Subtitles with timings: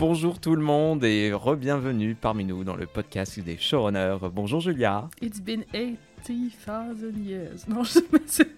[0.00, 4.16] Bonjour tout le monde et re-bienvenue parmi nous dans le podcast des showrunners.
[4.32, 5.08] Bonjour Julia.
[5.20, 7.66] It's been 80,000 years.
[7.68, 8.48] Non, je sais pas, c'est-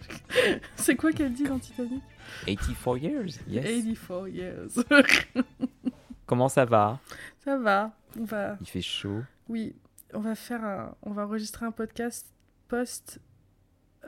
[0.76, 2.02] c'est quoi qu'elle dit dans Titanic?
[2.46, 3.64] 84 years, yes.
[3.64, 4.68] 84 years.
[6.26, 7.00] Comment ça va?
[7.45, 8.56] Ça va, on va...
[8.61, 9.22] Il fait chaud.
[9.48, 9.74] Oui,
[10.14, 10.95] on va faire un...
[11.02, 12.32] On va enregistrer un podcast
[12.68, 13.20] post...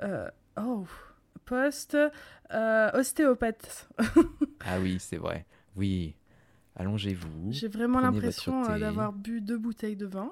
[0.03, 0.87] euh, Oh
[1.45, 1.97] Post...
[2.53, 3.89] euh, ostéopathe.
[4.65, 5.45] Ah oui, c'est vrai.
[5.77, 6.15] Oui.
[6.77, 7.53] Allongez-vous.
[7.53, 10.31] J'ai vraiment l'impression euh, d'avoir bu deux bouteilles de vin.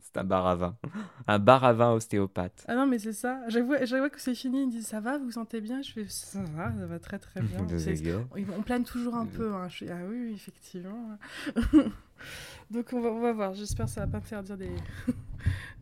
[0.00, 0.76] C'est un bar à vin.
[1.26, 2.64] Un bar à vin ostéopathe.
[2.66, 3.40] Ah non, mais c'est ça.
[3.50, 5.82] Fois que c'est fini, ils disent Ça va, vous vous sentez bien?
[5.82, 7.58] Je fais Ça va, ça va très très bien.
[8.58, 9.52] On plane toujours un peu.
[9.52, 9.68] hein.
[9.68, 11.18] Je suis, ah oui, oui, effectivement.
[12.70, 13.54] Donc on va, on va voir.
[13.54, 14.70] J'espère que ça va pas me faire dire des,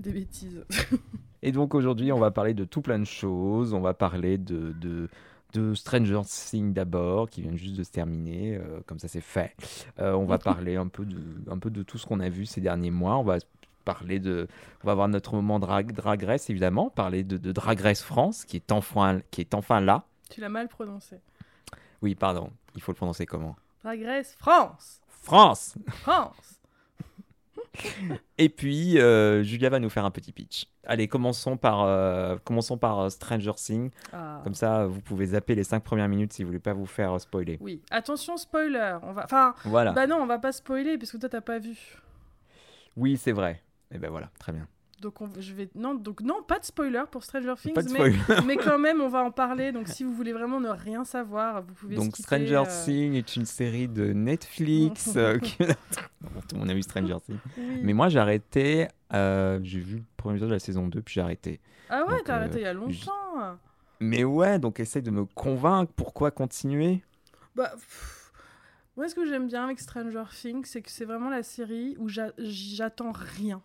[0.01, 0.65] des bêtises.
[1.43, 3.73] Et donc aujourd'hui, on va parler de tout plein de choses.
[3.75, 5.09] On va parler de, de,
[5.57, 9.55] de Stranger Things d'abord, qui vient juste de se terminer, euh, comme ça c'est fait.
[9.99, 11.19] Euh, on va parler un peu, de,
[11.51, 13.17] un peu de tout ce qu'on a vu ces derniers mois.
[13.17, 13.39] On va
[13.85, 14.49] parler de,
[14.83, 18.45] on va avoir notre moment drag, drag race évidemment, parler de, de Drag Race France,
[18.45, 20.05] qui est enfin, qui est enfin là.
[20.31, 21.21] tu l'as mal prononcé.
[22.03, 23.57] Oui, pardon, il faut le prononcer comment?
[23.83, 25.77] Drag Race France France.
[26.03, 26.56] France
[28.39, 30.67] Et puis euh, Julia va nous faire un petit pitch.
[30.85, 33.91] Allez, commençons par, euh, commençons par euh, Stranger Things.
[34.13, 36.87] Ah, Comme ça, vous pouvez zapper les 5 premières minutes si vous voulez pas vous
[36.87, 37.59] faire spoiler.
[37.61, 38.99] Oui, attention, spoiler.
[39.03, 39.25] On va...
[39.25, 39.93] Enfin, Voilà.
[39.93, 41.77] bah non, on va pas spoiler parce que toi, t'as pas vu.
[42.97, 43.63] Oui, c'est vrai.
[43.93, 44.67] Et ben voilà, très bien.
[45.03, 45.29] Donc, on...
[45.39, 45.69] je vais...
[45.75, 47.75] non, donc non, pas de spoiler pour Stranger Things.
[47.93, 48.13] Mais...
[48.47, 49.71] mais quand même, on va en parler.
[49.73, 53.15] Donc, si vous voulez vraiment ne rien savoir, vous pouvez Donc skipper, Stranger euh, Things
[53.15, 55.11] est une série de Netflix.
[55.17, 55.65] euh, que-
[56.23, 57.39] Bon, Tout le monde a vu Stranger Things.
[57.59, 57.81] oui.
[57.83, 58.89] Mais moi, j'ai arrêté.
[59.13, 61.61] euh, j'ai vu le premier épisode de la saison 2, puis j'ai arrêté.
[61.91, 63.59] Ah ouais, t'as arrêté il y a longtemps.
[64.01, 67.03] Mais ouais, donc essaye de me convaincre pourquoi continuer?
[67.55, 68.33] Bah, pff,
[68.97, 72.09] moi, ce que j'aime bien avec Stranger Things, c'est que c'est vraiment la série où
[72.09, 73.63] j'a- j'attends rien.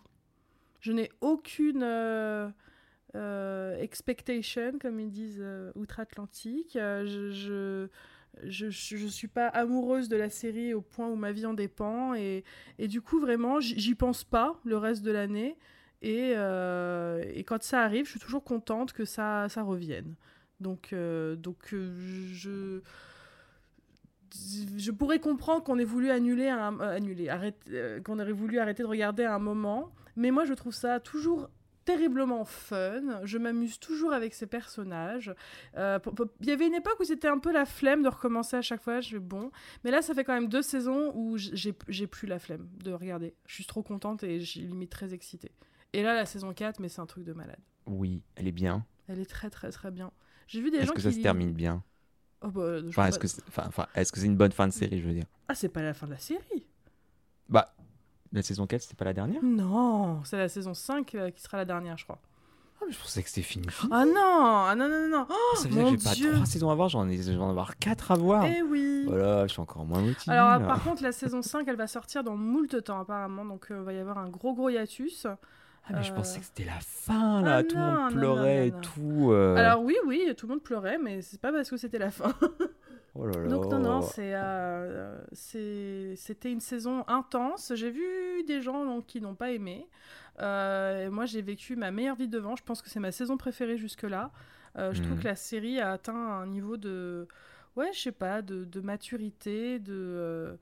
[0.82, 2.50] Je n'ai aucune euh,
[3.16, 6.72] euh, expectation, comme ils disent euh, outre-Atlantique.
[6.74, 7.88] Je, je,
[8.44, 12.14] je, je- suis pas amoureuse de la série au point où ma vie en dépend.
[12.14, 12.44] Et,
[12.78, 15.56] et du coup, vraiment, j'y pense pas le reste de l'année.
[16.02, 20.16] Et, et quand ça arrive, je suis toujours contente que ça, ça revienne.
[20.60, 20.94] Donc,
[21.38, 22.80] donc je
[24.78, 27.30] je pourrais comprendre qu'on ait voulu annuler annuler
[28.04, 31.48] qu'on aurait voulu arrêter de regarder un moment mais moi je trouve ça toujours
[31.84, 33.24] terriblement fun.
[33.24, 35.34] Je m'amuse toujours avec ces personnages.
[35.76, 35.98] Euh,
[36.40, 38.80] il y avait une époque où c'était un peu la flemme de recommencer à chaque
[38.80, 39.00] fois.
[39.00, 39.50] Je bon.
[39.82, 43.34] Mais là ça fait quand même deux saisons où j'ai plus la flemme de regarder.
[43.46, 45.50] Je suis trop contente et je suis limite très excitée.
[45.92, 47.58] Et là la saison 4 mais c'est un truc de malade.
[47.86, 48.86] Oui, elle est bien.
[49.08, 50.12] elle est très très très bien.
[50.46, 51.82] J'ai vu des Est-ce gens que qui ça se termine bien?
[52.42, 53.22] Oh, bah, je Enfin, sais est-ce pas.
[53.22, 55.26] que c'est enfin, enfin, est-ce que c'est une bonne fin de série, je veux dire?
[55.48, 56.66] Ah c'est pas la fin de la série.
[57.48, 57.74] Bah,
[58.32, 59.42] la saison 4, c'était pas la dernière?
[59.42, 62.18] Non, c'est la saison 5 euh, qui sera la dernière, je crois.
[62.80, 63.66] Ah, mais je pensais que c'était fini.
[63.90, 65.26] Ah non, ah non, non, non.
[65.28, 66.34] Oh, ça veut dire mon que j'ai pas.
[66.34, 68.44] 3 saisons à voir, j'en ai, je vais en avoir 4 à voir.
[68.44, 69.04] Eh oui.
[69.06, 70.34] Voilà, je suis encore moins motivé.
[70.34, 73.44] Alors, par contre, la saison 5, elle va sortir dans moult temps, apparemment.
[73.44, 75.26] Donc, il va y avoir un gros, gros hiatus.
[75.88, 77.56] Ah, mais je euh, pensais que c'était la fin, là.
[77.56, 78.78] ah tout le monde non, pleurait non, non.
[78.78, 79.30] et tout.
[79.32, 79.56] euh.
[79.56, 82.34] Alors, oui, oui, tout le monde pleurait, mais c'est pas parce que c'était la fin.
[83.14, 83.46] Oh là là.
[83.46, 87.72] Donc, non, non, c'est, euh, c'est- c'était une saison intense.
[87.74, 88.02] J'ai vu
[88.46, 89.86] des gens donc, qui n'ont pas aimé.
[90.40, 92.56] Moi, j'ai vécu ma meilleure vie devant.
[92.56, 94.30] Je pense que c'est ma saison préférée jusque-là.
[94.76, 95.18] Je trouve Mhm.
[95.20, 97.28] que la série a atteint un niveau de.
[97.76, 100.56] Ouais, je sais pas, de, de maturité, de.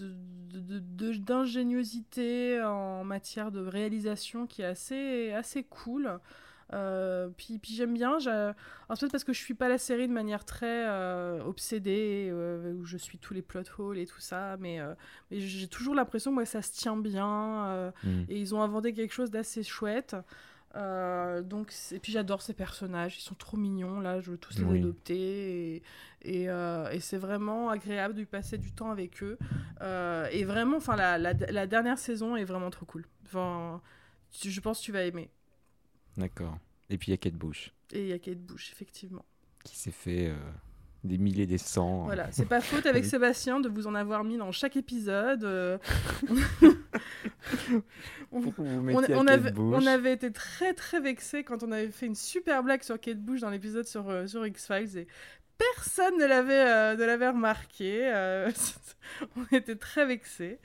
[0.00, 0.14] Euh,
[0.52, 6.18] de- de- d'ingéniosité en matière de réalisation qui est assez, assez cool.
[6.74, 8.54] Euh, puis, puis j'aime bien, alors
[8.98, 12.84] peut-être parce que je suis pas la série de manière très euh, obsédée, euh, où
[12.86, 14.78] je suis tous les plot holes et tout ça, mais,
[15.30, 18.22] mais j'ai toujours l'impression que ça se tient bien, Hmm.
[18.28, 20.16] et ils ont inventé quelque chose d'assez chouette.
[20.74, 24.56] Euh, donc, et puis j'adore ces personnages, ils sont trop mignons, là, je veux tous
[24.58, 24.78] les Oui.
[24.78, 25.82] adopter, et,
[26.22, 29.36] et, euh, et c'est vraiment agréable de passer du temps avec eux.
[29.82, 33.04] Euh, et vraiment, enfin, la, la, la dernière saison est vraiment trop cool.
[33.26, 33.82] Enfin,
[34.30, 35.28] tu- je pense que tu vas aimer.
[36.16, 36.56] D'accord.
[36.88, 39.24] Et puis il y a Kate Bush Et il y a Kate Bush, effectivement.
[39.64, 40.32] qui s'est fait
[41.04, 42.04] des milliers des cents.
[42.04, 43.04] Voilà, c'est pas faute avec.
[43.12, 45.80] Sébastien de vous en avoir mis dans chaque épisode.
[48.32, 49.74] on, avait, Bush.
[49.82, 53.18] on avait été très très vexés quand on avait fait une super blague sur Kate
[53.18, 55.06] Bush dans l'épisode sur, euh, sur X-Files et
[55.74, 58.00] personne ne l'avait euh, ne l'avait remarqué.
[58.12, 58.50] euh,
[59.36, 60.58] on était très vexés.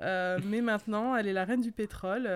[0.00, 2.28] Euh, mais maintenant, elle est la reine du pétrole.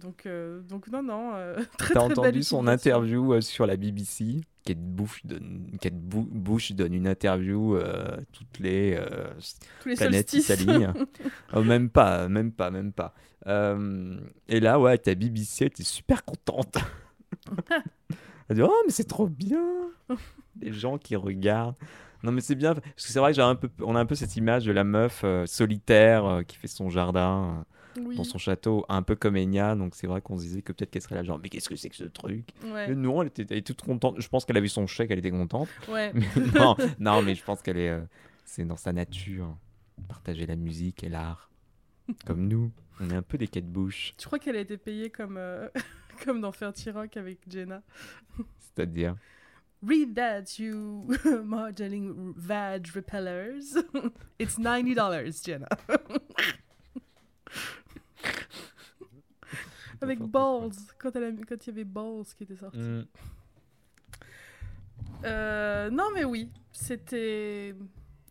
[0.00, 0.28] donc,
[0.68, 1.32] donc, non, non.
[1.78, 6.72] très, T'as très entendu son interview sur la BBC Kate Bush donne, Kate Bu- Bush
[6.72, 7.78] donne une interview
[8.32, 8.98] toutes les
[9.80, 10.92] Tous les planètes s'alignent.
[11.54, 13.14] Oh, même pas, même pas, même pas.
[13.46, 16.76] Et là, ouais, ta BBC, était super contente.
[18.48, 19.62] Elle dit Oh, mais c'est trop bien
[20.60, 21.76] Les gens qui regardent.
[22.22, 22.74] Non, mais c'est bien.
[22.74, 24.72] Parce que c'est vrai que j'ai un peu, on a un peu cette image de
[24.72, 27.64] la meuf euh, solitaire euh, qui fait son jardin
[27.98, 28.16] euh, Oui.
[28.16, 29.76] dans son château, un peu comme Enya.
[29.76, 31.76] Donc c'est vrai qu'on se disait que peut-être qu'elle serait là, genre, mais qu'est-ce que
[31.76, 32.48] c'est que ce truc?
[32.64, 32.88] Ouais.
[32.88, 34.16] Mais non, elle était, elle était toute contente.
[34.20, 35.68] Je pense qu'elle a vu son chèque, elle était contente.
[35.88, 36.12] ouais.
[36.12, 38.00] Mais non, non, mais je pense qu'elle est, euh,
[38.44, 39.56] c'est dans sa nature.
[40.08, 41.50] Partager la musique et l'art.
[42.26, 45.10] Comme nous, on est un peu des Kate Bush, Tu crois qu'elle a été payée
[45.10, 45.68] comme, euh,
[46.24, 47.82] comme dans Ferty Rock avec Jenna
[48.78, 49.16] c'est-à-dire.
[49.82, 51.06] Read that, you
[51.44, 53.76] modeling vag repellers.
[54.38, 55.68] It's $90, Jenna.
[60.00, 60.18] avec.
[60.20, 62.78] Balls, quand, elle a, quand il y avait Balls qui était sorti.
[62.78, 63.06] Mm.
[65.24, 67.74] Euh, non, mais oui, c'était.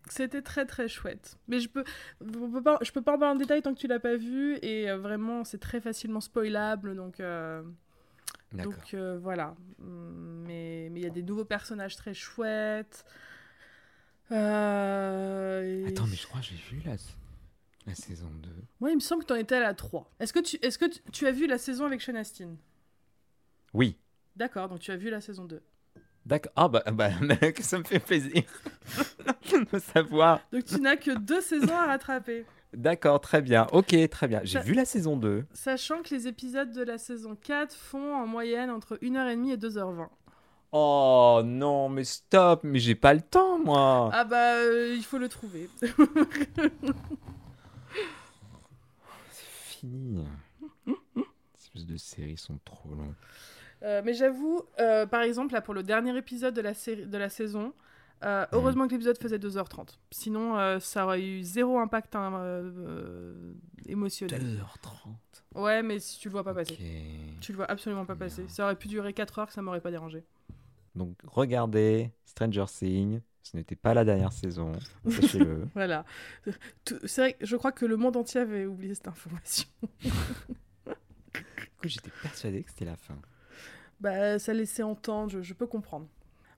[0.09, 1.37] C'était très très chouette.
[1.47, 1.83] Mais je peux,
[2.21, 4.15] on peut pas, je peux pas en parler en détail tant que tu l'as pas
[4.17, 4.57] vu.
[4.61, 6.95] Et euh, vraiment, c'est très facilement spoilable.
[6.95, 7.61] Donc, euh,
[8.53, 9.55] donc euh, voilà.
[9.79, 13.05] Mais mais il y a des nouveaux personnages très chouettes.
[14.31, 16.95] Euh, et- Attends, mais je crois que j'ai vu la,
[17.85, 18.49] la saison 2.
[18.79, 20.09] Moi, il me semble que tu en étais à la 3.
[20.19, 22.55] Est-ce que, tu, est que tu, tu as vu la saison avec Sean Astin?
[23.73, 23.97] Oui.
[24.35, 25.61] D'accord, donc tu as vu la saison 2.
[26.27, 26.51] D'accord.
[26.57, 28.43] Ah bah, bah mec, ça me fait plaisir
[29.71, 30.41] de savoir.
[30.51, 32.45] Donc tu n'as que deux saisons à rattraper.
[32.73, 33.65] D'accord, très bien.
[33.71, 34.41] Ok, très bien.
[34.43, 35.45] J'ai vu la saison 2.
[35.53, 40.09] Sachant que les épisodes de la saison 4 font en moyenne entre 1h30 et 2h20.
[40.73, 44.09] Oh non, mais stop, mais j'ai pas le temps, moi.
[44.11, 45.69] Ah bah, euh, il faut le trouver.
[49.31, 49.47] C'est
[49.79, 50.25] fini.
[50.85, 50.93] Ces
[51.63, 53.15] espèces de séries sont trop longues.
[53.83, 57.17] Euh, mais j'avoue, euh, par exemple, là, pour le dernier épisode de la, série, de
[57.17, 57.73] la saison,
[58.23, 59.99] euh, heureusement que l'épisode faisait 2h30.
[60.11, 62.63] Sinon, ça aurait eu zéro impact hein,
[63.85, 64.41] émotionnel.
[64.41, 65.61] 2h30.
[65.61, 66.77] Ouais, mais si tu le vois pas passer.
[67.41, 68.45] Tu le vois absolument pas passer.
[68.47, 70.23] Ça aurait pu durer 4 heures, ça m'aurait pas dérangé.
[70.95, 73.21] Donc regardez Stranger Things.
[73.43, 74.73] Ce n'était pas la dernière saison.
[75.09, 75.69] Sachez-le.
[75.73, 76.03] Voilà.
[77.05, 79.67] C'est vrai, que je crois que le monde entier avait oublié cette information.
[81.77, 83.15] Du coup, j'étais persuadé que c'était la fin.
[83.99, 86.07] Bah, ça laissait entendre, je, je peux comprendre.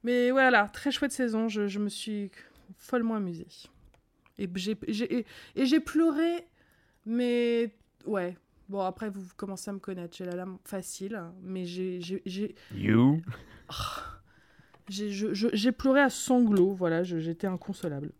[0.03, 2.31] Mais voilà, très chouette saison, je, je me suis
[2.77, 3.47] follement amusée.
[4.37, 5.25] Et j'ai j'ai- et-
[5.55, 6.45] et j'ai pleuré,
[7.05, 7.75] mais
[8.05, 8.37] ouais.
[8.69, 12.21] Bon, après, vous commencez à me connaître, j'ai la lame facile, hein, mais j'ai j'ai-
[12.25, 13.21] j'ai- You?
[14.89, 18.11] J'ai je- je- j'ai pleuré à sanglots, voilà, je- j'étais inconsolable.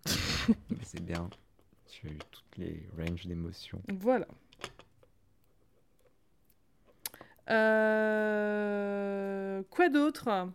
[0.70, 1.30] Mais c'est bien.
[1.88, 3.82] Tu as eu toutes les ranges d'émotions.
[4.00, 4.28] Voilà.
[7.50, 9.10] Euh,
[9.70, 10.48] Quoi d'autre?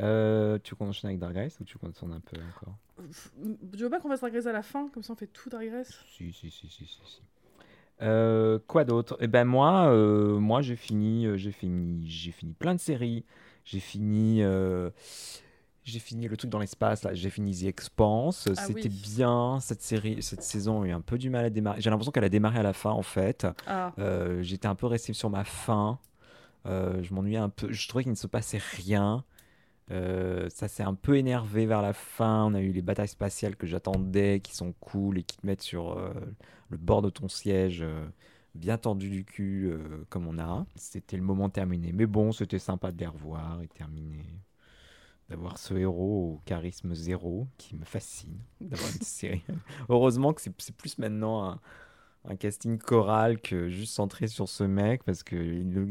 [0.00, 2.76] Euh, tu veux qu'on enchaîne avec Dark Race ou tu tourne un peu encore?
[3.72, 5.50] Tu veux pas qu'on fasse Drag Race à la fin Comme ça on fait tout
[5.50, 7.00] Drag Race Si, si, si, si, si.
[7.04, 7.20] si.
[8.00, 9.16] Euh, quoi d'autre?
[9.20, 13.24] Eh ben moi, euh, moi j'ai fini, euh, j'ai fini, j'ai fini plein de séries.
[13.64, 14.90] J'ai fini, euh,
[15.88, 17.14] j'ai fini le truc dans l'espace là.
[17.14, 18.48] J'ai fini The Expanse.
[18.56, 19.00] Ah C'était oui.
[19.02, 21.80] bien cette série, cette saison a eu un peu du mal à démarrer.
[21.80, 23.46] J'ai l'impression qu'elle a démarré à la fin en fait.
[23.66, 25.98] Ah, Euh, J'étais un peu resté sur ma faim.
[26.66, 27.72] Euh, je m'ennuyais un peu.
[27.72, 29.24] Je trouvais qu'il ne se passait rien.
[29.90, 32.44] Euh, ça s'est un peu énervé vers la fin.
[32.44, 35.62] On a eu les batailles spatiales que j'attendais, qui sont cool et qui te mettent
[35.62, 36.12] sur euh,
[36.68, 38.06] le bord de ton siège, euh,
[38.54, 39.72] bien tendu du cul,
[40.10, 40.66] comme on a.
[40.74, 41.92] C'était le moment terminé.
[41.94, 44.26] Mais bon, c'était sympa de les revoir et terminer.
[45.28, 48.38] D'avoir ce héros au charisme zéro qui me fascine.
[48.62, 49.42] D'avoir une série.
[49.90, 51.60] Heureusement que c'est plus maintenant un,
[52.24, 55.36] un casting choral que juste centré sur ce mec parce que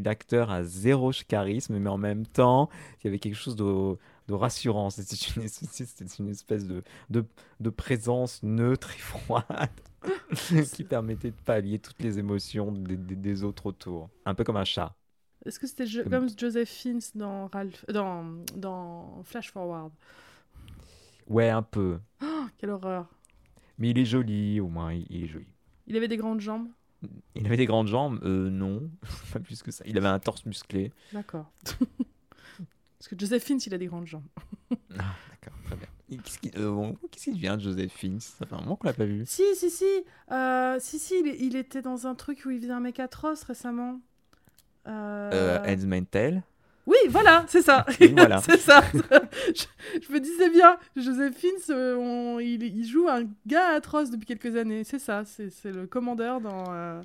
[0.04, 2.70] l'acteur a zéro charisme mais en même temps
[3.02, 5.44] il y avait quelque chose de, de rassurant c'était une,
[6.20, 7.26] une espèce de, de,
[7.60, 9.70] de présence neutre et froide
[10.74, 14.58] qui permettait de pallier toutes les émotions des, des- des autres autour un peu comme
[14.58, 14.96] un chat
[15.48, 17.86] est-ce que c'était jo- Comme- comme Joseph Fiennes dans, Ralph...
[17.88, 18.26] dans,
[18.56, 19.92] dans Flash Forward?
[21.28, 22.00] Ouais un peu.
[22.58, 23.08] Quelle horreur.
[23.78, 25.46] Mais il est joli au moins il, est joli.
[25.88, 26.68] Il avait des grandes jambes?
[27.36, 28.20] Il avait des grandes jambes?
[28.24, 28.90] Euh, non.
[29.34, 29.84] Pas plus que ça.
[29.86, 30.92] Il avait un torse musclé.
[31.14, 31.52] D'accord.
[33.00, 34.26] Parce que Joseph Fiennes, il a des grandes jambes.
[34.98, 35.88] ah d'accord très bien.
[36.24, 36.94] Qu'est-ce qu'il euh,
[37.36, 39.24] devient de Joséphine ça fait un moment qu'on l'a pas vu.
[39.26, 39.86] Si, si, si.
[40.32, 43.44] Euh, si, si, il, il était dans un truc où il faisait un mec atroce
[43.44, 44.00] récemment.
[44.88, 45.60] Euh...
[45.66, 46.44] euh, Tale
[46.86, 47.86] Oui, voilà, c'est ça.
[48.14, 48.40] Voilà.
[48.46, 48.82] c'est ça.
[48.94, 49.64] je,
[50.08, 54.84] je me disais bien, Joséphine, on- il, il joue un gars atroce depuis quelques années.
[54.84, 57.02] C'est ça, c'est c'est le commandeur dans, euh,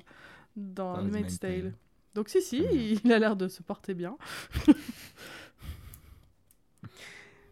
[0.55, 1.03] dans Dans
[1.39, 1.61] Tale.
[1.61, 1.73] Tale.
[2.15, 2.63] Donc si, si,
[3.03, 4.15] il a l'air de se porter bien.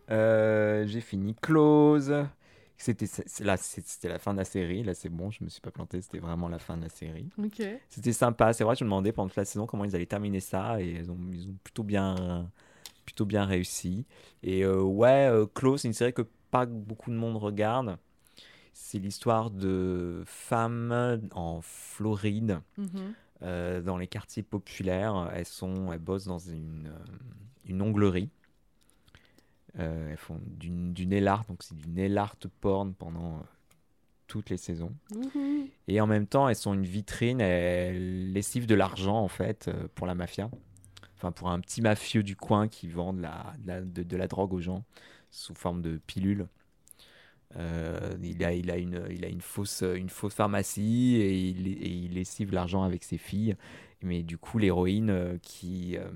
[0.09, 2.13] Euh, j'ai fini Close.
[2.81, 4.83] C'était c'était la fin de la série.
[4.83, 6.01] Là, c'est bon, je me suis pas planté.
[6.01, 7.29] C'était vraiment la fin de la série.
[7.89, 8.53] C'était sympa.
[8.53, 10.89] C'est vrai, je me demandais pendant toute la saison comment ils allaient terminer ça et
[10.99, 12.49] ils ont, ils ont plutôt bien,
[13.05, 14.05] plutôt bien réussi.
[14.43, 17.97] Et euh, ouais, euh, Close, c'est une série que pas beaucoup de monde regarde.
[18.73, 23.13] C'est l'histoire de femmes en Floride, Mhm.
[23.43, 25.29] euh, dans les quartiers populaires.
[25.35, 27.05] Elles sont, elles bossent dans une, euh,
[27.67, 28.29] une onglerie.
[29.79, 33.41] Euh, elles font du, du nail art, donc c'est du nail art porn pendant euh,
[34.27, 34.93] toutes les saisons.
[35.87, 39.87] Et en même temps, elles sont une vitrine, elles lessivent de l'argent en fait euh,
[39.95, 40.49] pour la mafia.
[41.15, 44.17] Enfin, pour un petit mafieux du coin qui vend de la, de la, de- de
[44.17, 44.83] la drogue aux gens
[45.29, 46.47] sous forme de pilules.
[47.57, 51.67] Euh, il, a, il, a une, il a une fausse, une fausse pharmacie et il,
[51.67, 53.55] et il lessive l'argent avec ses filles.
[54.01, 56.09] Mais du coup, l'héroïne qui, euh,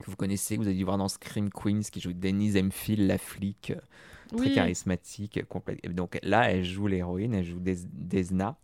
[0.00, 3.06] que vous connaissez, que vous avez dû voir dans Scream Queens, qui joue Denise Hemphill,
[3.06, 3.80] la flic, euh,
[4.36, 4.54] très Oui.
[4.54, 5.44] charismatique.
[5.48, 8.56] complète- Donc là, elle joue l'héroïne, elle joue Des- Desna.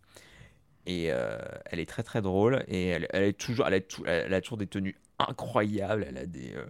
[0.85, 2.63] Et euh, elle est très très drôle.
[2.67, 6.05] Et elle, elle est toujours, elle, a tou- elle a toujours des tenues incroyables.
[6.07, 6.65] Elle a des, euh,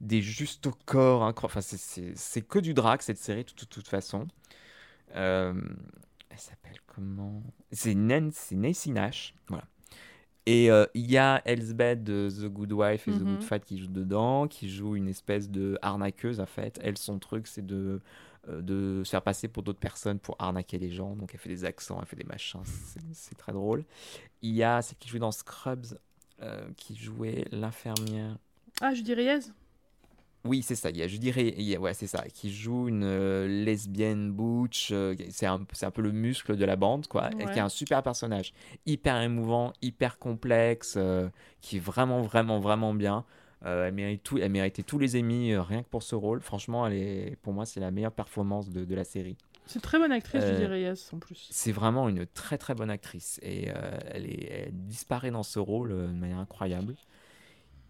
[0.00, 1.22] des justes au corps.
[1.42, 4.28] Enfin, c'est- que du drag cette série, de toute, toute façon.
[5.16, 5.54] Euh,
[6.30, 7.42] elle s'appelle comment?
[7.72, 9.34] C'est Nancy, Nancy Nash.
[9.48, 9.64] Voilà.
[10.46, 13.34] Et euh, il y a Elsbeth de The Good Wife et The Mhm.
[13.36, 16.80] Good Fight qui joue dedans, qui joue une espèce de arnaqueuse en fait.
[16.82, 18.00] Elle, son truc, c'est de,
[18.48, 21.14] euh, de se faire passer pour d'autres personnes pour arnaquer les gens.
[21.14, 22.60] Donc elle fait des accents, elle fait des machins,
[23.12, 23.84] c'est très drôle.
[24.42, 25.86] Il y a celle qui jouait dans Scrubs,
[26.42, 28.36] euh, qui jouait l'infirmière.
[28.80, 29.52] Ah, Judy Reyes
[30.44, 30.90] Oui, c'est ça.
[30.90, 33.46] Il y a, je dirais, il y a- ouais, c'est ça, qui joue une euh,
[33.64, 34.90] lesbienne butch.
[34.90, 37.30] euh, c'est un, c'est un peu le muscle de la bande, quoi.
[37.38, 38.52] Et qui est un super personnage,
[38.84, 41.28] hyper émouvant, hyper complexe, euh,
[41.60, 43.24] qui est vraiment, vraiment, vraiment bien.
[43.64, 46.40] Elle mérite tout, elle méritait tous les Emmy rien que pour ce rôle.
[46.40, 49.36] Franchement, elle est, pour moi, c'est la meilleure performance de, de la série.
[49.66, 51.46] C'est une très bonne actrice, Euh, Judy Reyes, en plus.
[51.52, 53.68] C'est vraiment une très très bonne actrice et
[54.10, 56.96] elle, est, elle disparaît dans ce rôle de manière incroyable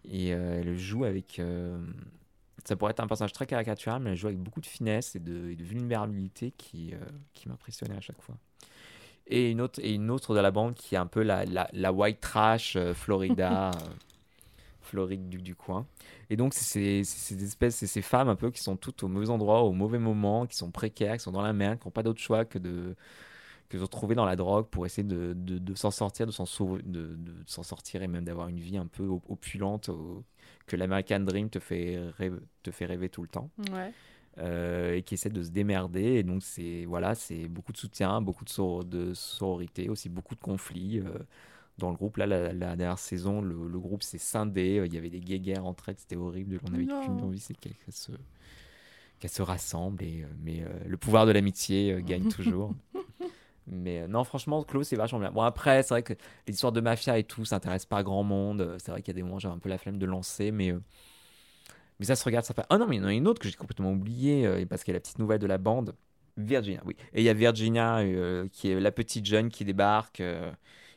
[0.05, 1.41] et elle joue avec
[2.63, 5.19] ça pourrait être un personnage très caricatural mais elle joue avec beaucoup de finesse et
[5.19, 6.97] de, et de vulnérabilité qui, euh,
[7.33, 8.35] qui m'impressionnait à chaque fois.
[9.27, 11.69] Et une autre et une autre de la bande qui est un peu la, la,
[11.71, 13.89] la white trash euh, Florida euh,
[14.81, 15.85] Floride du, du coin.
[16.29, 19.03] Et donc c'est ces, c'est ces espèces c'est ces femmes un peu qui sont toutes
[19.03, 21.87] au mauvais endroit au mauvais moment qui sont précaires qui sont dans la merde qui
[21.87, 22.95] n'ont pas d'autre choix que de
[23.69, 26.31] que de se retrouver dans la drogue pour essayer de, de, de s'en sortir, de
[26.31, 29.89] s'en sauver- de, de s'en sortir et même d'avoir une vie un peu op- opulente
[29.89, 30.23] au-
[30.67, 33.91] que l'American Dream te fait, rêve- te fait rêver tout le temps Ouais.
[34.37, 36.03] euh, et qui essaie de se démerder.
[36.03, 40.35] Et donc, c'est voilà, c'est beaucoup de soutien, beaucoup de, sor- de sororité, aussi beaucoup
[40.35, 40.99] de conflits.
[40.99, 41.19] euh,
[41.79, 44.77] dans le groupe, là, la, la dernière saison, le, le groupe s'est scindé.
[44.77, 46.59] euh, Il y avait des guéguerres entre elles, c'était horrible.
[46.69, 47.01] On avait Non.
[47.03, 48.11] qu'une envie, c'est qu'elles se,
[49.19, 50.03] qu'elles se rassemblent.
[50.03, 52.75] Et, mais le pouvoir de l'amitié gagne toujours.
[53.67, 55.31] Mais euh, non, franchement, Close, c'est vachement bien.
[55.31, 56.13] Bon, après, c'est vrai que
[56.47, 58.61] les histoires de mafia et tout, ça intéresse pas grand monde.
[58.61, 60.51] Euh, C'est vrai qu'il y a des moments, j'ai un peu la flemme de lancer,
[60.51, 60.79] mais, euh,
[61.99, 62.65] mais ça se regarde, ça fait.
[62.69, 64.83] Ah non, mais il y en a une autre que j'ai complètement oubliée, euh, parce
[64.83, 65.95] qu'il y a la petite nouvelle de la bande.
[66.37, 66.95] Virginia, oui.
[67.13, 68.01] Et il y a Virginia,
[68.51, 70.21] qui est la petite jeune qui débarque,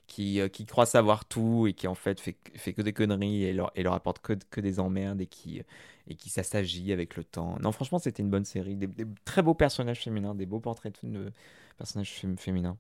[0.06, 3.44] qui, euh, qui croit savoir tout et qui en fait fait, fait que des conneries
[3.44, 5.62] et leur, et leur apporte que, que des emmerdes et qui,
[6.06, 7.58] et qui s'assagit avec le temps.
[7.60, 8.76] Non, franchement, c'était une bonne série.
[8.76, 11.32] Des, des très beaux personnages féminins, des beaux portraits de,
[11.76, 12.76] personnages fém- féminins.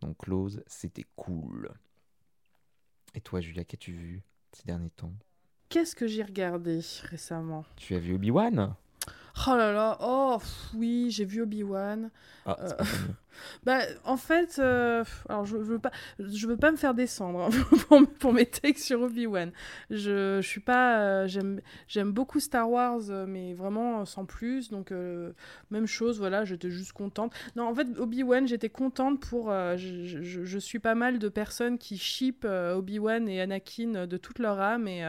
[0.00, 1.70] Donc, Close, c'était cool.
[3.14, 4.22] Et toi, Julia, qu'as-tu vu
[4.52, 5.12] ces derniers temps?
[5.70, 7.64] Qu'est-ce que j'ai regardé récemment?
[7.76, 8.74] Tu as vu Obi-Wan?
[9.48, 12.10] Oh là là, oh pff, oui, j'ai vu Obi-Wan.
[12.46, 12.84] Ah, Euh.
[13.64, 17.40] Bah, en fait, euh, alors je, je veux pas, je veux pas me faire descendre
[17.40, 17.48] hein,
[17.88, 19.52] pour, pour mes takes sur Obi-Wan.
[19.90, 24.70] Je, je suis pas, euh, j'aime, j'aime beaucoup Star Wars, euh, mais vraiment sans plus.
[24.70, 25.32] Donc euh,
[25.70, 27.32] même chose, voilà, j'étais juste contente.
[27.56, 31.28] Non, en fait, Obi-Wan, j'étais contente pour, je, je- je- je suis pas mal de
[31.28, 35.02] personnes qui ship Obi-Wan et Anakin de toute leur âme, et,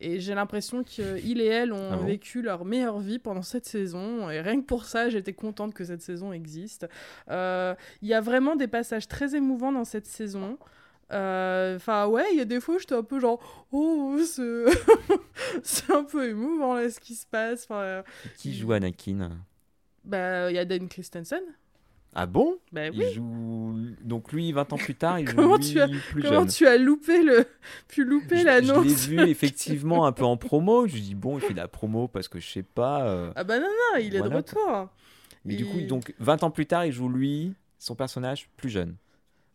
[0.00, 3.66] et j'ai l'impression qu'ils et elle ont Ah bon vécu leur meilleure vie pendant cette
[3.66, 4.30] saison.
[4.30, 6.86] Et rien que pour ça, j'étais contente que cette saison existe.
[7.30, 7.55] Euh,
[8.02, 10.58] Il y a vraiment des passages très émouvants dans cette saison.
[11.12, 14.16] Euh, Enfin, ouais, il y a des fois où j'étais un peu genre, oh,
[15.62, 17.64] c'est un peu émouvant là ce qui se passe.
[17.68, 18.02] Enfin, euh,
[18.38, 19.30] Qui joue Anakin?
[20.04, 21.42] Bah, il y a Dan Christensen.
[22.18, 22.56] Ah bon?
[22.72, 23.12] Il oui.
[23.12, 26.40] joue donc lui 20 ans plus tard, il joue Comment lui tu as- plus Comment
[26.40, 26.48] jeune.
[26.48, 27.44] tu as loupé le,
[27.88, 30.86] pu louper Je- Je l'annonce l'ai vu effectivement un peu en promo.
[30.86, 33.06] Je dis bon, il fait de la promo parce que je sais pas.
[33.06, 34.88] euh, Ah bah non non, il est de retour.
[35.46, 38.70] Mais du coup, Il- donc 20 ans plus tard, il joue lui, son personnage plus
[38.70, 38.96] jeune.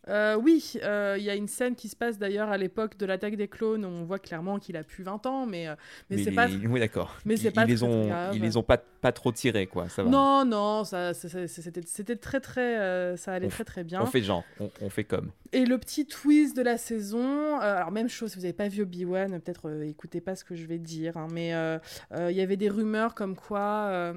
[0.07, 3.05] Euh, oui, euh, il y a une scène qui se passe d'ailleurs à l'époque de
[3.05, 5.75] l'attaque des clones où on voit clairement qu'il a plus 20 ans, mais, euh,
[6.09, 6.47] mais, c'est les- pas.
[6.47, 7.15] Oui, d'accord.
[7.25, 8.35] mais c'est pas ils les ont, grave.
[8.35, 9.89] ils les ont pas, pas trop tirés, quoi.
[9.89, 10.09] Ça va.
[10.09, 11.45] Non, non, ça, c'était
[11.85, 13.15] c'était très très.
[13.15, 14.01] ça allait On très très bien.
[14.01, 15.29] On fait genre, on, on fait comme.
[15.51, 18.81] Et le petit twist de la saison, alors même chose, si vous n'avez pas vu
[18.81, 21.49] Obi-Wan, peut-être écoutez pas ce que je vais dire, hein, mais
[22.11, 24.13] il y avait des rumeurs comme quoi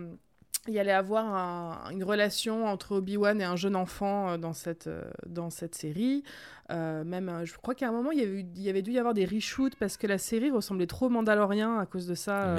[0.66, 4.52] il y allait avoir un- une relation entre Obi-Wan et un jeune enfant euh, dans,
[4.54, 6.22] cette, euh, dans cette série.
[6.70, 8.92] Euh, même, je crois qu'à un moment, il y, avait eu- il y avait dû
[8.92, 12.14] y avoir des reshoots parce que la série ressemblait trop au Mandalorian à cause de
[12.14, 12.44] ça.
[12.44, 12.56] euh.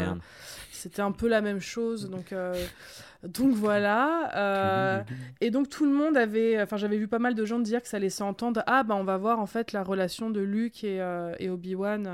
[0.71, 2.53] C'était un peu la même chose, donc, euh,
[3.23, 5.03] donc voilà.
[5.41, 7.87] et donc tout le monde avait, enfin j'avais vu pas mal de gens dire que
[7.87, 10.97] ça laissait entendre, ah bah on va voir en fait la relation de Luke et,
[11.39, 12.07] et Obi-Wan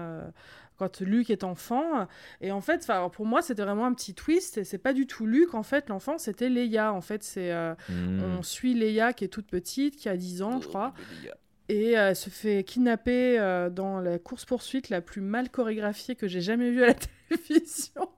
[0.81, 2.07] quand Luke est enfant.
[2.41, 4.57] Et en fait, pour moi c'était vraiment un petit twist.
[4.57, 6.91] Et c'est pas du tout Luke en fait, l'enfant c'était Leia.
[6.93, 8.21] En fait c'est, euh, Hmm.
[8.39, 10.93] on suit Leia qui est toute petite, qui a 10 ans je crois.
[10.97, 11.35] Oh, gars.
[11.69, 16.41] Et elle se fait kidnapper euh, dans la course-poursuite la plus mal chorégraphiée que j'ai
[16.41, 16.93] jamais vue à la
[17.29, 18.09] télévision.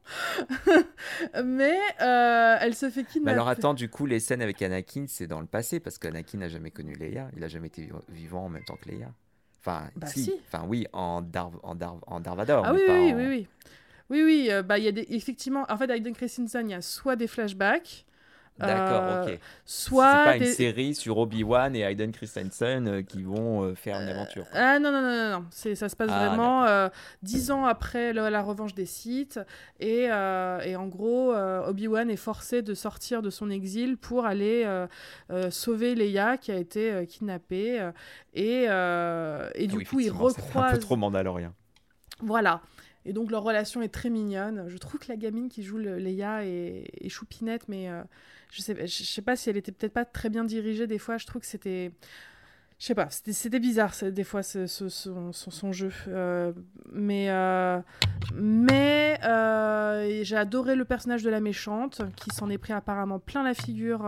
[1.44, 3.34] Mais euh, elle se fait Mais kidnapper.
[3.34, 6.48] alors attends, du coup, les scènes avec Anakin, c'est dans le passé parce qu'Anakin n'a
[6.50, 7.30] jamais connu Leia.
[7.38, 9.12] Il a jamais été vi- vivant en même temps que Leia.
[9.66, 10.24] Enfin, Bah, si.
[10.26, 10.34] si.
[10.48, 12.66] Enfin, oui, en, Dar en, Dar en Darvador.
[12.66, 13.48] Ah oui, oui, en- oui, oui.
[14.10, 15.08] Oui, oui, euh, bah, il y a des...
[15.10, 18.06] effectivement, en fait, Hayden Christensen, il y a soit des flashbacks,
[18.60, 19.40] D'accord, euh, ok.
[19.66, 20.46] C'est soit pas des...
[20.46, 24.48] une série sur Obi-Wan et Hayden Christensen euh, qui vont euh, faire une aventure.
[24.50, 24.60] quoi.
[24.60, 25.46] Ah non, non, non, non, non.
[25.50, 26.90] C'est, ça se passe Ah, vraiment
[27.24, 29.40] dix ans après le- la revanche des Sith.
[29.80, 34.68] Et, et en gros, Obi-Wan est forcé de sortir de son exil pour aller
[35.50, 37.90] sauver Leia qui a été kidnappée.
[38.34, 38.68] et, et
[39.68, 40.80] du Ah oui, coup, il fait un peu recroise...
[40.80, 41.54] trop Mandalorien.
[42.22, 42.62] Voilà.
[43.06, 44.66] Et donc leur relation est très mignonne.
[44.68, 48.02] Je trouve que la gamine qui joue le, est, choupinette, mais euh,
[48.52, 51.18] je sais, sais pas si elle était peut-être pas très bien dirigée des fois.
[51.18, 51.92] Je trouve que c'était,
[52.80, 55.92] je sais pas, c'était, bizarre des fois son, jeu.
[56.08, 56.54] Euh,
[56.94, 57.80] mais euh,
[58.36, 59.20] mais
[60.24, 64.06] j'ai adoré le personnage de la méchante qui s'en est pris apparemment plein la figure.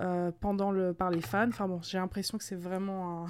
[0.00, 3.28] Euh, pendant le par les fans enfin bon j'ai l'impression que c'est vraiment un,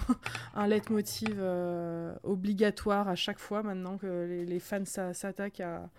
[0.54, 5.90] un leitmotiv euh, obligatoire à chaque fois maintenant que les, fans s'a- s'attaquent à,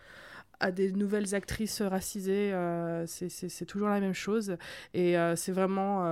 [0.60, 2.54] à des nouvelles actrices racisées.
[2.54, 4.58] euh, c'est toujours la même chose.
[4.94, 6.06] Et euh, c'est vraiment.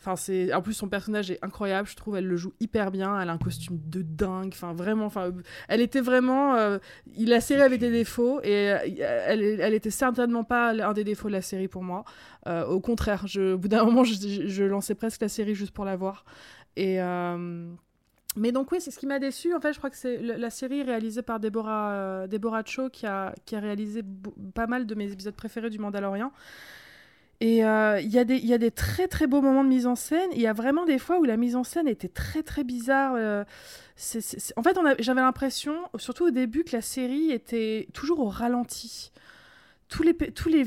[0.00, 2.16] Enfin, c'est en plus son personnage est incroyable, je trouve.
[2.16, 3.20] Elle le joue hyper bien.
[3.20, 4.50] Elle a un costume de dingue.
[4.52, 5.06] Enfin, vraiment.
[5.06, 5.32] Enfin,
[5.68, 6.54] elle était vraiment.
[6.54, 6.78] euh,
[7.18, 8.78] la série avait des défauts et euh,
[9.26, 12.04] elle, elle était certainement pas un des défauts de la série pour moi.
[12.46, 15.84] Euh, au contraire, je, au bout d'un moment, je, lançais presque la série juste pour
[15.84, 16.24] la voir.
[16.76, 17.68] Et euh,
[18.36, 19.52] mais donc oui, c'est ce qui m'a déçu.
[19.52, 23.34] En fait, je crois que c'est la série réalisée par Deborah, Deborah Cho qui a,
[23.46, 24.02] qui a réalisé
[24.54, 26.30] pas mal de mes épisodes préférés du Mandalorian.
[27.40, 30.28] Et euh, il y, a des- très très beaux moments de mise en scène.
[30.32, 33.14] Il y a vraiment des fois où la mise en scène était très très bizarre.
[33.16, 33.44] euh,
[34.56, 39.12] En fait, j'avais l'impression, surtout au début, que la série était toujours au ralenti.
[39.88, 40.64] Tous les, tous les,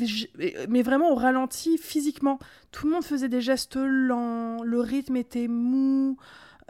[0.69, 2.39] mais vraiment au ralenti physiquement.
[2.71, 6.17] Tout le monde faisait des gestes lents, le rythme était mou,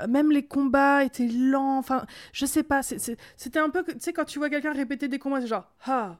[0.01, 1.77] euh, même les combats étaient lents.
[1.77, 5.19] Enfin, je sais pas, c'était un peu, tu sais, quand tu vois quelqu'un répéter des
[5.19, 6.19] combats, c'est genre ha,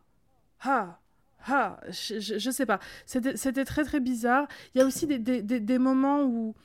[0.64, 1.01] ha,
[1.48, 2.80] ha, je, je, sais pas.
[3.06, 4.48] C'était très très bizarre.
[4.74, 6.56] Il y a aussi des, des, des, moments où.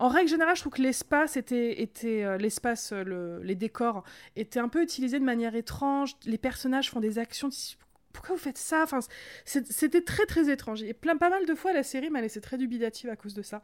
[0.00, 4.02] En règle générale, je trouve que l'espace était, était euh, l'espace, euh, le, les décors
[4.34, 6.16] étaient un peu utilisés de manière étrange.
[6.24, 7.48] Les personnages font des actions.
[8.12, 8.82] Pourquoi vous faites ça?
[8.82, 8.98] Enfin,
[9.44, 10.82] C'était très très étrange.
[10.82, 13.42] Et plein, pas mal de fois, la série m'a laissé très dubitative à cause de
[13.42, 13.62] ça.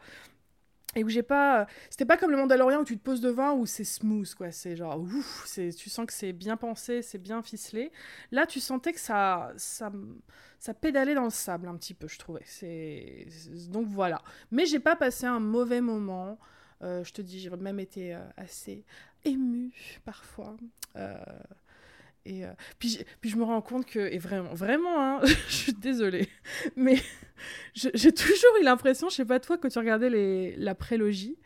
[0.96, 1.66] Et où j'ai pas.
[1.88, 4.50] C'était pas comme le Mandalorian où tu te poses devant où c'est smooth, quoi.
[4.50, 7.92] C'est genre, ouf, c'est- tu sens que c'est bien pensé, c'est bien ficelé.
[8.32, 9.92] Là, tu sentais que ça, ça,
[10.58, 12.42] ça pédalait dans le sable un petit peu, je trouvais.
[13.70, 14.20] Donc voilà.
[14.50, 16.38] Mais j'ai pas passé un mauvais moment.
[16.82, 18.84] Euh, je te dis, j'ai même été euh, assez
[19.24, 19.72] émue
[20.04, 20.56] parfois.
[20.96, 21.14] Euh,
[22.26, 25.72] et euh, puis, puis je me rends compte que, et vraiment, vraiment, hein, je suis
[25.72, 26.28] désolée,
[26.76, 26.96] mais
[27.74, 31.38] j'ai toujours eu l'impression, je sais pas toi, quand tu regardais les, la prélogie,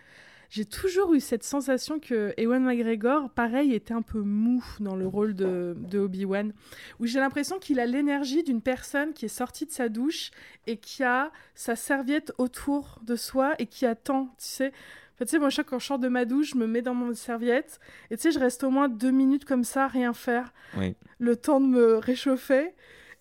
[0.51, 5.07] j'ai toujours eu cette sensation que Ewan McGregor, pareil, était un peu mou dans le
[5.07, 6.53] rôle de, de Obi-Wan,
[7.01, 10.31] où j'ai l'impression qu'il a l'énergie d'une personne qui est sortie de sa douche
[10.67, 14.73] et qui a sa serviette autour de soi et qui attend, tu sais.
[15.15, 16.95] Enfin, tu sais, moi, chaque quand je sors de ma douche, je me mets dans
[16.95, 17.79] mon serviette
[18.11, 20.95] et tu sais, je reste au moins deux minutes comme ça, rien faire, Oui.
[21.19, 22.75] le temps de me réchauffer.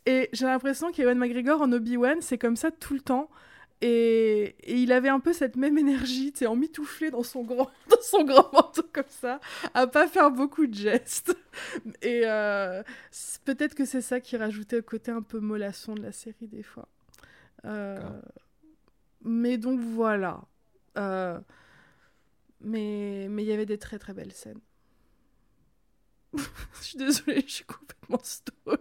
[0.05, 3.29] Et j'ai l'impression qu'Ewan McGregor en Obi-Wan, c'est comme ça tout le temps.
[3.81, 7.69] Et, et il avait un peu cette même énergie, tu sais, emmitouflé dans son grand,
[7.89, 9.39] dans son grand manteau comme ça,
[9.73, 11.35] à pas faire beaucoup de gestes.
[12.01, 12.81] Et euh,
[13.45, 16.63] peut-être que c'est ça qui rajoutait le côté un peu mollasson de la série des
[16.63, 16.87] fois.
[17.65, 17.99] Euh,
[19.23, 20.41] mais donc voilà.
[20.97, 21.39] Euh,
[22.63, 24.59] mais mais il y avait des très très belles scènes.
[26.35, 28.77] je suis désolée, je suis complètement stone.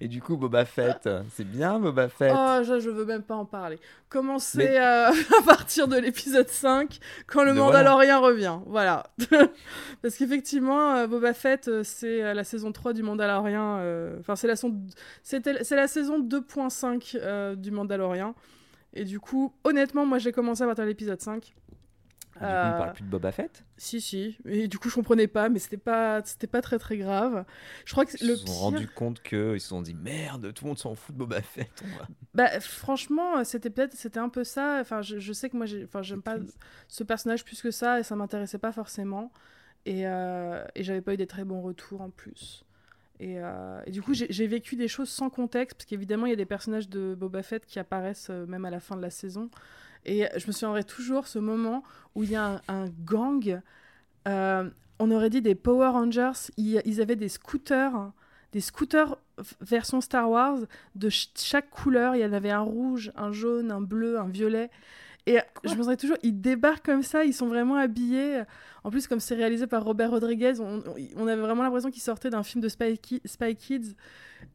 [0.00, 2.32] Et du coup, Boba Fett, c'est bien Boba Fett.
[2.36, 3.78] Oh, je, je veux même pas en parler.
[4.08, 8.58] Commencez euh, à partir de l'épisode 5, quand le Mais Mandalorien revient.
[8.66, 9.04] Voilà.
[10.02, 13.78] Parce qu'effectivement, euh, Boba Fett, c'est la saison 3 du Mandalorien.
[13.78, 14.80] euh, Enfin, c'est la, son-
[15.70, 18.34] la saison 2.5 euh, du Mandalorien.
[18.94, 21.54] Et du coup, honnêtement, moi, j'ai commencé à partir de l'épisode 5.
[22.34, 23.64] Du coup, on Euh, parle plus de Boba Fett.
[23.76, 24.38] Si, si.
[24.46, 27.44] Et du coup, je comprenais pas, mais c'était pas, c'était pas très très grave.
[27.84, 28.54] Je crois que Ils le se sont pire...
[28.54, 31.42] rendus compte que ils se sont dit merde, tout le monde s'en fout de Boba
[31.42, 31.82] Fett.
[31.98, 34.78] va- Bah, franchement, c'était peut-être, c'était un peu ça.
[34.80, 36.36] Enfin, je, je sais que moi, j'ai, enfin, j'aime pas
[36.88, 39.30] ce personnage plus que ça et ça m'intéressait pas forcément.
[39.84, 42.64] Et, euh, et j'avais pas eu des très bons retours en plus.
[43.20, 46.30] Et, euh, et du coup, j'ai, j'ai vécu des choses sans contexte parce qu'évidemment, il
[46.30, 49.02] y a des personnages de Boba Fett qui apparaissent euh, même à la fin de
[49.02, 49.50] la saison.
[50.04, 51.82] Et je me souviendrai toujours ce moment
[52.14, 53.60] où il y a un, gang.
[54.28, 56.50] euh, on aurait dit des Power Rangers.
[56.56, 58.12] Ils, avaient des scooters,
[58.52, 59.16] des scooters
[59.60, 60.58] version Star Wars
[60.94, 62.14] de ch- chaque couleur.
[62.16, 64.70] Il y en avait un rouge, un jaune, un bleu, un violet.
[65.26, 68.42] Et je me souviens toujours, ils débarquent comme ça, ils sont vraiment habillés.
[68.82, 72.42] En plus, comme c'est réalisé par Robert Rodriguez, on, avait vraiment l'impression qu'ils sortaient d'un
[72.42, 73.94] film de Spy, Ki- Spy Kids.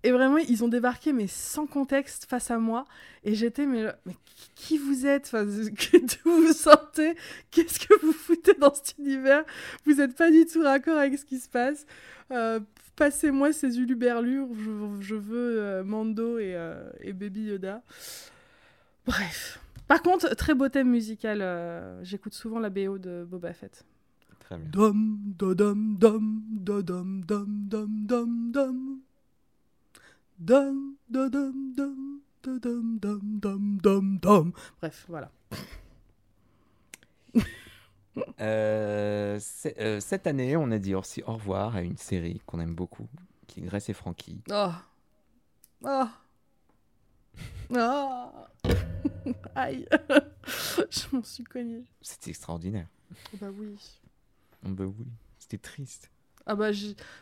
[0.03, 2.83] Et vraiment, ils ont débarqué, mais sans contexte, face à moi.
[3.23, 5.27] Et j'étais, mais, mais qui- qui vous êtes?
[5.27, 5.45] Enfin,
[6.25, 7.15] D'où vous sortez
[7.51, 9.45] Qu'est-ce que vous foutez dans cet univers?
[9.85, 11.85] Vous n'êtes pas du tout raccord avec ce qui se passe.
[12.31, 12.59] Euh,
[12.97, 14.49] Passez-moi ces uluberlures.
[14.57, 17.81] Je, je veux euh, Mando et, euh, et Baby Yoda.
[19.05, 19.59] Bref.
[19.87, 21.39] Par contre, très beau thème musical.
[21.41, 23.85] euh, J'écoute souvent la BO de Boba Fett.
[24.39, 24.69] Très bien.
[24.69, 28.99] Dum, da, dum, dum, da, dum, dum, dum, dum, dum.
[30.39, 34.51] Dum, da, dum, dum, da, dum, dum, dum, dum, dum.
[34.81, 35.31] Bref, voilà.
[38.41, 42.59] Euh, c'est- euh, cette année, on a dit aussi au revoir à une série qu'on
[42.59, 43.07] aime beaucoup,
[43.45, 44.41] qui est Grace et Frankie.
[44.51, 44.71] Oh.
[45.83, 46.05] Oh.
[47.69, 48.29] Oh.
[49.55, 49.87] Aïe.
[50.89, 51.83] Je m'en suis cognée.
[52.01, 52.87] C'était extraordinaire.
[53.33, 53.75] Oh bah oui.
[54.65, 55.07] Oh, bah oui,
[55.39, 56.09] c'était triste.
[56.49, 56.69] Ah bah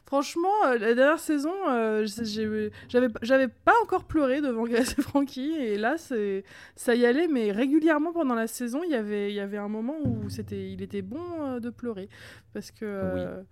[0.06, 5.78] franchement, euh, la dernière saison, euh, j'avais pas encore pleuré devant Grace et Frankie et
[5.80, 6.44] là c'est
[6.76, 9.68] ça y allait, mais régulièrement pendant la saison, il y avait il y avait un
[9.68, 12.08] moment où c'était il était bon euh, de pleurer
[12.54, 13.44] parce que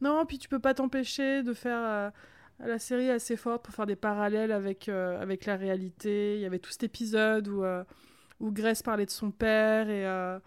[0.00, 2.10] non puis tu peux pas t'empêcher de faire
[2.66, 6.34] la série est assez forte pour faire des parallèles avec euh, avec la réalité.
[6.36, 7.84] Il y avait tout cet épisode où euh,
[8.40, 10.38] où Grace parlait de son père et euh,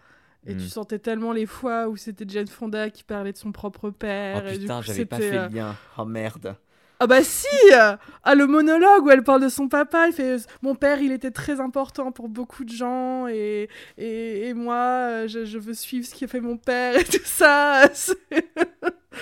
[0.46, 0.58] et Mm.
[0.58, 4.42] tu sentais tellement les fois où c'était Jane Fonda qui parlait de son propre père.
[4.44, 5.76] Oh et putain, j'avais pas fait le lien.
[5.98, 6.56] Oh merde.
[7.02, 10.36] Ah bah si euh, Ah le monologue où elle parle de son papa, elle fait
[10.62, 15.26] mon père il était très important pour beaucoup de gens et, et, et moi euh,
[15.26, 17.86] je, je veux suivre ce qu'a fait mon père et tout ça.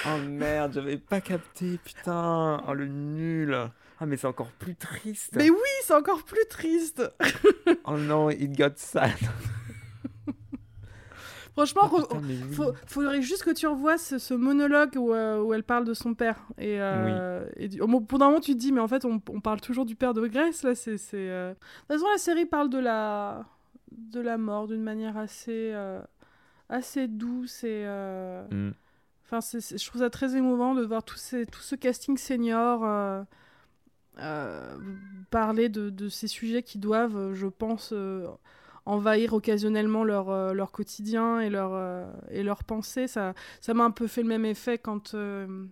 [0.07, 2.63] Oh merde, j'avais pas capté, putain.
[2.69, 3.57] Oh le nul.
[3.99, 5.33] Ah mais c'est encore plus triste.
[5.35, 7.03] Mais oui c'est encore plus triste.
[7.85, 9.11] Oh non, it got sad.
[11.53, 12.55] Franchement, Oh, re- putain, mais oui.
[12.55, 15.95] faut, faudrait juste que tu revoies ce, ce monologue où, euh, où elle parle de
[15.95, 16.39] son père.
[16.59, 19.05] Et, euh, et du- au mo- pendant un moment, tu te dis, mais en fait,
[19.05, 20.63] on, on parle toujours du père de Grace.
[20.63, 23.45] Là, c'est, c'est, euh, De toute façon, la série parle de la,
[23.91, 26.01] de la mort d'une manière assez, euh,
[26.69, 27.65] assez douce.
[27.65, 27.85] Et,
[28.51, 28.71] Mm.
[29.27, 32.17] enfin, c'est- c'est- je trouve ça très émouvant de voir tout, ces, tout ce casting
[32.17, 33.23] senior euh,
[34.19, 34.77] euh,
[35.31, 38.27] parler de, de ces sujets qui doivent, je pense, euh,
[38.87, 43.07] envahir occasionnellement leur, euh, leur quotidien et leur, euh, et leurs pensées.
[43.07, 45.65] Ça ça m'a un peu fait le même effet quand euh,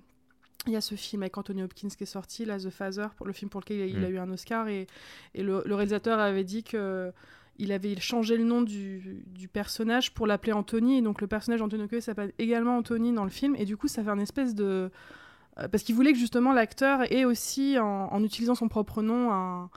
[0.66, 3.26] il y a ce film avec Anthony Hopkins qui est sorti, là, The Father, pour
[3.26, 4.12] le film pour lequel il a, il a Mm.
[4.12, 4.68] eu un Oscar.
[4.68, 4.86] Et,
[5.34, 7.12] et le, le réalisateur avait dit que
[7.60, 10.98] il avait changé le nom du, du personnage pour l'appeler Anthony.
[10.98, 13.56] Et donc le personnage Anthony Hopkins s'appelle également Anthony dans le film.
[13.56, 14.90] Et du coup, ça fait un espèce de...
[15.58, 19.32] euh, Parce qu'il voulait que justement l'acteur ait aussi, en, en utilisant son propre nom,
[19.32, 19.70] un,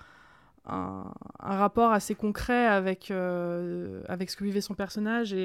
[0.65, 5.39] un, rapport assez concret avec, euh, avec ce que vivait son personnage et,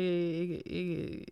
[0.66, 1.26] et,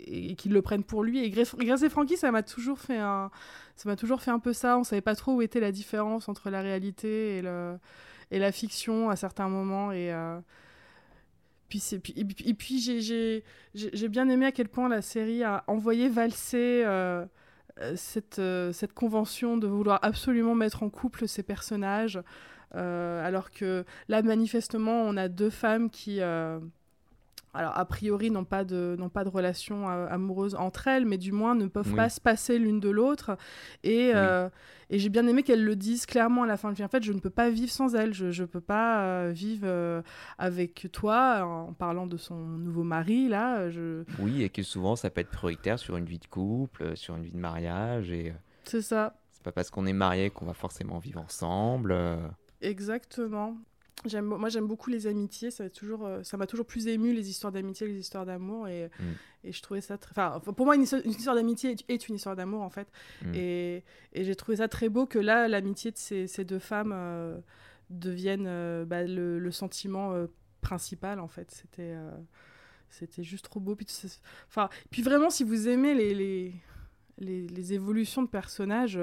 [0.00, 1.24] et- le prenne pour lui.
[1.24, 3.30] Et Grace et Frankie, ça m'a toujours fait un,
[3.74, 4.78] ça m'a toujours fait un peu ça.
[4.78, 7.78] On savait pas trop où était la différence entre la réalité et le
[8.30, 10.40] et la fiction à certains moments et euh,
[11.68, 13.44] puis puis puis, puis j'ai j'ai
[13.74, 17.24] j'ai bien aimé à quel point la série a envoyé valser euh,
[17.80, 18.40] euh, cette,
[18.72, 22.18] cette convention de vouloir absolument mettre en couple ces personnages,
[22.72, 26.58] alors que là, manifestement, on a deux femmes qui, euh,
[27.54, 31.16] alors a priori, n'ont pas de, n'ont pas de relation euh, amoureuse entre elles, mais
[31.16, 31.96] du moins ne peuvent Oui.
[31.96, 33.38] pas se passer l'une de l'autre.
[33.82, 34.50] Et, euh,
[34.90, 36.70] et j'ai bien aimé qu'elles le disent clairement à la fin.
[36.70, 38.12] En fait, je ne peux pas vivre sans elle.
[38.12, 40.02] Je ne peux pas euh, vivre euh,
[40.36, 43.70] avec toi, en parlant de son nouveau mari, là.
[43.70, 44.04] Je...
[44.18, 47.16] Oui, et que souvent ça peut être prioritaire sur une vie de couple, euh, sur
[47.16, 49.14] une vie de mariage, et euh, C'est ça.
[49.30, 51.96] c'est pas parce qu'on est marié qu'on va forcément vivre ensemble.
[52.60, 53.56] Exactement.
[54.04, 55.50] J'aime, moi, j'aime beaucoup les amitiés.
[55.50, 58.26] Ça m'a toujours, euh, ça m'a toujours plus ému les histoires d'amitié que les histoires
[58.26, 58.68] d'amour.
[58.68, 59.04] Et, Mm.
[59.44, 60.12] et je trouvais ça très.
[60.20, 62.88] Enfin, pour moi, une histoire, d'amitié est, est une histoire d'amour, en fait.
[63.22, 63.34] Mm.
[63.34, 66.92] Et, et j'ai trouvé ça très beau que là, l'amitié de ces, ces deux femmes
[66.94, 67.38] euh,
[67.90, 70.26] devienne euh, bah, le, le sentiment euh,
[70.60, 71.50] principal, en fait.
[71.50, 71.94] C'était,
[72.90, 73.74] c'était juste trop beau.
[73.74, 73.86] Puis,
[74.48, 76.54] enfin, puis vraiment, si vous aimez les, les,
[77.18, 79.00] les, les évolutions de personnages.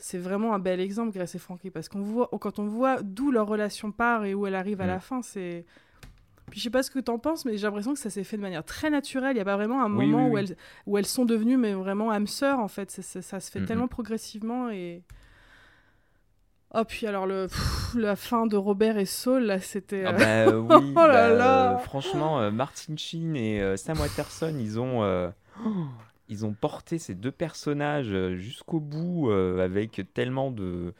[0.00, 3.30] C'est vraiment un bel exemple, Grace et Frankie, parce qu'on voit, quand on voit d'où
[3.30, 4.88] leur relation part et où elle arrive à Mm.
[4.88, 5.64] la fin, c'est.
[6.50, 8.36] Puis je sais pas ce que t'en penses, mais j'ai l'impression que ça s'est fait
[8.36, 9.30] de manière très naturelle.
[9.32, 11.56] Il n'y a pas vraiment un Oui, moment oui, Où, elles, où elles sont devenues
[11.56, 12.90] mais vraiment âmes sœurs, en fait.
[12.90, 13.88] Ça se fait Mm, tellement mm.
[13.90, 15.04] progressivement et.
[16.72, 20.04] Oh, puis alors, le, pff, la fin de Robert et Saul, là, c'était.
[20.06, 21.72] Ah euh, bah oui, Oh là bah, là.
[21.72, 25.02] euh, franchement, euh, Martin Sheen et euh, Sam Waterston, ils ont,
[26.30, 30.94] ils ont porté ces deux personnages euh, jusqu'au bout euh, avec tellement de,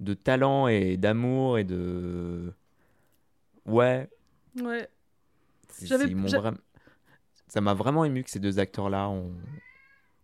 [0.00, 2.52] de talent et d'amour et de...
[3.66, 4.08] Ouais,
[4.62, 4.88] Ouais.
[5.82, 6.14] J'avais-
[7.48, 9.32] ça m'a vraiment ému que ces deux acteurs-là ont,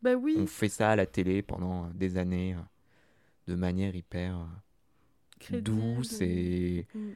[0.03, 0.37] Bah oui.
[0.39, 2.59] ont fait ça à la télé pendant des années euh,
[3.49, 4.45] de manière hyper euh,
[5.39, 5.65] crédible.
[5.65, 7.11] douce et, Mm.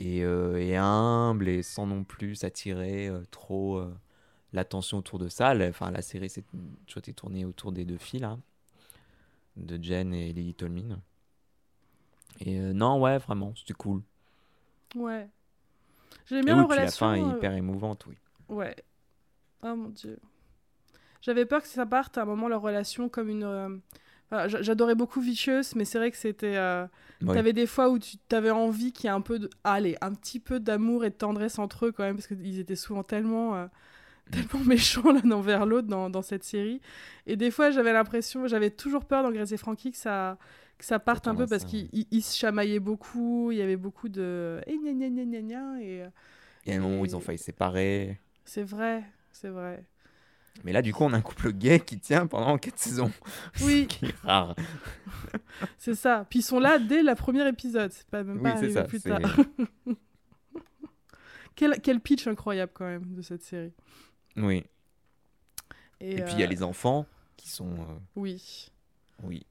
[0.00, 3.94] et, euh, et humble et sans non plus s'attirer euh, trop euh,
[4.52, 5.54] l'attention autour de ça.
[5.54, 6.44] La, enfin, la série s'est
[7.14, 8.38] tournée autour des deux filles, là,
[9.56, 11.00] de Jen et Lily Tolmin.
[12.40, 14.02] Et euh, non, ouais, vraiment, c'était cool.
[14.94, 15.28] Ouais.
[16.26, 17.06] J'aimais Et bien oui, la relation.
[17.06, 18.16] fin est euh, hyper émouvante, oui.
[18.48, 18.76] Ouais.
[19.62, 20.18] Oh mon dieu.
[21.22, 23.42] J'avais peur que ça parte à un moment leur relation comme une.
[23.44, 23.76] euh,
[24.30, 26.56] enfin, J'adorais beaucoup Vicious, mais c'est vrai que c'était.
[26.56, 26.86] euh.
[27.26, 29.50] T'avais des fois où tu avais envie qu'il y ait un peu de.
[29.64, 32.76] Allez, un petit peu d'amour et de tendresse entre eux quand même, parce qu'ils étaient
[32.76, 33.68] souvent tellement.
[34.30, 36.80] Tellement méchants l'un envers l'autre dans, dans cette série.
[37.26, 40.38] Et des fois, j'avais l'impression, j'avais toujours peur dans Grace et Frankie que ça,
[40.78, 43.76] que ça parte un peu parce qu'ils ils- ils se chamaillaient beaucoup, il y avait
[43.76, 44.60] beaucoup de.
[44.66, 46.08] Eh, gna, gna, gna, gna, gna, et euh,
[46.64, 48.18] Il y a un moment où ils ont failli se séparer.
[48.44, 49.84] c'est vrai, c'est vrai.
[50.64, 53.12] Mais là, du coup, on a un couple gay qui tient pendant quatre saisons.
[53.62, 53.86] Oui.
[53.90, 54.56] Ce qui est rare.
[55.78, 56.26] C'est ça.
[56.30, 57.92] Puis ils sont là dès le premier épisode.
[57.92, 59.20] C'est pas même Oui, pas ça, plus tard.
[61.54, 63.72] quel, quel pitch incroyable quand même de cette série.
[64.36, 64.64] Oui.
[66.00, 67.70] Et, Et puis, il y a euh, les enfants qui sont...
[67.70, 68.70] euh, Oui.
[69.22, 69.44] oui.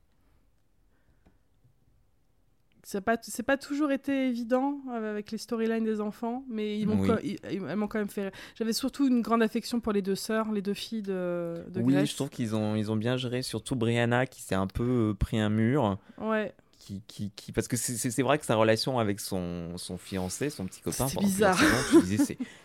[2.87, 6.85] C'est pas, c'est pas toujours été évident euh, avec les storylines des enfants, mais ils
[6.87, 7.07] m'ont Oui.
[7.07, 8.31] quand- ils- ils- elles m'ont quand même fait.
[8.53, 12.05] J'avais surtout une grande affection pour les deux sœurs, les deux filles de, de Oui,
[12.05, 15.39] je trouve qu'ils ont, ils ont bien géré, surtout Brianna qui s'est un peu pris
[15.39, 15.97] un mur.
[16.19, 16.53] Ouais.
[16.85, 17.51] Qui, qui, qui...
[17.51, 21.17] Parce que c'est- vrai que sa relation avec son, son fiancé, son petit copain, C'est
[21.19, 21.57] bizarre.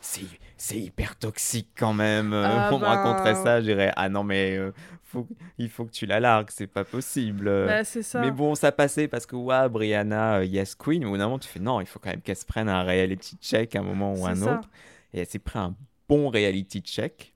[0.02, 2.35] c'est- hyper toxique quand même.
[2.35, 4.72] Euh, Ah on me ben- raconterait ça, je dirais ah non mais euh,
[5.04, 7.46] faut, il faut que tu la largues, c'est pas possible.
[7.66, 8.20] Bah, c'est ça.
[8.20, 11.24] Mais bon, ça passait parce que ouais, Brianna, euh, yes queen, mais au bout d'un
[11.24, 13.78] moment tu fais non, il faut quand même qu'elle se prenne un reality check à
[13.78, 14.59] un moment ou un ça.
[14.59, 14.68] autre.
[15.14, 15.74] Et elle s'est pris un
[16.11, 17.33] bon reality check.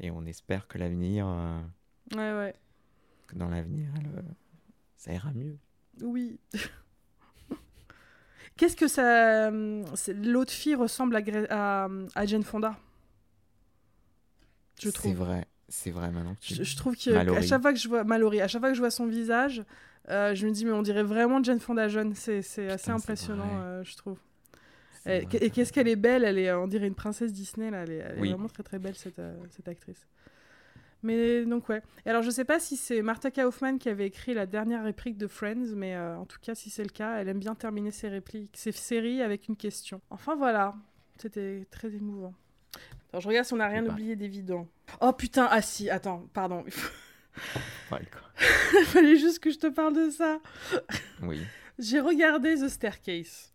[0.00, 1.60] Et on espère que l'avenir, euh,
[2.16, 2.54] Ouais, ouais.
[3.26, 4.22] que dans l'avenir, elle, euh,
[4.96, 5.58] ça ira mieux.
[6.02, 6.38] Oui.
[8.56, 9.48] Qu'est-ce que ça.
[9.48, 12.76] hum, c'est- L'autre fille ressemble à, Gra- à, à Jane Fonda?
[14.80, 15.14] Je C'est trouve.
[15.14, 17.38] vrai, c'est vrai maintenant que tu Je, je trouve que Mallory.
[17.38, 19.62] à chaque fois que je vois Mallory, à chaque fois que je vois son visage,
[20.08, 22.14] euh, je me dis mais on dirait vraiment Jane Fonda jeune.
[22.14, 24.18] C'est c'est assez c'est impressionnant, euh, je trouve.
[25.04, 27.82] C'est Et, qu'est-ce qu'elle est belle, elle est, on dirait une princesse Disney là.
[27.82, 30.06] Elle est, elle est vraiment très très belle cette, euh, cette actrice.
[31.02, 31.80] Mais donc ouais.
[32.06, 35.16] Et alors je sais pas si c'est Martha Kaufman qui avait écrit la dernière réplique
[35.16, 37.90] de Friends, mais euh, en tout cas si c'est le cas, elle aime bien terminer
[37.92, 40.00] ses répliques, ses séries avec une question.
[40.10, 40.74] Enfin voilà,
[41.16, 42.34] c'était très émouvant.
[43.12, 43.92] Alors je regarde si on n'a rien Bah.
[43.92, 44.66] oublié d'évident.
[45.00, 46.64] Oh putain, ah si, attends, pardon.
[47.92, 48.20] Ouais, quoi.
[48.80, 50.40] Il fallait juste que je te parle de ça.
[51.22, 51.40] Oui.
[51.78, 53.52] J'ai regardé The Staircase.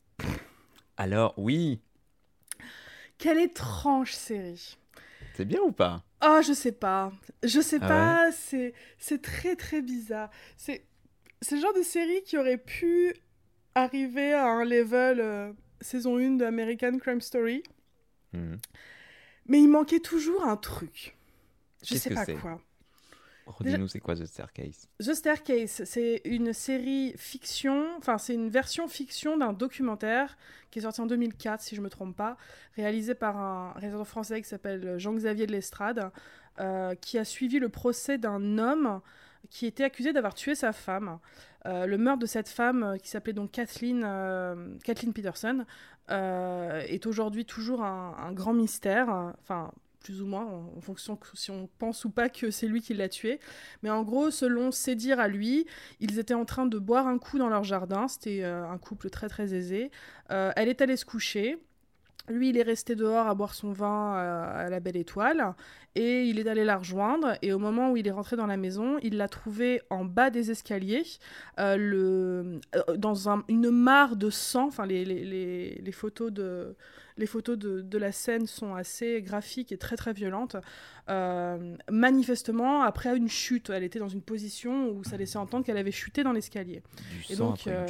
[0.96, 1.82] Alors, oui,
[3.18, 4.78] Quelle étrange série.
[5.34, 6.04] C'est bien ou pas?
[6.26, 7.12] Oh, je sais pas.
[7.44, 10.30] Je sais Ah pas, c'est c'est très très bizarre.
[10.58, 10.86] C'est
[11.42, 13.14] c'est le genre de série qui aurait pu
[13.76, 17.64] arriver à un level euh, saison 1 de American Crime Story,
[18.34, 18.58] Mhm.
[19.48, 21.16] mais il manquait toujours un truc.
[21.84, 22.62] Je Qu'est-ce sais pas quoi.
[23.46, 24.88] Redis-nous, c'est quoi The Staircase?
[25.00, 30.38] The Staircase, c'est une série fiction, enfin c'est une version fiction d'un documentaire
[30.72, 32.38] qui est sorti en 2004, si je me trompe pas,
[32.76, 36.12] réalisé par un réalisateur français qui s'appelle Jean-Xavier de l'Estrade,
[36.60, 39.02] euh, qui a suivi le procès d'un homme
[39.50, 41.18] qui était accusé d'avoir tué sa femme.
[41.66, 44.02] Euh, le meurtre de cette femme, euh, qui s'appelait donc Kathleen,
[44.84, 45.66] Kathleen Peterson,
[46.10, 49.34] est aujourd'hui toujours un, un, grand mystère.
[49.42, 49.72] Enfin,
[50.04, 53.10] plus ou moins, en, fonction si on pense ou pas que c'est lui qui l'a
[53.10, 53.40] tué.
[53.82, 55.66] Mais en gros, selon ses dires à lui,
[56.00, 58.08] ils étaient en train de boire un coup dans leur jardin.
[58.08, 59.90] C'était euh, un couple très très aisé.
[60.32, 61.58] Euh, elle est allée se coucher.
[62.30, 65.56] Lui, il est resté dehors à boire son vin euh, à la belle étoile
[65.96, 67.38] et il est allé la rejoindre.
[67.42, 70.30] Et au moment où il est rentré dans la maison, il l'a trouvée en bas
[70.30, 71.04] des escaliers,
[71.58, 74.68] dans une mare de sang.
[74.68, 76.78] Enfin, les photos de,
[77.18, 80.56] les photos de, la scène sont assez graphiques et très très violentes.
[81.10, 85.78] Euh, manifestement, après une chute, elle était dans une position où ça laissait entendre qu'elle
[85.78, 86.82] avait chuté dans l'escalier.
[87.30, 87.88] Et donc, euh,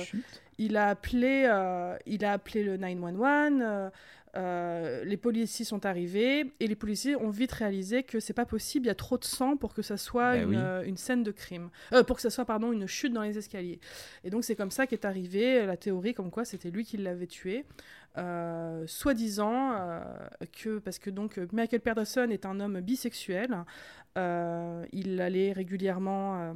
[0.57, 3.91] il a appelé, euh, il a appelé le 911.
[4.35, 8.87] Euh, les policiers sont arrivés et les policiers ont vite réalisé que c'est pas possible,
[8.87, 11.69] il y a trop de sang pour que ça soit bah une, scène de crime,
[12.07, 13.79] pour que ça soit pardon une chute dans les escaliers.
[14.23, 17.27] Et donc c'est comme ça qu'est arrivée la théorie comme quoi c'était lui qui l'avait
[17.27, 17.65] tué.
[18.17, 20.03] Euh, soi-disant euh,
[20.51, 23.65] que parce que donc Michael Pedersen est un homme bisexuel,
[24.19, 26.53] euh, il allait régulièrement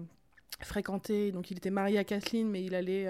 [0.59, 3.07] fréquenter, donc il était marié à Kathleen, mais il allait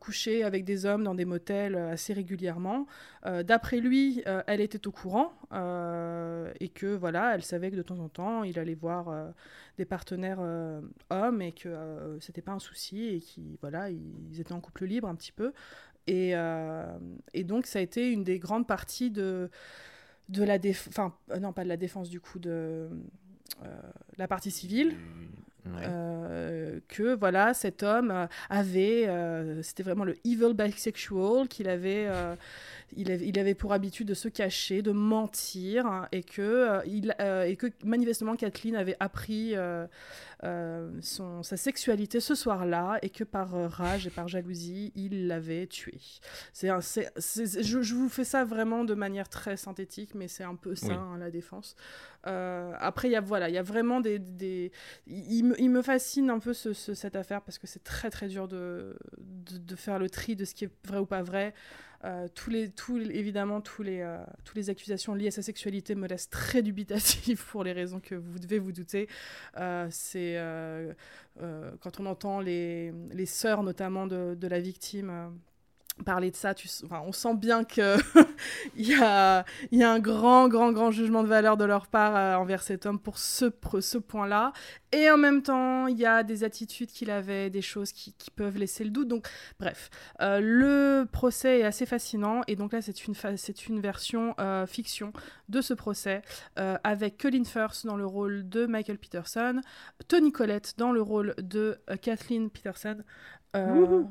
[0.00, 2.86] coucher avec des hommes dans des motels assez régulièrement.
[3.24, 8.08] D'après lui, elle était au courant et que voilà, elle savait que de temps en
[8.08, 9.32] temps, il allait voir
[9.78, 10.40] des partenaires
[11.10, 15.06] hommes et que c'était pas un souci et qui voilà, ils étaient en couple libre
[15.06, 15.52] un petit peu.
[16.08, 16.98] Euh,
[17.34, 19.50] et, donc, ça a été une des grandes parties de,
[20.28, 20.88] de la défense.
[20.88, 22.88] Enfin, euh, non, pas de la défense, du coup, de
[23.64, 23.80] euh,
[24.16, 24.96] la partie civile.
[26.88, 29.06] que voilà cet homme avait
[29.62, 32.08] c'était vraiment le evil bisexual qu'il avait
[32.96, 36.80] il, avait, il avait pour habitude de se cacher, de mentir, hein, et, que, euh,
[36.86, 39.86] il, euh, et que manifestement Kathleen avait appris euh,
[41.00, 45.98] son, sa sexualité ce soir-là, et que par rage et par jalousie, il l'avait tué.
[46.52, 50.74] C'est je, je, vous fais ça vraiment de manière très synthétique, mais c'est un peu
[50.74, 51.76] ça, hein, la défense.
[52.24, 54.18] après, il y a, voilà, il y a vraiment des...
[54.18, 54.72] des...
[55.06, 58.28] Il, me, il, me, fascine un peu ce, cette affaire, parce que c'est très très
[58.28, 61.54] dur de, de, de, faire le tri de ce qui est vrai ou pas vrai.
[62.04, 62.70] Euh, tous les,
[63.10, 67.44] évidemment, tous les, euh, toutes les accusations liées à sa sexualité me laissent très dubitatif
[67.50, 69.08] pour les raisons que vous devez vous douter.
[69.58, 70.38] Euh, c'est
[71.80, 75.32] quand on entend les, les sœurs, notamment de, de la victime,
[76.02, 77.84] parler de ça, tu, enfin, on sent bien qu'il
[78.76, 82.34] y, a, y a un grand, grand, grand jugement de valeur de leur part euh,
[82.36, 83.46] envers cet homme pour ce,
[83.80, 84.52] ce point-là.
[84.92, 88.58] Et en même temps, il y a des attitudes qu'il avait, des choses qui, peuvent
[88.58, 89.08] laisser le doute.
[89.08, 92.42] Donc, bref, euh, le procès est assez fascinant.
[92.48, 93.14] Et donc là, c'est une,
[93.68, 95.12] une version euh, fiction
[95.48, 96.22] de ce procès
[96.56, 99.60] avec Colin Firth dans le rôle de Michael Peterson,
[100.06, 102.98] Tony Collette dans le rôle de Kathleen Peterson.
[103.56, 104.04] Euh,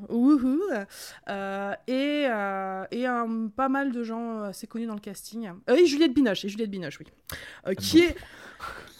[1.28, 5.50] euh, et, euh, et un, pas mal de gens assez connus dans le casting.
[5.68, 7.06] et Juliette Binoche, et Juliette Binoche, oui.
[7.64, 8.16] Ah qui, est,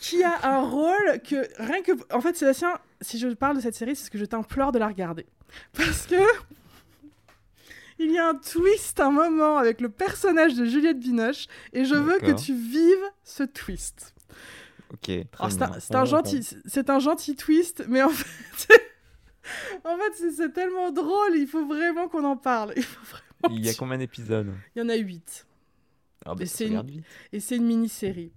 [0.00, 1.92] qui a un rôle que rien que.
[2.14, 4.78] En fait, Sébastien, si je parle de cette série, c'est ce que je t'implore de
[4.78, 5.26] la regarder.
[5.74, 6.16] Parce que.
[8.02, 11.94] Il y a un twist, un moment avec le personnage de Juliette Binoche, et je
[11.94, 14.14] veux que tu vives ce twist.
[14.90, 15.10] Ok.
[15.78, 18.89] C'est un, gentil, c'est un gentil twist, mais en fait,
[19.84, 22.74] en fait, c'est tellement drôle, il faut vraiment qu'on en parle.
[23.50, 24.52] Il, y a combien d'épisodes?
[24.76, 25.46] Il y en a 8.
[26.26, 26.66] Ah bah, et c'est
[27.56, 28.32] une, mini-série.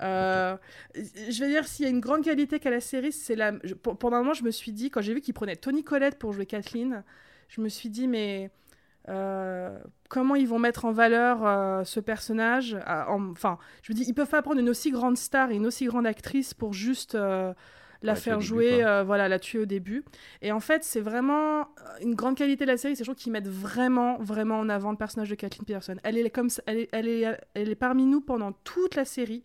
[0.00, 0.56] Euh,
[0.94, 3.52] je vais dire, s'il y a une grande qualité qu'a la série, c'est la.
[3.82, 6.32] pendant un moment, je me suis dit, quand j'ai vu qu'il prenait Tony Collette pour
[6.32, 7.04] jouer Kathleen,
[7.48, 8.50] je me suis dit, mais
[9.10, 14.14] euh, comment ils vont mettre en valeur euh, ce personnage Enfin, je me dis, ils
[14.14, 17.18] peuvent pas prendre une aussi grande star et une aussi grande actrice pour juste
[18.02, 20.04] la faire jouer, euh, voilà, la tuer au début.
[20.42, 21.68] Et en fait, c'est vraiment
[22.00, 24.90] une grande qualité de la série, c'est je trouve qu'ils mettent vraiment, vraiment en avant
[24.90, 25.96] le personnage de Kathleen Peterson.
[26.02, 29.42] Elle est comme, elle est, elle est, elle est parmi nous pendant toute la série.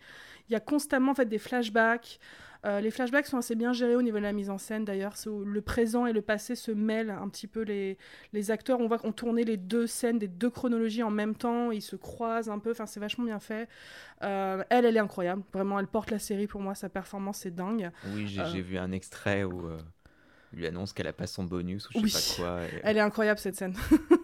[0.49, 2.19] Il y a constamment en fait des flashbacks.
[2.65, 5.15] Euh, les flashbacks sont assez bien gérés au niveau de la mise en scène d'ailleurs.
[5.45, 7.61] Le présent et le passé se mêlent un petit peu.
[7.61, 7.97] Les,
[8.31, 11.71] les acteurs, on voit qu'on tournait les deux scènes, des deux chronologies en même temps.
[11.71, 12.71] Ils se croisent un peu.
[12.71, 13.67] Enfin, c'est vachement bien fait.
[14.23, 15.43] Euh, elle, elle est incroyable.
[15.51, 16.73] Vraiment, elle porte la série pour moi.
[16.75, 17.91] Sa performance est dingue.
[18.13, 19.69] Oui, j'ai euh, vu un extrait où
[20.53, 22.61] lui annonce qu'elle a pas son bonus ou je sais pas quoi.
[22.83, 23.75] Elle est incroyable cette scène.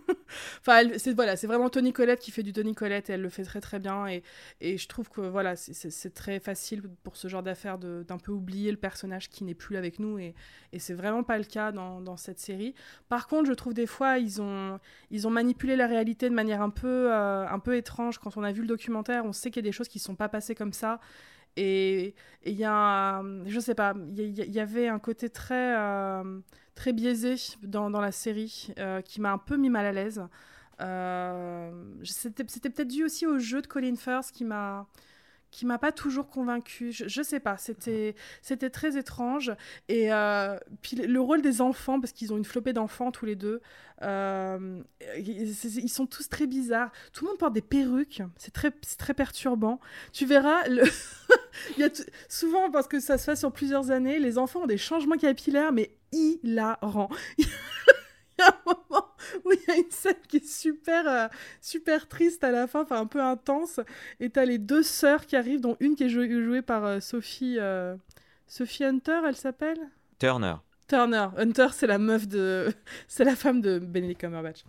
[0.59, 3.29] enfin, c'est voilà, c'est vraiment Tony Collette qui fait du Tony Collette et elle le
[3.29, 4.07] fait très très bien.
[4.07, 4.23] Et,
[4.61, 8.71] et je trouve que voilà, c'est très facile pour ce genre d'affaires d'un peu oublier
[8.71, 10.19] le personnage qui n'est plus avec nous.
[10.19, 10.35] Et,
[10.71, 12.73] et c'est vraiment pas le cas dans, cette série.
[13.07, 14.79] Par contre, je trouve des fois, ils ont,
[15.11, 18.17] ils ont manipulé la réalité de manière un peu, euh, un peu étrange.
[18.17, 20.03] Quand on a vu le documentaire, on sait qu'il y a des choses qui ne
[20.03, 20.99] sont pas passées comme ça.
[21.55, 22.15] Et
[22.45, 26.39] il y a, je sais pas, il avait un côté très, euh,
[26.79, 30.23] très biaisé dans, dans la série euh, qui m'a un peu mis mal à l'aise.
[30.79, 31.71] Euh,
[32.05, 34.87] C'était peut-être dû aussi au jeu de Colin Firth qui m'a
[35.51, 36.91] qui m'a pas toujours convaincu.
[36.91, 39.51] Je, sais pas, c'était c'était très étrange.
[39.89, 43.35] Et euh, puis le rôle des enfants, parce qu'ils ont une flopée d'enfants tous les
[43.35, 43.59] deux,
[44.01, 46.91] ils, sont tous très bizarres.
[47.11, 49.81] Tout le monde porte des perruques, c'est très très perturbant.
[50.13, 51.89] Tu verras, il y a
[52.29, 55.73] souvent parce que ça se fait sur plusieurs années, les enfants ont des changements capillaires,
[55.73, 57.09] mais hilarants.
[58.39, 59.07] y a un moment
[59.45, 61.27] où il y a une scène qui est super, euh,
[61.61, 63.79] super triste à la fin, enfin un peu intense.
[64.19, 67.57] Et t'as les deux sœurs qui arrivent, dont une qui est jouée, par euh, Sophie,
[67.59, 67.95] euh,
[68.47, 69.79] Sophie Hunter, elle s'appelle?
[70.19, 70.55] Turner.
[70.87, 71.27] Turner.
[71.37, 72.73] Hunter, c'est la meuf de.
[73.07, 74.63] c'est la femme de Benedict Cumberbatch.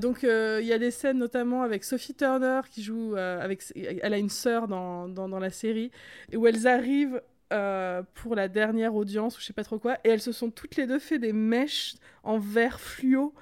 [0.00, 3.14] donc, il y a des scènes notamment avec Sophie Turner qui joue.
[3.16, 3.62] avec...
[3.74, 5.90] Elle a une sœur dans, dans, dans, la série,
[6.32, 7.20] et où elles arrivent
[7.54, 10.50] euh, pour la dernière audience ou je sais pas trop quoi, et elles se sont
[10.50, 13.32] toutes les deux fait des mèches en verre fluo.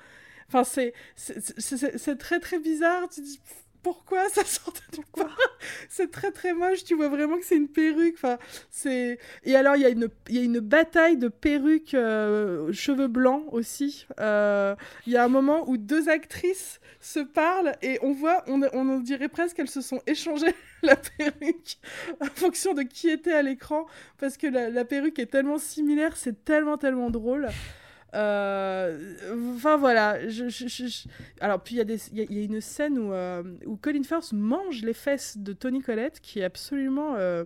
[0.48, 3.08] Enfin, c'est, c'est, très très bizarre.
[3.08, 3.40] Tu dis
[3.82, 5.28] pourquoi ça sortait de quoi
[5.88, 6.84] C'est très très moche.
[6.84, 8.14] Tu vois vraiment que c'est une perruque.
[8.14, 8.38] Enfin,
[8.70, 13.08] c'est et alors il y a une y a une bataille de perruques euh, cheveux
[13.08, 14.06] blancs aussi.
[14.20, 14.74] Euh,
[15.06, 19.00] il y a un moment où deux actrices se parlent et on voit on, on
[19.00, 21.78] dirait presque qu'elles se sont échangées la perruque
[22.20, 23.86] en fonction de qui était à l'écran
[24.18, 27.48] parce que la, perruque est tellement similaire, c'est tellement tellement drôle.
[28.14, 30.28] Euh, enfin voilà.
[30.28, 31.06] Je,
[31.40, 34.82] Alors puis il y, a, y, a une scène où, euh, où Colin Firth mange
[34.82, 37.44] les fesses de Tony Collette qui est absolument euh,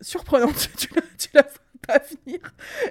[0.00, 0.68] surprenante.
[0.76, 1.44] tu, la, tu la
[1.86, 2.40] pas venir.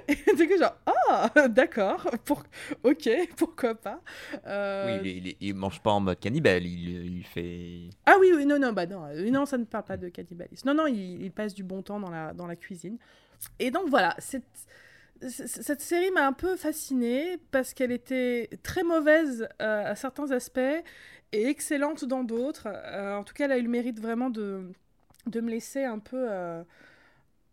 [0.08, 2.42] Et du coup, genre, ah, d'accord, pour...
[2.82, 4.00] ok, pourquoi pas.
[4.46, 5.00] Euh...
[5.02, 7.90] Oui, il, il, mange pas en mode cannibale, il, il, fait.
[8.06, 10.68] Ah oui, oui, non, non, bah non, non, ça ne parle pas de cannibalisme.
[10.68, 12.98] Non, non, il, passe du bon temps dans la, dans la cuisine.
[13.58, 14.44] Et donc voilà, cette,
[15.28, 20.60] cette série m'a un peu fascinée parce qu'elle était très mauvaise euh, à certains aspects
[21.32, 22.68] et excellente dans d'autres.
[22.68, 24.72] Euh, en tout cas, elle a eu le mérite vraiment de,
[25.26, 26.28] de me laisser un peu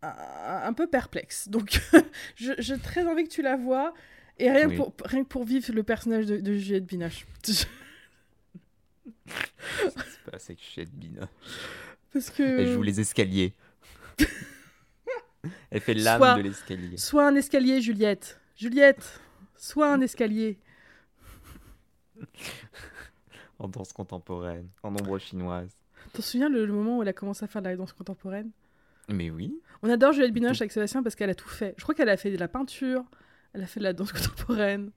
[0.02, 1.48] un, peu perplexe.
[1.48, 1.80] Donc,
[2.36, 3.94] j'ai très envie que tu la vois.
[4.38, 7.26] Et rien, pour, rien que pour vivre le personnage de, de Juliette Binoche.
[7.42, 7.66] C'est
[10.24, 11.28] pas assez que Juliette Binoche.
[12.12, 12.42] Parce que...
[12.42, 13.52] Elle joue les escaliers.
[15.70, 16.96] Elle fait l'âme de l'escalier.
[16.96, 18.40] Soit un escalier, Juliette.
[18.56, 19.20] Juliette,
[19.56, 20.58] soit un escalier.
[23.58, 25.70] en danse contemporaine, en ombre chinoise.
[26.12, 28.50] T'en souviens le, le, moment où elle a commencé à faire de la danse contemporaine?
[29.08, 29.60] Mais oui.
[29.82, 31.74] On adore Juliette Binoche avec Sébastien parce qu'elle a tout fait.
[31.76, 33.04] Je crois qu'elle a fait de la peinture,
[33.52, 34.90] elle a fait de la danse contemporaine.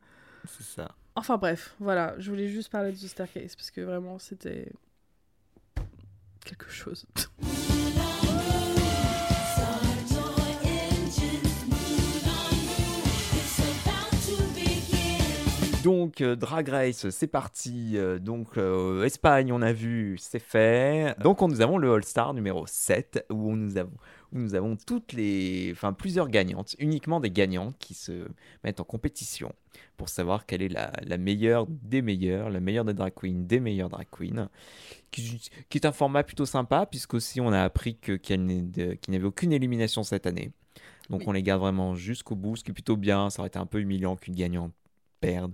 [0.46, 0.96] C'est ça.
[1.16, 4.72] Enfin bref, voilà, je voulais juste parler de The Staircase parce que vraiment c'était
[6.46, 7.06] quelque chose.
[15.84, 17.94] Donc, euh, Drag Race, c'est parti.
[17.96, 21.16] Euh, donc, euh, Espagne, on a vu, c'est fait.
[21.22, 23.94] Donc, on, nous avons le All-Star numéro 7, où nous avons,
[24.32, 28.28] où nous avons toutes les, enfin, plusieurs gagnantes, uniquement des gagnantes qui se
[28.64, 29.54] mettent en compétition
[29.98, 33.60] pour savoir quelle est la, la meilleure des meilleures, la meilleure des drag queens, des
[33.60, 34.50] meilleures drag queens,
[35.10, 39.52] qui, qui est un format plutôt sympa, puisqu'aussi on a appris qu'il n'y avait aucune
[39.52, 40.52] élimination cette année.
[41.10, 43.30] Donc on les garde vraiment jusqu'au bout, ce qui est plutôt bien.
[43.30, 44.74] Ça aurait été un peu humiliant qu'une gagnante
[45.22, 45.54] perde.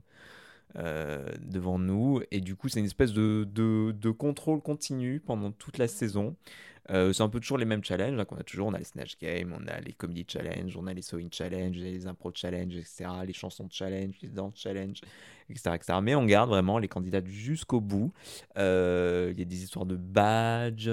[0.76, 2.22] Euh, devant nous.
[2.30, 6.36] Et du coup, c'est une espèce de, de, de, contrôle continu pendant toute la saison.
[6.90, 8.68] Euh, c'est un peu toujours les mêmes challenges hein, qu'on a toujours.
[8.68, 11.76] On a les Snatch Games, on a les Comedy Challenge, on a les Sewing Challenge,
[11.76, 13.06] les Impro Challenge, etc.
[13.26, 15.00] Les chansons Challenge, les Dance Challenge,
[15.50, 16.00] etc., etc.
[16.02, 18.14] Mais on garde vraiment les candidats jusqu'au bout.
[18.58, 20.92] Euh, il y a des histoires de badges,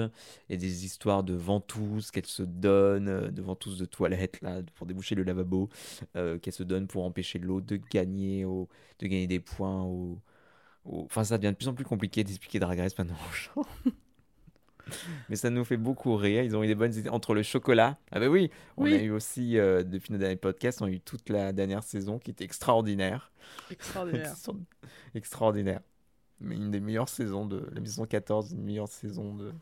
[0.49, 4.41] il y a des histoires de ventouses qu'elles se donnent, euh, de ventouses de toilette
[4.41, 5.69] là, pour déboucher le lavabo,
[6.13, 9.83] qu'elles se donnent pour empêcher l'eau de gagner, de gagner des points.
[9.83, 10.19] Au,
[10.85, 13.67] Enfin, ça devient de plus en plus compliqué d'expliquer Drag Race maintenant aux gens.
[15.29, 16.43] Mais ça nous fait beaucoup rire.
[16.43, 17.97] Ils ont eu des bonnes idées entre le chocolat.
[18.11, 20.99] Ah bah oui, on a eu aussi, euh, depuis nos derniers podcasts, on a eu
[20.99, 23.31] toute la dernière saison qui était extraordinaire.
[23.71, 24.33] Extraordinaire.
[25.15, 25.81] extraordinaire.
[26.39, 29.53] Mais une des meilleures saisons de la saison 14, une meilleure saison de,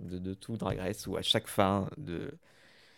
[0.00, 2.32] de, de tout Drag Race où à chaque fin de,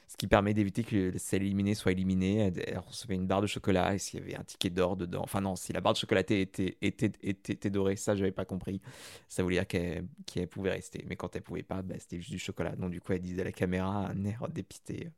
[0.08, 2.38] ce qui permet d'éviter que celle éliminée soit éliminée.
[2.38, 5.20] Elle, recevait une barre de chocolat et s'il y avait un ticket d'or dedans.
[5.22, 8.46] Enfin non, si la barre de chocolatée était, était, était, était dorée, ça j'avais pas
[8.46, 8.80] compris.
[9.28, 11.04] Ça voulait dire qu'elle qu'elle pouvait rester.
[11.06, 12.74] Mais quand elle pouvait pas, bah, c'était juste du chocolat.
[12.74, 15.10] Donc du coup, elle disait à la caméra un air dépité.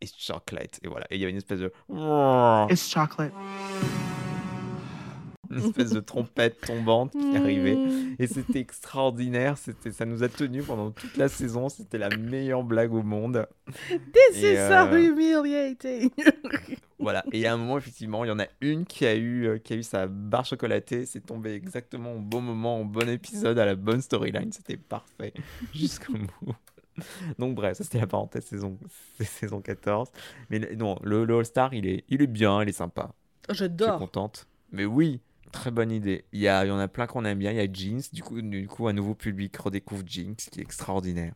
[0.00, 0.78] It's chocolate.
[0.82, 1.06] Et voilà.
[1.10, 1.72] Et il y avait une espèce de...
[2.70, 3.32] It's chocolate.
[5.50, 7.76] Une espèce de trompette tombante qui arrivait.
[7.76, 8.16] Mm.
[8.18, 9.58] Et c'était extraordinaire.
[9.58, 11.68] C'était, ça nous a tenu pendant toute la saison.
[11.68, 13.46] C'était la meilleure blague au monde.
[13.88, 16.10] This Et, is so euh, humiliating.
[16.98, 17.22] Voilà.
[17.30, 19.46] Et il y a un moment, effectivement, il y en a une qui a eu,
[19.46, 21.04] euh, qui a eu sa barre chocolatée.
[21.04, 24.50] C'est tombé exactement au bon moment, au bon épisode, à la bonne storyline.
[24.50, 25.34] C'était parfait
[25.74, 26.54] jusqu'au bout.
[27.38, 28.78] Donc bref, ça c'était la parenthèse saison,
[29.20, 30.08] saison 14.
[30.48, 33.12] Mais non, le, le All-Star, il est, il est bien, il est sympa.
[33.50, 33.98] Je suis J'adore.
[33.98, 34.48] contente.
[34.72, 35.20] Mais oui,
[35.52, 36.24] très bonne idée.
[36.32, 37.50] Il y, a, il y en a plein qu'on aime bien.
[37.52, 38.12] Il y a Jinx.
[38.12, 41.34] Du coup, du coup, un nouveau public redécouvre Jinx, qui est extraordinaire.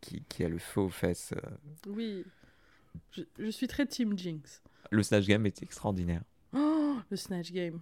[0.00, 1.32] Qui, qui a le feu aux fesses.
[1.36, 1.50] euh.
[1.86, 2.24] Oui.
[3.10, 4.62] Je, je suis très Team Jinx.
[4.90, 6.22] Le Snatch Game est extraordinaire.
[6.52, 7.80] Oh, le Snatch Game.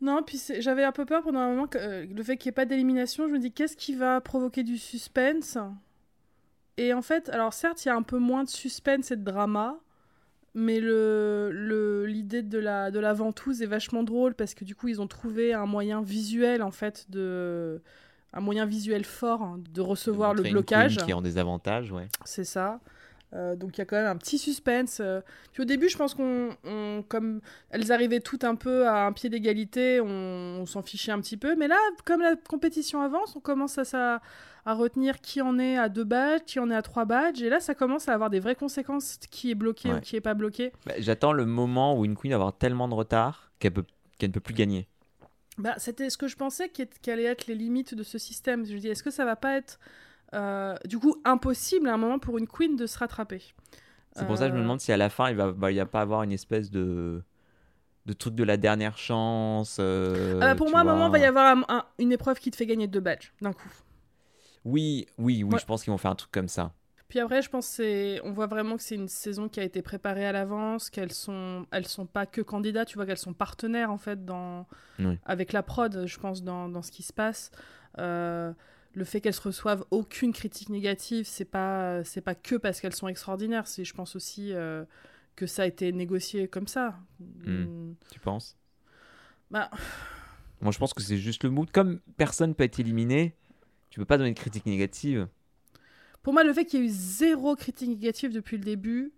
[0.00, 2.52] Non, puis j'avais un peu peur pendant un moment que euh, le fait qu'il n'y
[2.52, 3.28] ait pas d'élimination.
[3.28, 5.58] Je me dis, qu'est-ce qui va provoquer du suspense?
[6.76, 9.22] Et en fait, alors certes, il y a un peu moins de suspense et de
[9.22, 9.78] drama,
[10.54, 14.88] mais le l'idée de la, de la ventouse est vachement drôle parce que du coup,
[14.88, 17.80] ils ont trouvé un moyen visuel, en fait, de.
[18.32, 20.94] Un moyen visuel fort hein, de recevoir le une blocage.
[20.96, 22.06] queen qui est en désavantage, ouais.
[22.24, 22.78] C'est ça.
[23.32, 24.98] Euh, donc il y a quand même un petit suspense.
[25.00, 25.20] euh.
[25.52, 27.40] Puis au début, je pense qu'on, on- comme
[27.70, 30.06] elles arrivaient toutes un peu à un pied d'égalité, on,
[30.60, 31.56] on s'en fichait un petit peu.
[31.56, 34.20] Mais là, comme la compétition avance, on commence à, ça,
[34.66, 37.42] à retenir qui en est à deux badges, qui en est à trois badges.
[37.42, 40.20] Et là, ça commence à avoir des vraies conséquences, qui est bloqué ou qui est
[40.20, 40.72] pas bloqué.
[40.86, 43.72] Bah, J'attends le moment où une queen va avoir tellement de retard qu'elle
[44.22, 44.88] ne peut plus gagner.
[45.58, 48.64] Bah, c'était ce que je pensais qu'allaient être les limites de ce système.
[48.64, 49.78] Je me dis, est-ce que ça va pas être
[50.34, 53.42] euh, du coup impossible à un moment pour une queen de se rattraper?
[54.12, 55.70] C'est pour ça que je me Euh, demande si à la fin, il va, bah,
[55.70, 57.22] il va pas avoir une espèce de,
[58.06, 59.78] de truc de la dernière chance.
[59.80, 62.12] euh, Ah bah, pour moi, à un moment, il va y avoir un- un- une
[62.12, 63.70] épreuve qui te fait gagner deux badges d'un coup.
[64.64, 65.58] Oui, oui, oui, Ouais.
[65.58, 66.72] je pense qu'ils vont faire un truc comme ça.
[67.08, 69.64] Puis après, je pense que c'est, on voit vraiment que c'est une saison qui a
[69.64, 73.32] été préparée à l'avance, qu'elles sont, elles sont pas que candidates, tu vois qu'elles sont
[73.34, 74.66] partenaires en fait dans,
[75.00, 75.18] Oui.
[75.24, 77.50] avec la prod, je pense dans, dans ce qui se passe.
[77.98, 78.52] Euh,
[78.92, 83.08] le fait qu'elles reçoivent aucune critique négative, c'est pas, c'est pas que parce qu'elles sont
[83.08, 84.84] extraordinaires, c'est, je pense aussi euh,
[85.34, 86.96] que ça a été négocié comme ça.
[87.44, 87.92] Mm.
[88.12, 88.56] Tu penses?
[89.50, 89.68] Bah,
[90.60, 91.68] Moi, je pense que c'est juste le mood.
[91.72, 93.34] Comme personne peut être éliminé,
[93.90, 95.28] tu peux pas donner de critique négative.
[96.22, 99.12] pour moi, le fait qu'il y ait eu zéro critique négative depuis le début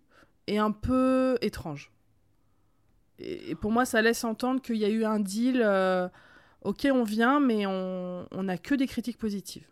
[0.46, 1.90] est un peu étrange.
[3.18, 5.60] Et, et pour moi, ça laisse entendre qu'il y a eu un deal.
[5.64, 6.08] euh,
[6.62, 9.66] ok, on vient, mais on n'a que des critiques positives.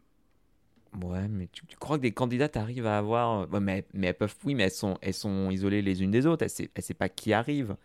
[1.03, 3.48] Ouais, mais tu, tu crois que des candidates arrivent à avoir.
[3.51, 6.26] Ouais, mais, mais elles peuvent, oui, mais elles sont, elles sont isolées les unes des
[6.26, 6.44] autres.
[6.44, 7.76] Elles ne savent pas qui arrive.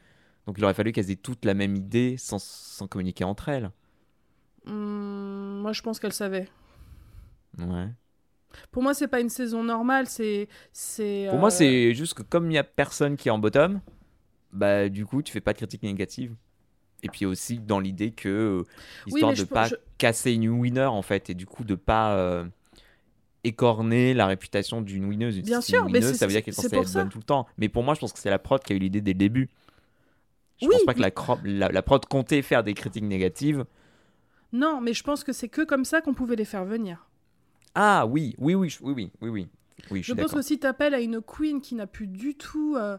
[0.47, 3.71] Donc il aurait fallu qu'elles aient toutes la même idée sans, sans communiquer entre elles.
[4.67, 6.47] Hum, moi, je pense qu'elle savait.
[7.57, 7.87] Ouais.
[8.71, 10.07] Pour moi, c'est pas une saison normale.
[10.07, 11.25] C'est, c'est.
[11.29, 13.81] Pour euh, moi, c'est juste que comme il n'y a personne qui est en bottom,
[14.53, 16.33] bah du coup, tu fais pas de critique négative.
[17.03, 18.63] Et puis aussi dans l'idée que, euh,
[19.05, 21.75] histoire mais de je- pas je- casser une winner en fait, et du coup de
[21.75, 22.45] pas euh,
[23.43, 25.39] écorner la réputation d'une winneuse.
[25.41, 27.09] Bien Si une sûr, mais winneuse, c'est- ça veut dire qu'elle est censée être bonne
[27.09, 27.45] tout le temps.
[27.57, 29.19] Mais pour moi, je pense que c'est la prod qui a eu l'idée dès le
[29.19, 29.49] début.
[30.61, 33.03] Je Oui, pense pas que mais- la, cro- la, la prod comptait faire des critiques
[33.03, 33.65] négatives.
[34.53, 37.07] Non, mais je pense que c'est que comme ça qu'on pouvait les faire venir.
[37.75, 39.47] Ah oui, oui, oui, oui, oui, oui, oui.
[39.91, 42.75] Oui, je Je pense que si t'appelles à une queen qui n'a plus du tout
[42.77, 42.97] euh,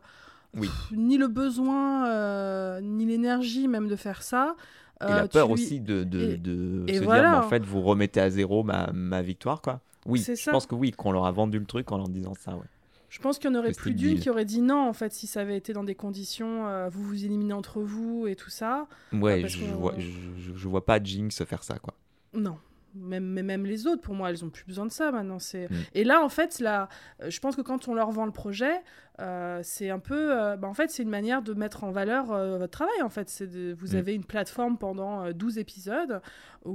[0.54, 0.68] Oui.
[0.68, 4.54] pff, ni le besoin, euh, ni l'énergie même de faire ça.
[5.00, 7.22] Et euh, la peur tu lui- aussi de, de, et- de et se voilà.
[7.22, 9.80] dire, mais en fait, vous remettez à zéro ma, ma victoire, quoi.
[10.06, 10.52] Oui, je ça.
[10.52, 12.62] pense que oui, qu'on leur a vendu le truc en leur disant ça, ouais.
[13.08, 15.26] Je pense qu'il y en aurait plus d'une qui aurait dit non, en fait, si
[15.26, 18.86] ça avait été dans des conditions, euh, vous vous éliminez entre vous et tout ça.
[19.12, 21.94] Ouais, je, vois, je vois pas Jinx faire ça, quoi.
[22.34, 22.58] Non.
[22.96, 25.38] Même, mais même les autres, pour moi, elles ont plus besoin de ça maintenant.
[25.38, 25.70] C'est...
[25.70, 25.74] Mm.
[25.94, 26.88] Et là, en fait, là,
[27.22, 28.82] euh, je pense que quand on leur vend le projet,
[29.20, 30.32] euh, c'est un peu.
[30.36, 33.02] euh, bah, en fait, c'est une manière de mettre en valeur euh, votre travail.
[33.02, 33.98] En fait, c'est de, vous Mm.
[33.98, 36.20] avez une plateforme pendant euh, 12 épisodes
[36.64, 36.74] où,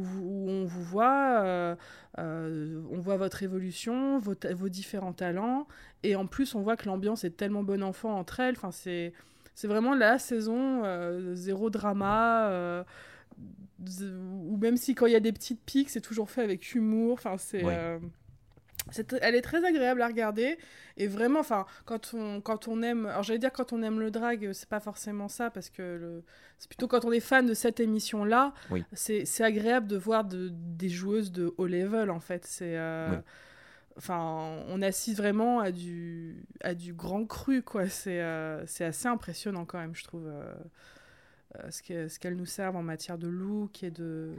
[0.50, 1.76] on vous voit,
[2.18, 5.68] on voit votre évolution, vos, ta- vos différents talents.
[6.04, 8.56] Et en plus, on voit que l'ambiance est tellement bon enfant entre elles.
[8.58, 9.14] Enfin, c'est.
[9.54, 10.82] C'est vraiment la saison,
[11.36, 12.86] zéro drama,
[13.80, 17.14] ou même si quand il y a des petites piques, c'est toujours fait avec humour.
[17.14, 17.76] Enfin, c'est, Ouais.
[17.78, 18.00] euh,
[19.22, 20.58] elle est très agréable à regarder.
[20.98, 24.12] Et vraiment, enfin, quand on, quand on aime, alors j'allais dire quand on aime le
[24.12, 26.24] drag, c'est pas forcément ça, parce que
[26.58, 28.84] c'est plutôt quand on est fan de cette émission-là, Oui.
[28.94, 32.46] c'est, c'est agréable de voir de, des joueuses de haut level, en fait.
[32.46, 33.18] C'est, euh, Oui.
[33.98, 37.88] enfin, on assiste vraiment à du, à du grand cru, quoi.
[37.88, 40.54] C'est euh, c'est assez impressionnant quand même, je trouve, euh,
[41.70, 44.36] ce que- ce qu'elle nous servent en matière de look et de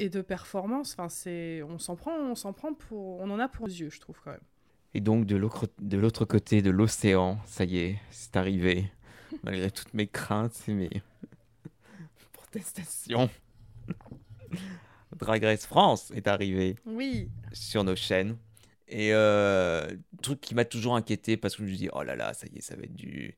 [0.00, 0.94] et de performance.
[0.98, 3.90] Enfin, c'est, on s'en prend, on s'en prend pour, on en a pour les yeux,
[3.90, 4.40] je trouve quand même.
[4.92, 8.90] Et donc de l'autre de l'autre côté de l'océan, ça y est, c'est arrivé.
[9.44, 10.90] Malgré toutes mes craintes et mes
[12.32, 13.30] protestations.
[15.16, 18.36] Drag Race France est arrivé Oui, sur nos chaînes.
[18.88, 19.88] Et euh,
[20.22, 22.58] truc qui m'a toujours inquiété parce que je me dis, oh là là, ça y
[22.58, 23.34] est, ça va être du,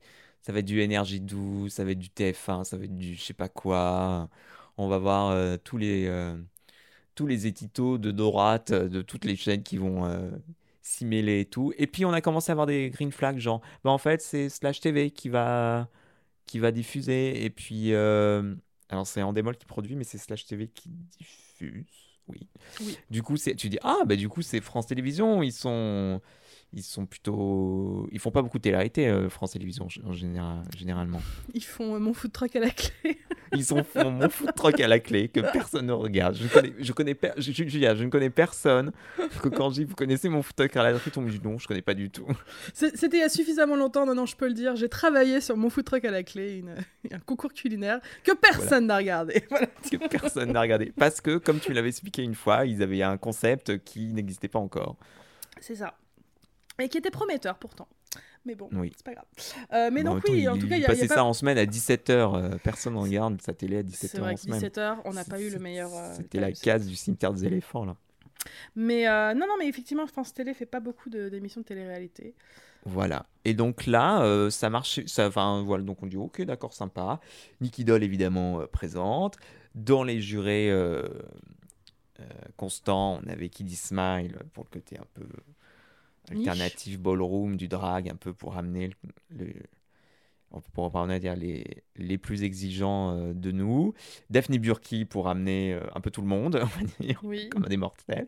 [0.47, 3.15] ça va être du énergie 12, ça va être du TF1, ça va être du
[3.15, 4.29] je sais pas quoi.
[4.77, 6.37] On va voir euh, tous les, euh,
[7.15, 10.31] tous les étitos de Dorate, euh, de toutes les chaînes qui vont euh,
[10.81, 11.73] s'y mêler et tout.
[11.77, 14.49] Et puis on a commencé à avoir des green flags, genre, bah en fait, c'est
[14.49, 15.89] Slash TV qui va,
[16.45, 17.43] qui va diffuser.
[17.45, 18.55] Et puis, euh,
[18.89, 21.85] alors c'est Endemol qui produit, mais c'est Slash TV qui diffuse.
[22.27, 22.47] Oui.
[22.81, 22.97] Oui.
[23.09, 26.21] Du coup, c'est, tu dis, ah, bah du coup, c'est France Télévisions, ils sont,
[26.73, 31.21] ils sont plutôt, ils font pas beaucoup de télé-réalité, euh, France Télévisions, en général, généralement.
[31.53, 33.17] ils font euh, mon food truck à la clé.
[33.53, 36.35] Ils sont font mon food truck à la clé que personne ne regarde.
[36.35, 38.91] Je connais, je connais, per- je, je- Julia, je ne connais personne
[39.41, 41.39] que quand je dis, vous connaissez mon food truck à la clé, on me dit
[41.41, 42.27] non, je connais pas du tout.
[42.73, 44.75] C'était il y a suffisamment longtemps, non, non, je peux le dire.
[44.75, 46.75] J'ai travaillé sur mon food truck à la clé, une-
[47.13, 49.41] un concours culinaire que personne n'a regardé.
[49.49, 49.67] Voilà.
[49.67, 50.91] que personne n'a regardé.
[50.97, 54.59] Parce que, comme tu l'avais expliqué une fois, ils avaient un concept qui n'existait pas
[54.59, 54.97] encore.
[55.61, 55.93] C'est ça.
[56.79, 57.87] Et qui était prometteur pourtant.
[58.45, 58.93] Mais bon, Oui.
[58.95, 59.25] c'est pas grave.
[59.73, 61.07] Euh, mais Bon, donc, oui, en tout cas, il y a, il y a passait
[61.07, 62.59] pas- ça en semaine à 17h.
[62.59, 64.59] personne ne regarde sa télé à 17h C'est vrai en que semaine.
[64.61, 65.93] 17h, on n'a pas eu le meilleur.
[65.93, 67.95] euh, C'était la case du cimetière des éléphants, là.
[68.75, 72.35] Mais euh, non, non, mais effectivement, France Télé fait pas beaucoup de- d'émissions de, télé-réalité.
[72.85, 73.25] Voilà.
[73.43, 75.03] Et donc là, euh, ça marchait.
[75.07, 75.83] Ça, enfin, voilà.
[75.83, 77.19] Donc on dit, ok, d'accord, sympa.
[77.59, 79.35] Nicky Doll, évidemment, euh, présente.
[79.75, 81.03] Dans les jurés euh,
[82.21, 82.23] euh,
[82.55, 85.25] constants, on avait Kiddy Smile pour le côté un peu
[86.33, 86.47] Niche.
[86.47, 88.53] alternatif ballroom du drag, un peu pour
[89.31, 89.45] le.
[89.45, 89.53] le-
[90.89, 93.93] pas en dire les, les plus exigeants euh, de nous.
[94.29, 97.49] Daphne Burki pour ramener euh, un peu tout le monde, on va dire Oui.
[97.49, 98.27] comme des mortels.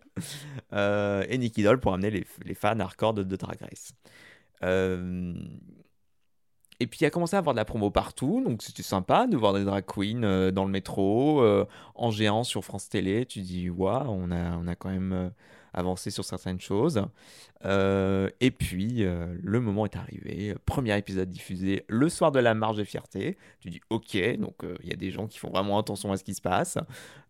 [0.74, 3.94] Euh, et Nicky Doll pour amener les, les fans hardcore de, de Drag Race.
[4.64, 5.34] Euh,
[6.82, 9.36] et puis il a commencé à avoir de la promo partout, donc c'était sympa de
[9.36, 11.42] voir des drag queens dans le métro,
[11.96, 13.26] en géant sur France Télé.
[13.26, 15.32] Tu dis, waouh, on a, on a quand même
[15.74, 17.04] avancé sur certaines choses.
[17.66, 22.54] Euh, et puis euh, le moment est arrivé, premier épisode diffusé le soir de la
[22.54, 23.38] marche de fierté.
[23.60, 26.18] Tu dis, ok, donc euh, il y a des gens qui font vraiment attention à
[26.18, 26.78] ce qui se passe.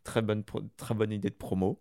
[0.04, 0.44] Très bonne,
[0.78, 1.80] très bonne idée de promo.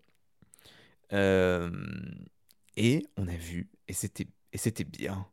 [2.77, 5.27] Et on a vu, et c'était, et c'était bien.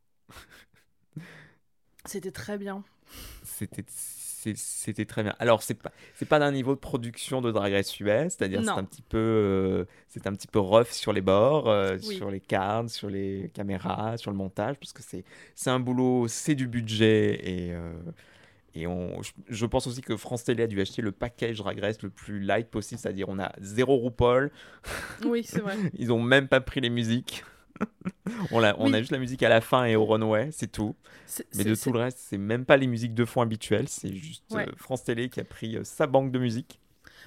[2.06, 2.84] C'était très bien.
[3.44, 3.86] C'était,
[4.56, 5.34] c'était très bien.
[5.40, 8.70] Alors c'est pas, c'est pas d'un niveau de production de Drag Race US, c'est-à-dire c'est
[8.70, 12.16] un petit peu, euh, c'est un petit peu rough sur les bords, euh, Oui.
[12.18, 15.24] sur les cartes, sur les caméras, sur le montage, parce que c'est,
[15.56, 17.94] c'est un boulot, c'est du budget et euh,
[18.78, 21.80] et on, je, je pense aussi que France Télé a dû acheter le package Drag
[21.80, 24.52] Race le plus light possible, c'est-à-dire on a zéro RuPaul,
[25.26, 25.78] Oui, c'est vrai.
[25.98, 27.46] ils ont même pas pris les musiques.
[28.52, 28.96] On, a, on Oui.
[28.96, 30.96] a juste la musique à la fin et au runway, c'est tout.
[31.56, 34.44] Mais de tout le reste, c'est même pas les musiques de fond habituelles, c'est juste
[34.52, 34.68] Ouais.
[34.68, 36.80] euh, France Télé qui a pris euh, sa banque de musique.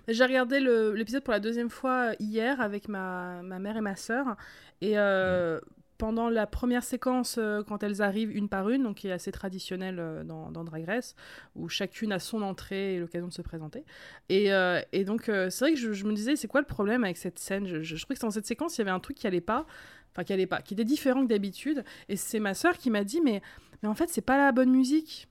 [0.06, 3.96] J'ai regardé l'épisode pour la deuxième fois euh, hier avec ma, ma mère et ma
[3.96, 4.36] sœur.
[4.80, 5.60] Et euh,
[5.98, 10.22] pendant la première séquence, quand elles arrivent une par une, donc qui est assez traditionnelle
[10.24, 11.16] dans, dans Drag Race,
[11.56, 13.84] où chacune a son entrée et l'occasion de se présenter.
[14.28, 17.02] Et, euh, et donc, c'est vrai que je, je me disais, c'est quoi le problème
[17.02, 17.66] avec cette scène?
[17.66, 19.40] Je, je, je trouvais que dans cette séquence, il y avait un truc qui allait
[19.40, 19.66] pas.
[20.12, 21.84] Enfin, qui allait pas, qui était différent que d'habitude.
[22.08, 23.40] Et c'est ma sœur qui m'a dit, mais,
[23.82, 25.28] mais en fait, c'est pas la bonne musique.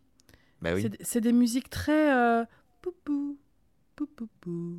[0.62, 0.90] Bah oui.
[1.02, 2.14] C'est- des musiques très.
[2.16, 2.46] Euh,
[2.82, 3.38] poupou,
[3.96, 4.78] poupoupou.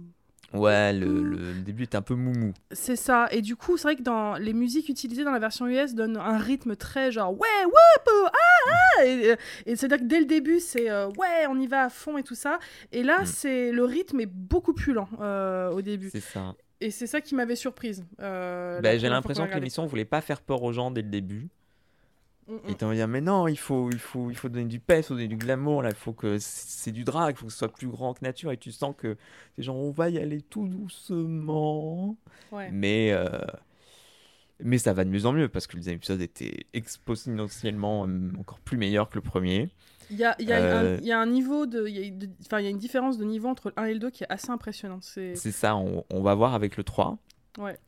[0.54, 2.54] Ouais, le, le début est un peu moumou.
[2.72, 3.28] C'est ça.
[3.32, 6.16] Et du coup, c'est vrai que dans les musiques utilisées dans la version US donnent
[6.16, 8.30] un rythme très genre ouais, whoop, ah,
[8.98, 9.34] ah Et,
[9.66, 12.22] et c'est-à-dire que dès le début, c'est euh, ouais, on y va à fond et
[12.22, 12.58] tout ça.
[12.92, 13.26] Et là, Mm.
[13.26, 16.08] c'est le rythme est beaucoup plus lent euh, au début.
[16.10, 16.54] C'est ça.
[16.80, 18.04] Et c'est ça qui m'avait surprise.
[18.20, 21.48] euh, Bah, J'ai l'impression que l'émission voulait pas faire peur aux gens dès le début.
[22.48, 22.84] regardé.
[22.84, 25.08] Mm, de dire, mais non, il faut, il faut, il faut donner du pèse, il
[25.08, 27.58] faut donner du glamour, là, il faut que c'est du drag, il faut que ce
[27.58, 28.52] soit plus grand que nature.
[28.52, 29.16] Et tu sens que
[29.58, 32.16] les gens, on va y aller tout doucement.
[32.52, 32.54] mm.
[32.54, 32.70] Ouais.
[32.72, 33.28] Mais, euh,
[34.60, 38.30] mais ça va de mieux en mieux parce que le deuxième épisode était exponentiellement euh,
[38.38, 39.68] encore plus meilleur que le premier.
[40.10, 41.86] Il y a, il y, a Euh, il y a un niveau de.
[42.46, 44.24] Enfin, il y a une différence de niveau entre le 1 et le 2 qui
[44.24, 45.02] est assez impressionnante.
[45.04, 45.34] C'est.
[45.36, 47.18] Ça, on, on va voir avec le 3.
[47.58, 47.78] Ouais.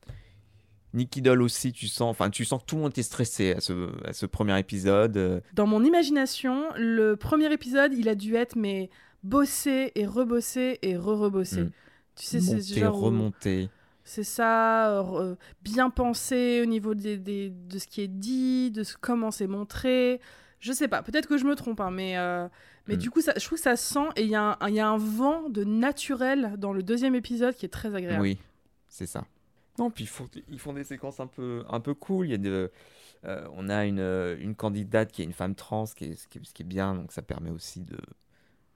[0.93, 3.61] Nicky Doll aussi, tu sens, enfin, tu sens que tout le monde était stressé à
[3.61, 5.15] ce, à ce premier épisode.
[5.15, 8.89] euh, Dans mon imagination, le premier épisode, il a dû être mais
[9.23, 11.61] bossé et rebossé et re-rebossé.
[11.61, 11.71] Mm.
[12.17, 13.69] Tu sais, c'est genre où- remonter.
[14.03, 18.83] c'est ça, euh, bien pensé au niveau des, des- de ce qui est dit, de
[18.83, 20.19] ce, comment c'est montré.
[20.61, 22.47] Je sais pas, peut-être que je me trompe, hein, mais, euh,
[22.87, 22.99] mais Mm.
[22.99, 24.79] du coup, ça, je trouve que ça sent et il y, a un- il y
[24.79, 28.21] a un vent de naturel dans le deuxième épisode qui est très agréable.
[28.21, 28.37] Oui,
[28.87, 29.25] c'est ça.
[29.79, 32.27] Non, puis ils font, ils font des séquences un peu, un peu cool.
[32.27, 32.71] Il y a de,
[33.25, 36.15] euh, on a une, euh, une candidate qui est une femme trans, ce qui est,
[36.15, 37.97] ce qui est, ce qui est bien, donc ça permet aussi de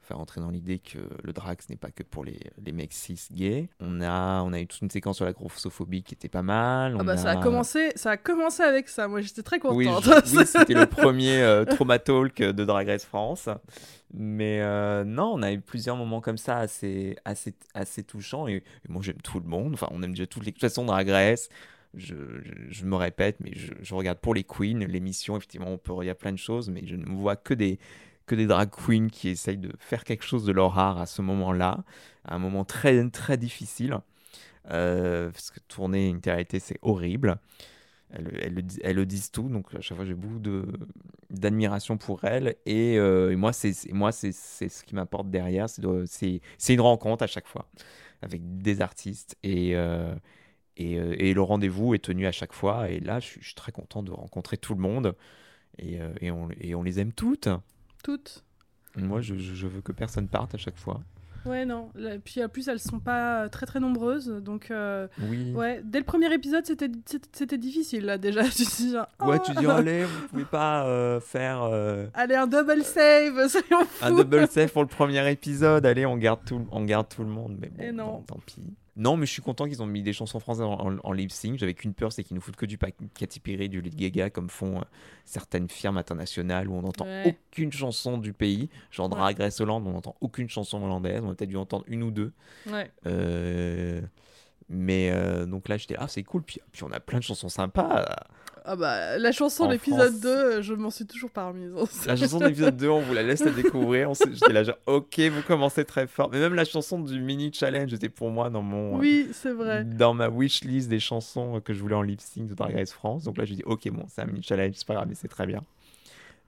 [0.06, 2.94] faire entrer dans l'idée que le drag, ce n'est pas que pour les, les mecs
[2.94, 3.70] cis gays.
[3.80, 6.96] On a, on a eu toute une séquence sur la grossophobie qui était pas mal.
[7.00, 10.04] Ah bah, ça, a commencé, ça a commencé avec ça, moi j'étais très Oui, contente.
[10.26, 13.50] je- oui, c'était le premier euh, Trauma Talk de Drag Race France.
[14.14, 18.48] Mais euh, non, on a eu plusieurs moments comme ça assez, assez, assez touchants.
[18.48, 19.74] Et, et moi, j'aime tout le monde.
[19.74, 21.50] Enfin, on aime déjà toutes les de toute façon Drag Race.
[21.96, 24.86] Je, je, je me répète, mais je, je regarde pour les queens.
[24.88, 27.54] L'émission, effectivement, on peut, il y a plein de choses, mais je ne vois que
[27.54, 27.80] des,
[28.26, 31.22] que des drag queens qui essayent de faire quelque chose de leur art à ce
[31.22, 31.84] moment-là,
[32.26, 34.00] à un moment très, très difficile.
[34.72, 37.38] Euh, parce que tourner une télé c'est horrible.
[38.12, 40.40] Elles, le disent tout, donc à chaque fois j'ai beaucoup
[41.30, 42.56] d'admiration pour elles.
[42.66, 45.68] Et, euh, et moi, c'est ce qui m'apporte derrière.
[45.70, 47.68] C'est une rencontre à chaque fois
[48.22, 49.38] avec des artistes.
[49.44, 50.14] Et, euh,
[50.78, 52.90] et, euh, et le rendez-vous est tenu à chaque fois.
[52.90, 55.16] Et là, je suis, très content de rencontrer tout le monde.
[55.78, 57.50] Et, et, on, et on les aime toutes.
[58.06, 58.44] Toutes.
[58.96, 61.02] Moi, je, veux que personne parte à chaque fois.
[61.44, 61.90] Ouais, non.
[62.24, 64.28] Puis en plus, elles sont pas euh, très très nombreuses.
[64.28, 65.52] Donc, euh, Oui.
[65.54, 68.44] ouais, dès le premier épisode, c'était c'était- c'était difficile là déjà.
[68.50, 72.08] Tu te dis genre, Ouais, oh, tu dis, allez, vous pouvez pas euh, faire euh,
[72.14, 74.06] Allez, un double save, soyons fous.
[74.06, 75.86] un double save pour le premier épisode.
[75.86, 77.58] Allez, on garde tout, on garde tout le monde.
[77.60, 78.06] Mais bon, Et non.
[78.06, 78.62] bon, tant pis.
[78.98, 81.30] Non, mais je suis content qu'ils ont mis des chansons françaises en, en- en lip
[81.32, 81.58] sync.
[81.60, 84.50] J'avais qu'une peur, c'est qu'ils nous foutent que du Katy Perry, du Lady Gaga, comme
[84.50, 84.84] font euh,
[85.26, 87.38] certaines firmes internationales où on n'entend Ouais.
[87.52, 88.70] aucune chanson du pays.
[88.92, 89.10] Genre.
[89.10, 91.22] Drag Race Hollande, on n'entend aucune chanson hollandaise.
[91.26, 92.32] On a peut-être dû entendre une ou deux.
[92.72, 92.90] Ouais.
[93.06, 94.02] Euh,
[94.70, 96.42] Mais euh, donc là, j'étais, ah, c'est cool.
[96.44, 98.06] Puis, puis on a plein de chansons sympas.
[98.68, 100.22] Ah bah, la chanson de l'épisode France.
[100.22, 101.72] 2, euh, je m'en suis toujours pas remise.
[102.08, 104.10] La chanson de l'épisode 2, on vous la laisse la découvrir.
[104.16, 106.30] J'étais là, genre, ok, vous commencez très fort.
[106.32, 108.98] Mais même la chanson du mini challenge était pour moi dans mon.
[108.98, 109.84] Oui, c'est vrai.
[109.84, 113.26] Dans ma wishlist des chansons que je voulais en lip sync de Drag Race France.
[113.26, 115.28] Donc là, je dis, ok, bon, c'est un mini challenge, c'est pas grave, mais c'est
[115.28, 115.62] très bien.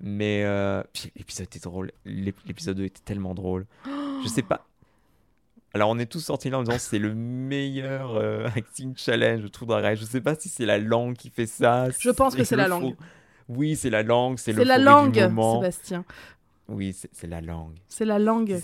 [0.01, 1.91] Mais euh, puis l'épisode était drôle.
[2.05, 3.67] L'ép- L'épisode 2 était tellement drôle.
[4.23, 4.65] Je sais pas.
[5.73, 9.47] Alors, on est tous sortis là en disant c'est le meilleur euh, acting challenge de
[9.47, 9.99] tout Race.
[9.99, 11.87] Je sais pas si c'est la langue qui fait ça.
[11.99, 12.95] Je pense que c'est la le langue.
[12.95, 13.03] faux-
[13.49, 15.55] Oui, c'est la langue, c'est C'est la du langue, moment.
[15.61, 16.05] Sébastien.
[16.69, 17.75] Oui, c'est la langue.
[17.87, 18.59] C'est la langue.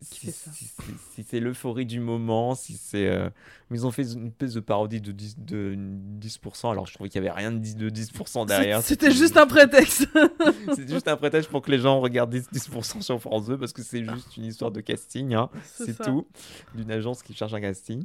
[0.00, 0.52] Si, fait ça.
[0.52, 0.74] si- si-
[1.14, 3.08] si c'est l'euphorie du moment, si c'est.
[3.08, 3.28] euh,
[3.68, 5.74] mais Ils ont fait une espèce de parodie de 10%, de
[6.20, 8.80] 10% alors je trouvais qu'il n'y avait rien de 10%, de 10% derrière.
[8.82, 10.06] C'était juste un prétexte.
[10.76, 13.72] C'est juste un prétexte pour que les gens regardent 10%, 10% sur France 2 parce
[13.72, 16.26] que c'est juste une histoire de casting, hein, c'est tout.
[16.74, 18.04] D'une agence qui cherche un casting.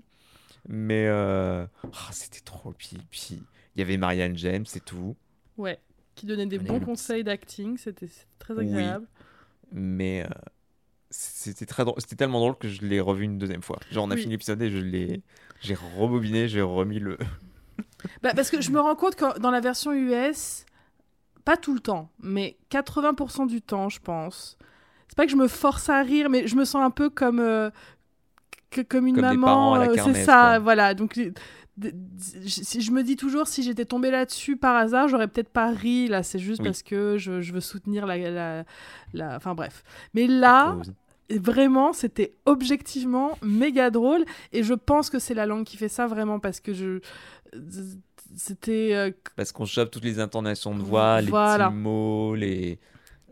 [0.67, 2.73] Mais euh, ah, c'était trop.
[2.77, 3.41] Puis puis
[3.75, 5.15] il y avait Marianne James, c'est tout.
[5.57, 5.77] Ouais.
[6.15, 7.77] Qui donnait des bons conseils d'acting.
[7.77, 8.67] C'était c'était très Oui.
[8.69, 9.07] agréable.
[9.71, 10.27] Mais euh,
[11.15, 11.95] c'était très drôle.
[11.99, 13.77] C'était tellement drôle que je l'ai revu une deuxième fois.
[13.91, 14.21] Genre on a Oui.
[14.21, 15.21] fini l'épisode et je l'ai.
[15.61, 17.17] J'ai rebobiné, j'ai remis le.
[18.21, 20.65] Bah, parce que je me rends compte que dans la version US,
[21.45, 24.57] pas tout le temps, mais 80% du temps, je pense.
[25.07, 27.39] C'est pas que je me force à rire, mais je me sens un peu comme,
[27.39, 27.69] euh,
[28.71, 29.75] que- comme une Comme maman.
[29.77, 30.59] euh, c'est ça, quoi.
[30.59, 30.93] voilà.
[30.95, 31.17] Donc,
[32.17, 36.07] si je me dis toujours, si j'étais tombée là-dessus par hasard, j'aurais peut-être pas ri.
[36.07, 36.65] Là, c'est juste Oui.
[36.67, 38.63] parce que je, je veux soutenir la, la,
[39.13, 39.83] la- Enfin, bref.
[40.13, 40.75] Mais là,
[41.29, 44.25] et vraiment, c'était objectivement méga drôle.
[44.51, 46.99] Et je pense que c'est la langue qui fait ça vraiment parce que je.
[48.35, 48.89] C'était.
[48.93, 51.65] euh, Parce qu'on chope toutes les intonations de voix, Voilà.
[51.65, 52.79] les petits mots, les.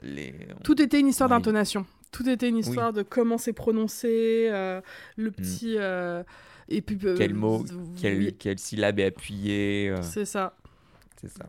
[0.04, 0.34] les...
[0.64, 1.38] Tout était une histoire Oui.
[1.38, 1.86] d'intonation.
[2.12, 4.82] Tout était une histoire de comment c'est prononcé, euh,
[5.16, 5.76] le petit.
[5.78, 6.24] euh,
[6.70, 6.96] et puis.
[6.98, 7.16] Mm.
[7.18, 7.64] Quel mot,
[8.04, 9.94] oui, quelle, syllabe est appuyée.
[10.02, 10.56] C'est ça.
[11.20, 11.46] c'est ça.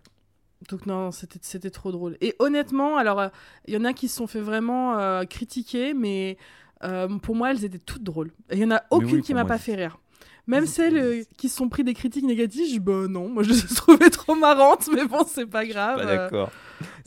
[0.69, 2.17] Donc non, c'était trop drôle.
[2.21, 3.29] Et honnêtement, alors, euh,
[3.67, 6.37] il y en a qui se sont fait vraiment euh, critiquer, mais
[6.85, 8.33] euh, pour moi, elles étaient toutes drôles.
[8.53, 9.99] Il y en a aucune oui, qui m'a pas fait rire.
[10.49, 13.51] Même celles qui se sont pris des critiques négatives, je dis bah non, moi je
[13.51, 15.99] les ai trouvées trop marrantes, mais bon, c'est pas grave.
[15.99, 16.51] Pas d'accord.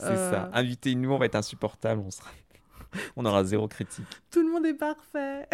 [0.00, 0.50] C'est ça.
[0.54, 2.02] Invitez-nous, on va être insupportable.
[2.04, 2.30] On, sera...
[3.16, 4.06] on aura zéro critique.
[4.30, 5.46] tout le monde est parfait.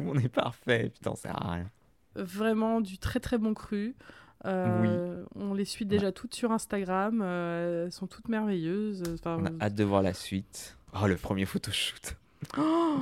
[0.00, 0.90] on est parfait.
[0.94, 1.70] Putain, ça sert à rien.
[2.16, 3.94] Vraiment du très très bon cru.
[4.46, 7.20] Euh, On les suit déjà toutes sur Instagram.
[7.22, 9.02] euh, elles sont toutes merveilleuses.
[9.14, 10.76] Enfin, On a hâte de voir la suite.
[11.00, 12.16] Oh, le premier photoshoot.
[12.58, 12.96] Oh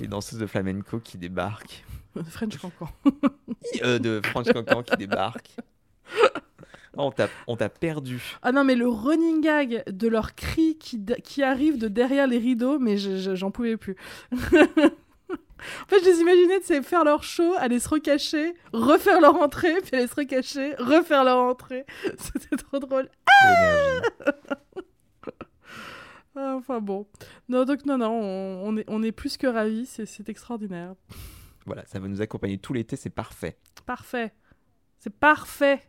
[0.00, 1.84] Les danseuses de flamenco qui débarquent.
[2.28, 2.88] French Cancan.
[3.82, 5.50] Euh, de Franck Cancan qui débarque.
[6.96, 7.12] Oh,
[7.46, 8.20] on t'a- perdu.
[8.42, 12.38] Ah non, mais le running gag de leurs cris qui, qui arrivent de derrière les
[12.38, 13.96] rideaux, mais je- je- j'en pouvais plus.
[15.88, 19.96] fait, je les imaginais, sais, faire leur show, aller se recacher, refaire leur entrée, puis
[19.96, 21.84] aller se recacher, refaire leur entrée.
[22.18, 23.08] C'était trop drôle.
[26.36, 27.06] Ah, enfin bon.
[27.48, 30.94] Non, donc non, non, on, on est, on est plus que ravis, c'est- c'est extraordinaire.
[31.66, 33.58] Voilà, ça va nous accompagner tout l'été, c'est parfait.
[33.84, 34.32] Parfait.
[34.98, 35.80] C'est parfait.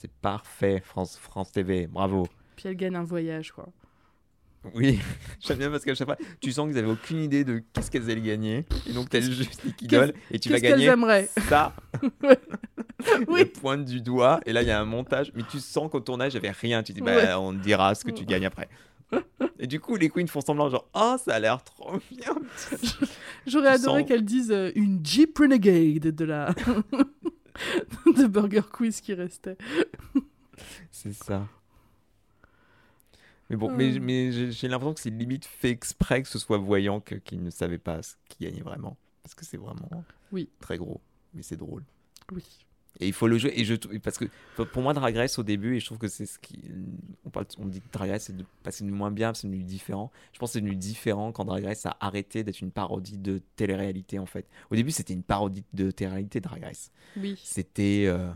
[0.00, 2.26] C'est parfait, France, France TV, bravo.
[2.56, 3.68] Puis elle gagne un voyage, quoi.
[4.74, 4.98] Oui,
[5.40, 8.10] j'aime bien parce qu'à chaque fois, tu sens qu'ils avaient aucune idée de qu'est-ce qu'elles
[8.10, 8.66] allaient gagner.
[8.88, 11.74] Et donc, t'as juste Doll et tu vas qu'elles gagner ça.
[13.28, 13.44] Oui.
[13.44, 15.30] Pointe du doigt et là, il y a un montage.
[15.34, 16.82] Mais tu sens qu'au tournage, il n'y avait rien.
[16.82, 17.32] Tu dis, bah, Ouais.
[17.34, 18.68] on te dira ce que tu gagnes après.
[19.60, 22.34] Et du coup, les queens font semblant, genre, oh, ça a l'air trop bien.
[23.46, 26.52] J'aurais adoré sens- qu'elle dise euh, une Jeep Renegade de la.
[28.16, 29.56] de Burger Quiz qui restait.
[30.90, 31.46] C'est ça.
[33.50, 34.02] Mais bon, mais, Hmm.
[34.04, 37.50] mais j'ai l'impression que c'est limite fait exprès que ce soit voyant que- qu'ils ne
[37.50, 38.96] savaient pas ce qui gagnait vraiment.
[39.22, 39.88] Parce que c'est vraiment
[40.32, 40.48] Oui.
[40.60, 41.00] très gros.
[41.34, 41.82] Mais c'est drôle.
[42.32, 42.42] Oui.
[43.00, 43.52] Et il faut le jouer.
[43.54, 44.24] Et je, parce que
[44.72, 46.58] pour moi, Drag Race au début, et je trouve que c'est ce qui.
[47.24, 49.46] On, parle, on dit que Drag Race, c'est de- pas c'est devenu moins bien, c'est
[49.46, 50.10] devenu différent.
[50.32, 53.40] Je pense que c'est devenu différent quand Drag Race a arrêté d'être une parodie de
[53.56, 54.46] télé-réalité en fait.
[54.70, 56.90] Au début, c'était une parodie de télé-réalité, Drag Race.
[57.16, 57.40] Oui.
[57.44, 58.04] C'était.
[58.08, 58.30] euh,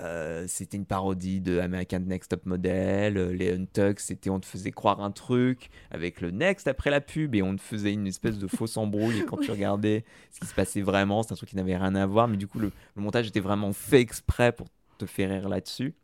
[0.00, 4.46] euh, c'était une parodie de American Next Top Model, euh, les Untucked, c'était on te
[4.46, 8.06] faisait croire un truc avec le Next après la pub et on te faisait une
[8.06, 11.36] espèce de fausse embrouille et quand tu regardais ce qui se passait vraiment, c'est un
[11.36, 14.00] truc qui n'avait rien à voir, mais du coup le, le montage était vraiment fait
[14.00, 15.94] exprès pour te faire rire là-dessus.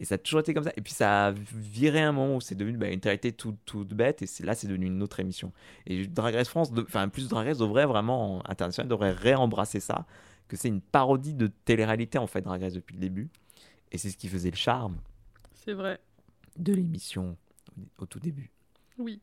[0.00, 0.72] Et ça a toujours été comme ça.
[0.76, 3.94] Et puis ça a viré un moment où c'est devenu bah, une télé toute, toute
[3.94, 5.52] bête et c'est là c'est devenu une autre émission.
[5.86, 10.06] Et Drag Race France, enfin plus Drag Race devrait vraiment, international, devrait réembrasser ça
[10.48, 13.28] que c'est une parodie de télé-réalité en fait Drag Race depuis le début
[13.92, 14.96] et c'est ce qui faisait le charme
[15.54, 16.00] C'est vrai.
[16.56, 17.36] de l'émission
[17.98, 18.50] au, tout début
[18.98, 19.20] Oui.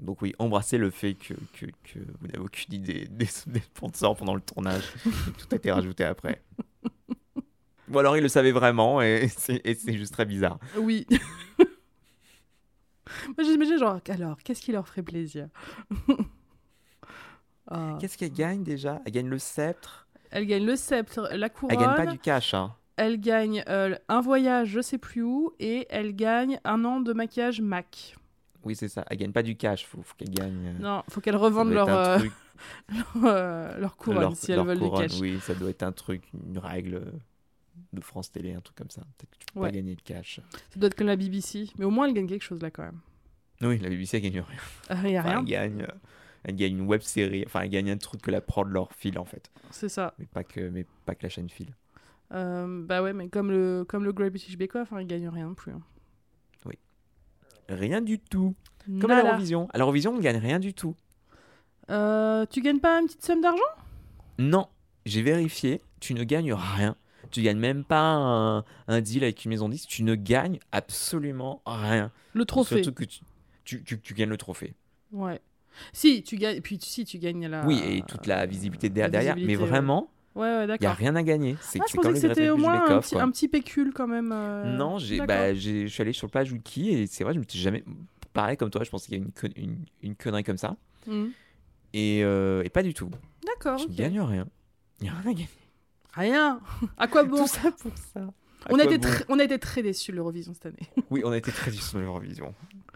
[0.00, 4.16] donc oui embrassez le fait que, que, que vous n'avez aucune idée des, des sponsors
[4.16, 4.92] pendant le tournage
[5.38, 6.42] tout a été rajouté après
[7.88, 11.06] ou alors ils le savaient vraiment et c'est juste très bizarre Oui.
[13.38, 15.48] Moi, j'imagine, genre, alors, qu'est-ce qui leur ferait plaisir?
[17.68, 17.96] Ah.
[18.00, 19.00] qu'est-ce qu'elle gagne déjà?
[19.06, 20.05] Elle gagne le sceptre
[20.36, 21.74] Elle gagne le sceptre, la couronne.
[21.74, 22.74] elle gagne pas du cash hein.
[22.96, 27.12] Elle gagne euh, un voyage, je sais plus où, et elle gagne un an de
[27.14, 28.14] maquillage MAC.
[28.64, 31.20] oui c'est ça elle gagne pas du cash faut, faut qu'elle gagne euh, Non, faut
[31.22, 31.40] doit être
[31.72, 32.18] leur, euh,
[33.24, 35.20] euh, leur couronne leur, si elles veulent couronne, du cash.
[35.20, 37.12] Oui, ça doit être un truc, une règle
[37.92, 39.02] de France Télé, un truc comme ça.
[39.18, 39.68] Peut-être que tu peux Ouais.
[39.68, 40.40] pas gagner de cash.
[40.70, 42.82] Ça doit être comme la BBC, mais au moins elle gagne quelque chose là quand
[42.84, 43.00] même.
[43.62, 45.02] Oui, la BBC, elle gagne rien.
[45.04, 45.86] Il y a Enfin, rien, elle, gagne, euh,
[46.46, 49.18] elle gagne une web série, enfin, elle gagne un truc que la prod leur file,
[49.18, 49.50] en fait.
[49.70, 50.14] c'est ça.
[50.18, 51.74] Mais pas que, mais pas que la chaîne file.
[52.32, 55.28] Euh, bah ouais, mais comme le, comme le Great British Bake Off, hein, ils gagnent
[55.28, 55.72] rien non plus.
[55.72, 55.82] hein.
[57.68, 58.54] Rien du tout.
[59.00, 59.68] Comme à l'Eurovision.
[59.72, 60.94] À l'Eurovision, on ne gagne rien du tout.
[61.90, 63.60] Euh, tu gagnes pas une petite somme d'argent?
[64.38, 64.68] Non,
[65.04, 66.94] j'ai vérifié, tu ne gagnes rien.
[67.32, 71.60] Tu gagnes même pas un, un deal avec une maison 10, tu ne gagnes absolument
[71.66, 72.12] rien.
[72.34, 72.84] Le trophée.
[72.84, 73.20] Surtout que tu,
[73.64, 74.74] tu, tu- tu gagnes le trophée.
[75.10, 75.40] Ouais.
[75.92, 77.66] Si, tu gagnes, puis si tu gagnes la.
[77.66, 79.34] Oui, et toute la visibilité la derrière.
[79.34, 81.56] visibilité, mais vraiment, Ouais, ouais, il n'y a rien à gagner.
[81.62, 84.32] C'est Ah, je pensais que c'était au moins un petit, un petit pécule quand même.
[84.32, 87.38] euh, Non, j'ai, bah, je suis allé sur le page Wiki et c'est vrai, je
[87.38, 87.82] me suis jamais.
[88.34, 90.76] Pareil comme toi, je pense qu'il y a une, une, une connerie comme ça.
[91.06, 91.28] Hmm.
[91.94, 93.08] Et, euh, et pas du tout.
[93.46, 94.46] D'accord, Je ne gagne rien.
[95.00, 95.48] Il n'y a rien à gagner.
[96.12, 96.60] Rien.
[96.98, 97.38] À quoi bon?
[97.38, 98.20] Tout ça pour ça.
[98.68, 99.08] On a, été bon?
[99.28, 100.88] on a été très déçus de l'Eurovision cette année.
[101.08, 102.52] Oui, on a été très déçus sur l'Eurovision.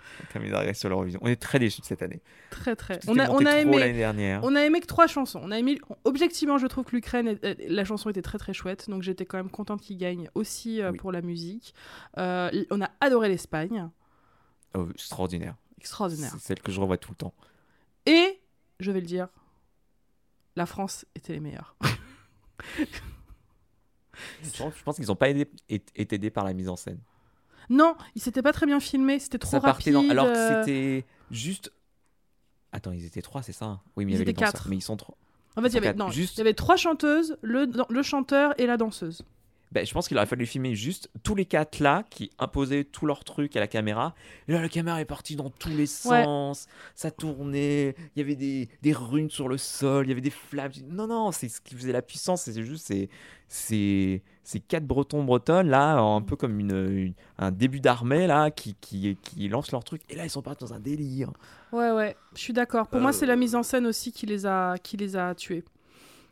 [0.74, 1.20] Sur l'Eurovision.
[1.22, 2.20] On est très déçus de cette année.
[2.50, 2.98] très très.
[3.08, 3.92] On a, on a aimé.
[3.92, 4.40] dernière.
[4.44, 5.40] On a aimé que trois chansons.
[5.42, 5.78] On a aimé.
[6.04, 7.38] Objectivement, je trouve que l'Ukraine,
[7.68, 8.88] la chanson était très très chouette.
[8.88, 10.98] Donc j'étais quand même contente qu'il gagne aussi euh, Oui.
[10.98, 11.74] pour la musique.
[12.18, 13.88] Euh, on a adoré l'Espagne.
[14.74, 15.56] Oh, extraordinaire.
[15.78, 16.30] Extraordinaire.
[16.32, 17.34] C'est celle que je revois tout le temps.
[18.06, 18.40] Et,
[18.78, 19.28] je vais le dire,
[20.56, 21.76] la France était les meilleurs.
[24.42, 27.00] Je pense, qu'ils n'ont pas aidé- été aidés par la mise en scène.
[27.70, 29.18] Non, il s'était pas très bien filmé.
[29.18, 29.94] C'était trop ça rapide.
[29.94, 30.08] dans...
[30.10, 31.72] Alors que euh, c'était juste.
[32.72, 33.80] Attends, ils étaient trois, c'est ça hein?
[33.96, 34.52] Oui, mais il y Ils avait les étaient danseurs.
[34.52, 34.68] quatre.
[34.68, 35.16] Mais ils sont trois.
[35.56, 38.54] En fait, il y avait, non, Juste- il y avait trois chanteuses, le, le chanteur
[38.60, 39.22] et la danseuse.
[39.72, 43.06] Ben, je pense qu'il aurait fallu filmer juste tous les quatre là qui imposaient tous
[43.06, 44.16] leurs trucs à la caméra.
[44.48, 45.76] Et là, la caméra est partie dans tous les
[46.08, 46.24] Ouais.
[46.24, 46.66] sens.
[46.96, 47.94] Ça tournait.
[48.16, 50.06] Il y avait des, des runes sur le sol.
[50.06, 50.72] Il y avait des flammes.
[50.88, 52.42] Non, non, c'est ce qui faisait la puissance.
[52.42, 53.08] C'est juste ces,
[53.46, 58.50] ces, ces quatre bretons bretonnes là, un peu comme une, une- un début d'armée là,
[58.50, 60.02] qui, qui, qui lancent leur truc.
[60.08, 61.30] Et là, ils sont partis dans un délire.
[61.72, 62.88] Ouais, ouais, je suis d'accord.
[62.88, 63.12] Pour moi, Euh.
[63.12, 65.64] c'est la mise en scène aussi qui les a, qui les a tués.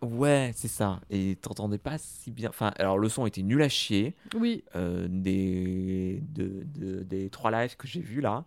[0.03, 1.01] Ouais, c'est ça.
[1.11, 2.49] Et t'entendais pas si bien.
[2.51, 4.15] Enfin, alors le son était nul à chier.
[4.37, 8.45] Oui, euh, des, de- de- des trois lives que j'ai vus là,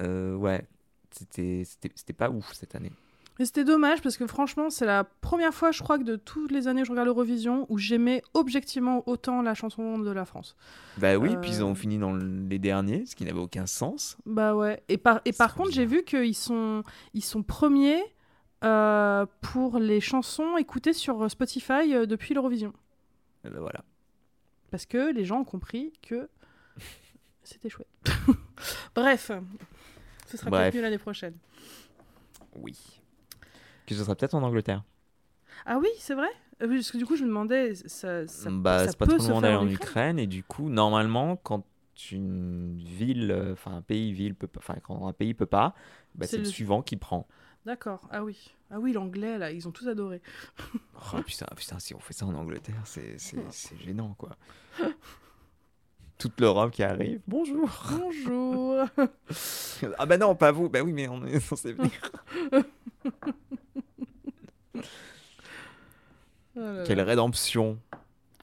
[0.00, 0.66] euh, ouais,
[1.10, 2.92] c'était pas ouf cette année.
[3.38, 6.52] Mais c'était dommage parce que franchement, c'est la première fois, je crois, que de toutes
[6.52, 10.54] les années que je regarde l'Eurovision où j'aimais objectivement autant la chanson de la France.
[10.98, 11.40] Bah oui, Euh.
[11.40, 14.18] puis ils ont fini dans les derniers, ce qui n'avait aucun sens.
[14.26, 14.82] Bah ouais.
[14.90, 16.82] Et par, et par contre, j'ai vu qu'ils sont,
[17.14, 18.02] ils sont premiers
[18.62, 22.72] euh, pour les chansons écoutées sur Spotify euh, depuis l'Eurovision.
[23.44, 23.82] Et bah voilà.
[24.70, 26.28] Parce que les gens ont compris que
[27.42, 27.88] c'était chouette.
[28.94, 29.30] Bref,
[30.26, 30.62] ce sera Bref.
[30.64, 31.34] peut-être mieux l'année prochaine.
[32.56, 32.76] Oui.
[33.86, 34.82] Que ce sera peut-être en Angleterre.
[35.66, 36.28] Ah oui, c'est vrai?
[36.62, 39.06] Euh, oui, Parce que du coup, je me demandais, ça, ça, bah, ça c'est pas
[39.06, 40.18] peut trop se faire en en Ukraine?
[40.18, 41.64] Et du coup, normalement, quand
[42.10, 45.74] une ville, enfin un pays, ville peut pas, enfin quand un pays peut pas,
[46.14, 47.28] bah, C'est c'est le le- suivant qui prend.
[47.64, 48.54] D'accord, ah oui.
[48.70, 50.20] Ah oui, l'anglais, là, ils ont tous adoré.
[51.14, 53.16] Oh putain, putain, si on fait ça en Angleterre, c'est
[53.80, 54.36] gênant quoi.
[56.18, 57.20] Toute l'Europe qui arrive.
[57.26, 57.68] Bonjour.
[57.90, 58.84] Bonjour
[59.98, 60.68] Ah bah non, pas vous.
[60.68, 61.90] Bah oui, mais on est censé venir.
[66.56, 66.82] Oh.
[66.86, 67.78] Quelle rédemption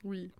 [0.03, 0.31] Oui.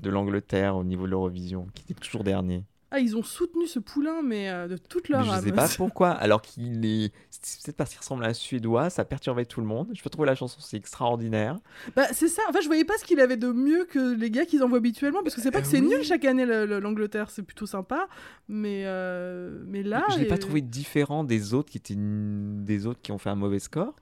[0.00, 2.64] de l'Angleterre au niveau de l'Eurovision, qui était toujours dernier.
[2.92, 5.44] Ah, ils ont soutenu ce poulain, mais euh, de toute leur Mais je âme.
[5.44, 7.12] sais pas pourquoi, alors qu'il est.
[7.30, 9.88] C'est peut-être parce qu'il ressemble à un Suédois, ça perturbait tout le monde.
[9.94, 11.56] Je peux trouver la chanson, c'est extraordinaire.
[11.94, 12.42] Bah, c'est ça.
[12.48, 14.78] En fait, je voyais pas ce qu'il avait de mieux que les gars qu'ils envoient
[14.78, 15.88] habituellement, parce que c'est pas Euh, que c'est oui.
[15.88, 18.08] nul chaque année le- le- l'Angleterre, c'est plutôt sympa.
[18.48, 20.02] Mais, euh, mais là.
[20.12, 23.36] je l'ai pas trouvé différent des autres qui étaient des autres qui ont fait un
[23.36, 23.94] mauvais score.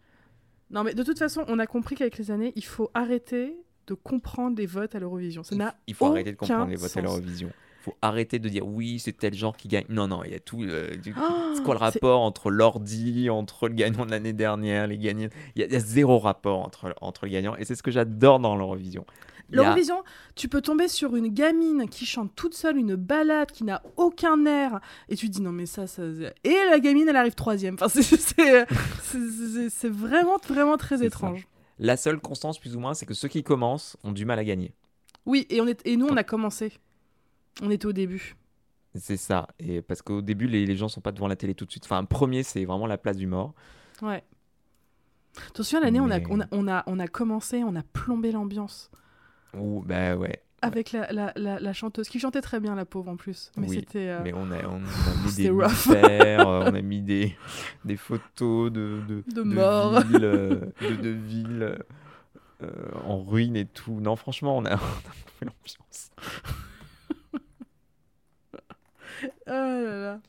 [0.70, 3.54] Non, mais de toute façon, on a compris qu'avec les années, il faut arrêter
[3.86, 5.42] de comprendre les votes à l'Eurovision.
[5.42, 7.50] Ça Il, n'a il faut arrêter de comprendre les votes à l'Eurovision.
[7.88, 9.84] Faut arrêter de dire oui, c'est tel genre qui gagne.
[9.88, 10.62] Non, non, il y a tout.
[10.62, 14.86] euh, du- Oh, c'est quoi le rapport entre l'ordi, entre le gagnant de l'année dernière,
[14.86, 15.28] les gagnants?
[15.56, 17.56] Il y, a, il y a zéro rapport entre, entre les gagnants.
[17.56, 19.04] Et c'est ce que j'adore dans l'Eurovision.
[19.08, 20.02] A- L'Eurovision,
[20.34, 24.44] tu peux tomber sur une gamine qui chante toute seule une balade qui n'a aucun
[24.44, 24.78] air
[25.08, 26.02] et tu te dis non mais ça, ça
[26.44, 27.76] et la gamine elle arrive troisième.
[27.80, 27.88] Enfin
[29.08, 31.04] c'est vraiment vraiment très ça.
[31.04, 31.46] étrange.
[31.78, 34.44] La seule constance, plus ou moins, c'est que ceux qui commencent ont du mal à
[34.44, 34.72] gagner.
[35.26, 36.72] Oui et on est et nous on a commencé.
[37.62, 38.36] On était au début.
[38.94, 39.48] C'est ça.
[39.58, 41.84] Et parce qu'au début, les, les gens sont pas devant la télé tout de suite.
[41.84, 43.54] Enfin, premier, c'est vraiment la place du mort.
[44.02, 44.22] Ouais.
[45.34, 47.76] Tu te souviens l'année on, a, Mais- on, a, on, a, on a commencé, on
[47.76, 48.90] a plombé l'ambiance
[49.56, 50.42] Ouh, bah ouais.
[50.62, 53.52] avec la, la, la, la chanteuse qui chantait très bien la pauvre en plus.
[53.56, 54.08] Mais Oui, c'était.
[54.08, 57.36] euh, Mais on a, on a mis des euh, on a mis des,
[57.84, 59.98] des photos de, de, De morts.
[60.14, 61.78] euh, de, de villes
[62.62, 64.00] euh, en ruine et tout.
[64.00, 64.78] Non, franchement, on a, on a
[65.38, 66.10] fait l'ambiance.
[69.48, 70.20] Ah là là.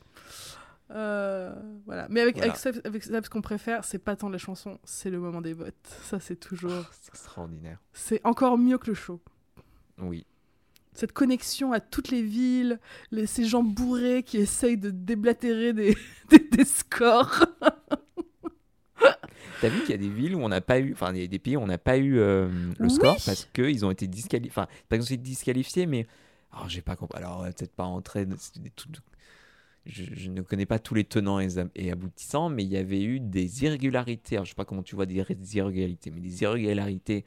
[0.92, 1.54] Euh,
[1.86, 2.08] voilà.
[2.10, 2.54] Mais avec, Voilà.
[2.86, 5.76] avec, Seb, ce qu'on préfère, c'est pas tant la chanson, c'est le moment des votes.
[6.04, 6.86] Ça, c'est toujours.
[7.02, 7.80] C'est extraordinaire.
[7.94, 9.22] C'est encore mieux que le show.
[10.00, 10.26] Oui.
[10.94, 12.80] Cette connexion à toutes les villes,
[13.12, 15.96] les, ces gens bourrés qui essayent de déblatérer des,
[16.30, 17.46] des, des scores.
[19.62, 21.24] T'as vu qu'il y a des villes où on n'a pas eu, enfin, il y
[21.24, 22.48] a des pays où on n'a pas eu euh,
[22.80, 22.90] le Oui.
[22.92, 24.52] score parce qu'ils ont été disqualifiés.
[24.52, 26.08] Enfin, pas qu'ils ont été disqualifiés, mais.
[26.52, 27.18] Alors, j'ai pas compris.
[27.18, 27.86] Alors, va peut-être pas
[29.86, 32.78] Je, je ne connais pas tous les tenants et, ab- et aboutissants, mais il y
[32.78, 34.36] avait eu des irrégularités.
[34.36, 37.26] Alors, je sais pas comment tu vois des ré- irrégularités, mais des irrégularités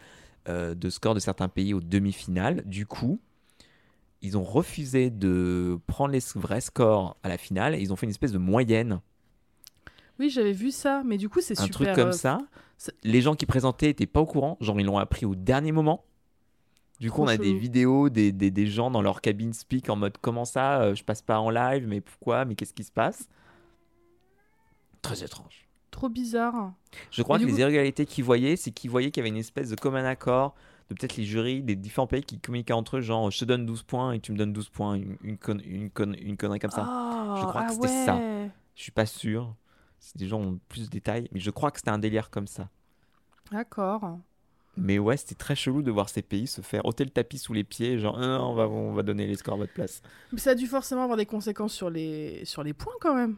[0.48, 2.62] euh, de score de certains pays aux demi-finales.
[2.66, 3.20] Du coup,
[4.22, 8.06] ils ont refusé de prendre les vrais scores à la finale et ils ont fait
[8.06, 9.00] une espèce de moyenne
[10.18, 11.68] Oui, j'avais vu ça, mais du coup, c'est un super.
[11.68, 12.38] truc comme euh, ça.
[13.04, 16.04] Les gens qui présentaient étaient pas au courant, genre ils l'ont appris au dernier moment.
[17.02, 19.96] Du coup, on a des vidéos des, des, des gens dans leur cabine speak en
[19.96, 22.92] mode comment ça, euh, je passe pas en live, mais pourquoi, mais qu'est-ce qui se
[22.92, 23.28] passe?
[25.02, 25.68] Très étrange.
[25.90, 26.72] Trop bizarre.
[27.10, 29.30] Je crois Mais que les coup- irrégularités qu'ils voyaient, c'est qu'ils voyaient qu'il y avait
[29.34, 30.54] une espèce de commun accord
[30.88, 33.66] de peut-être les jurys des différents pays qui communiquaient entre eux, genre je te donne
[33.66, 36.60] 12 points et tu me donnes 12 points, une, une, con- une, con- une connerie
[36.60, 36.86] comme ça.
[36.88, 38.16] Ah, Je crois que ah c'était ça.
[38.76, 39.54] Je suis pas sûr.
[39.98, 42.46] Si des gens ont plus de détails, mais je crois que c'était un délire comme
[42.46, 42.68] ça.
[43.50, 44.18] D'accord.
[44.76, 47.52] Mais ouais, c'était très chelou de voir ces pays se faire ôter le tapis sous
[47.52, 50.00] les pieds, genre Ah, on, va, on va donner les scores à votre place.
[50.32, 53.36] Mais ça a dû forcément avoir des conséquences sur les, sur les points quand même.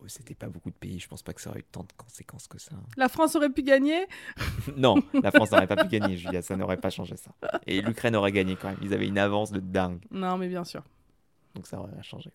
[0.00, 1.92] Oh, c'était pas beaucoup de pays, je pense pas que ça aurait eu tant de
[1.96, 2.70] conséquences que ça.
[2.96, 4.06] La France aurait pu gagner?
[4.76, 7.32] non, la France n'aurait pas pu gagner, Julia, ça n'aurait pas changé ça.
[7.66, 10.62] Et l'Ukraine aurait gagné quand même, ils avaient une avance de dingue, Non, mais bien
[10.64, 10.84] sûr.
[11.54, 12.30] donc ça aurait changé.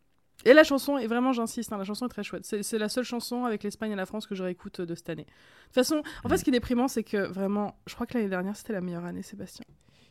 [0.45, 2.45] Et la chanson, et vraiment j'insiste, hein, la chanson est très chouette.
[2.45, 5.09] C'est la seule chanson avec l'Espagne et la France que je réécoute euh, de cette
[5.09, 5.23] année.
[5.23, 5.29] De
[5.67, 8.29] toute façon, en fait, ce qui est déprimant, c'est que vraiment, je crois que l'année
[8.29, 9.65] dernière, c'était la meilleure année, Sébastien.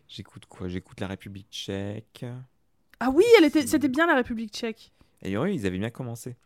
[0.09, 0.69] J'écoute quoi?
[0.69, 2.25] J'écoute la République tchèque.
[3.01, 4.93] Ah oui, elle était, c'était bien la République tchèque.
[5.23, 6.37] Et oui, ils avaient bien commencé.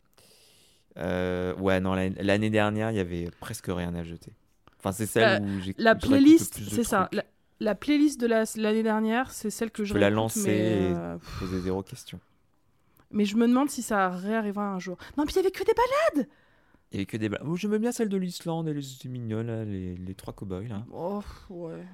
[0.98, 4.32] Euh, ouais, non, l'année dernière, il y avait presque rien à jeter.
[4.78, 7.08] Enfin, c'est celle où j'ai La je playlist, c'est ça.
[7.12, 7.24] La,
[7.60, 10.90] la playlist de la- l'année dernière, c'est celle que Tu je peux la lancer mais,
[10.90, 12.18] et- euh, Poser zéro question.
[13.10, 14.96] Mais je me demande si ça réarrivera un jour.
[15.16, 16.28] Non, puis il y avait que des balades.
[16.92, 17.46] Il Il y avait que des balades.
[17.48, 20.84] Oh, J'aimais bien celle de l'Islande, elle était mignonne, là, les, les trois cow-boys là.
[20.92, 21.84] Oh, ouais.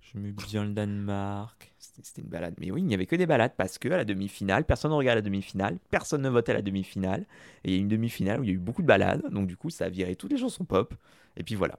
[0.00, 1.74] J'aimais bien le Danemark.
[1.78, 2.54] C'était une balade.
[2.60, 4.96] Mais oui, il n'y avait que des balades parce que à la demi-finale, personne ne
[4.96, 7.26] regarde la demi-finale, personne ne votait à la demi-finale.
[7.64, 9.22] Et il y a eu une demi-finale où il y a eu beaucoup de balades.
[9.30, 10.94] Donc du coup, ça a viré toutes les chansons pop.
[11.36, 11.78] Et puis voilà.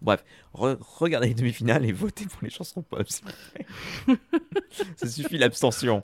[0.00, 3.06] Bref, re- regardez les demi-finales et votez pour les chansons pop,
[4.96, 6.02] ça suffit l'abstention.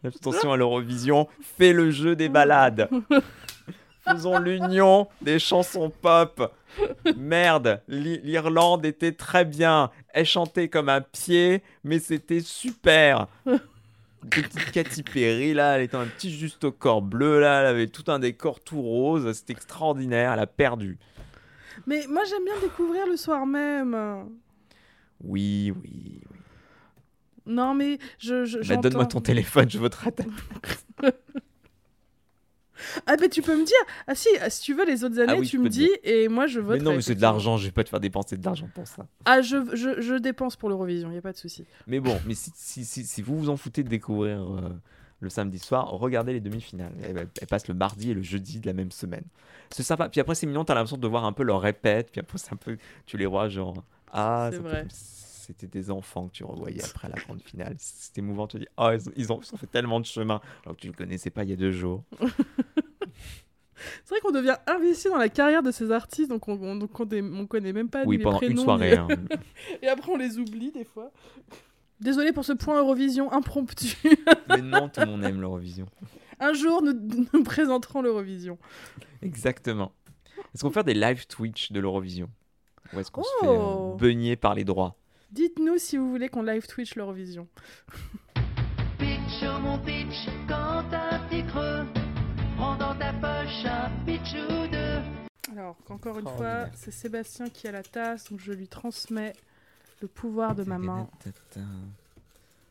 [0.04, 2.88] L'abstention à l'Eurovision fait le jeu des balades.
[4.08, 6.52] Faisons l'union des chansons pop.
[7.16, 9.90] Merde, l'I- l'Irlande était très bien.
[10.14, 13.28] Elle chantait comme un pied, mais c'était super.
[14.28, 17.86] Petite Katy Perry, là, elle était un petit juste au corps bleu, là, elle avait
[17.86, 20.98] tout un décor tout rose, c'était extraordinaire, elle a perdu.
[21.86, 23.96] Mais moi, j'aime bien découvrir le soir même.
[25.22, 26.39] Oui, oui, oui.
[27.50, 28.44] Non, mais je.
[28.44, 30.24] je Bah, Donne-moi ton téléphone, je voterai à ta
[33.06, 33.76] Ah, mais tu peux me dire.
[34.06, 36.28] Ah, si, ah, si tu veux, les autres années, Ah oui, tu me dis et
[36.28, 36.78] moi je vote.
[36.78, 38.86] Mais non, mais c'est de l'argent, je vais pas te faire dépenser de l'argent pour
[38.86, 39.06] ça.
[39.26, 41.66] Ah, je, je, je dépense pour l'Eurovision, y a pas de souci.
[41.86, 44.70] Mais bon, mais si, si, si, si vous vous en foutez de découvrir euh,
[45.20, 46.92] le samedi soir, regardez les demi-finales.
[47.02, 49.24] Elles, elles passent le mardi et le jeudi de la même semaine.
[49.70, 50.08] C'est sympa.
[50.08, 52.10] Puis après, c'est mignon, t'as l'impression de voir un peu leur répète.
[52.10, 52.78] Puis après, c'est un peu.
[53.04, 53.84] Tu les vois, genre.
[54.10, 54.86] Ah, C'est peut- vrai.
[55.50, 57.74] C'était des enfants que tu revoyais après la grande finale.
[57.78, 58.46] C'était émouvant.
[58.46, 60.40] Tu te dis, oh, ils, ils ont, ils ont fait tellement de chemin.
[60.64, 62.04] Alors que tu ne le connaissais pas il y a deux jours.
[64.04, 66.98] C'est vrai qu'on devient investi dans la carrière de ces artistes, donc on, on, donc
[67.00, 68.52] on, dé- on connaît même pas oui, les pendant prénoms.
[68.56, 68.94] une soirée.
[68.96, 69.08] hein.
[69.82, 71.10] Et après, on les oublie des fois.
[71.98, 73.96] Désolée pour ce point Eurovision impromptu.
[74.50, 75.86] Mais non, tout le monde aime l'Eurovision.
[76.38, 76.92] Un jour, nous,
[77.32, 78.58] nous présenterons l'Eurovision.
[79.22, 79.92] Exactement.
[80.54, 82.28] Est-ce qu'on va faire des live Twitch de l'Eurovision?
[82.92, 83.92] Ou est-ce qu'on se fait Oh.
[83.94, 84.96] euh, beugner par les droits?
[85.32, 87.46] Dites-nous si vous voulez qu'on live Twitch l'Eurovision.
[88.98, 91.86] Pitch, mon pitch, quand t'as un petit creux,
[92.56, 95.00] prends dans ta poche un pitch ou deux.
[95.52, 99.34] Alors, encore une Oh, fois, c'est Sébastien qui a la tasse, donc je lui transmets
[100.00, 101.08] le pouvoir de ma main.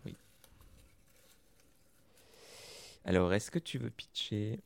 [0.05, 0.16] Oui.
[3.05, 4.60] Alors, est-ce que tu veux pitcher?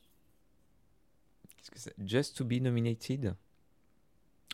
[1.57, 1.95] Qu'est-ce que c'est?
[2.03, 3.35] Just to be nominated?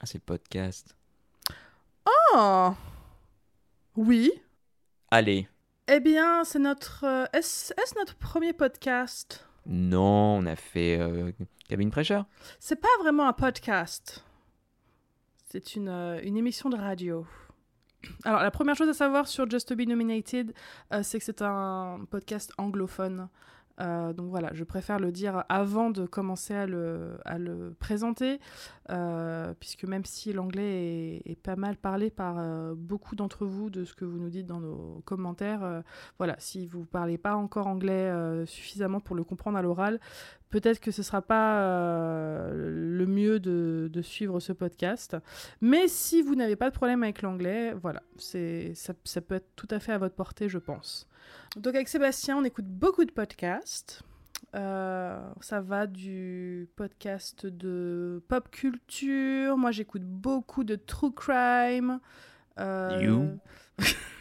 [0.02, 0.96] Ah, c'est le podcast.
[2.34, 2.74] Oh
[4.00, 4.32] Oui.
[5.12, 5.50] Allez.
[5.90, 7.04] Eh bien, c'est notre.
[7.04, 9.46] euh, Est-ce est-ce notre premier podcast?
[9.66, 11.34] Non, on a fait euh,
[11.68, 11.92] Cabine.
[12.62, 14.24] C'est pas vraiment un podcast.
[15.52, 17.28] C'est une, euh, une émission de radio.
[18.24, 20.54] Alors, la première chose à savoir sur Just to Be Nominated,
[21.02, 23.28] c'est que c'est un podcast anglophone.
[23.82, 28.40] Euh, donc voilà, je préfère le dire avant de commencer à le, présenter,
[28.90, 33.86] euh, puisque même si l'anglais est, pas mal parlé par euh, beaucoup d'entre vous de
[33.86, 35.84] ce que vous nous dites dans nos commentaires,
[36.18, 38.12] voilà, si vous parlez pas encore anglais
[38.46, 40.00] suffisamment pour le comprendre à l'oral,
[40.50, 45.18] peut-être que ce sera pas euh, le mieux de, de suivre ce podcast.
[45.62, 49.50] Mais si vous n'avez pas de problème avec l'anglais, voilà, c'est ça, ça peut être
[49.56, 51.08] tout à fait à votre portée, je pense.
[51.56, 54.04] Donc avec Sébastien, on écoute beaucoup de podcasts.
[54.56, 59.58] Euh, ça va du podcast de pop culture.
[59.58, 62.00] Moi, j'écoute beaucoup de true crime.
[62.60, 63.40] Euh, You.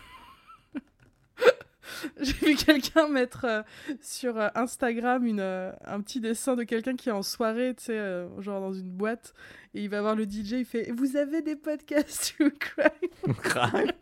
[2.20, 3.62] J'ai vu quelqu'un mettre euh,
[4.00, 7.84] sur euh, Instagram une, euh, un petit dessin de quelqu'un qui est en soirée, tu
[7.84, 9.34] sais, genre dans une boîte,
[9.74, 13.92] et il va voir le DJ, il fait Vous avez des podcasts crime Crime.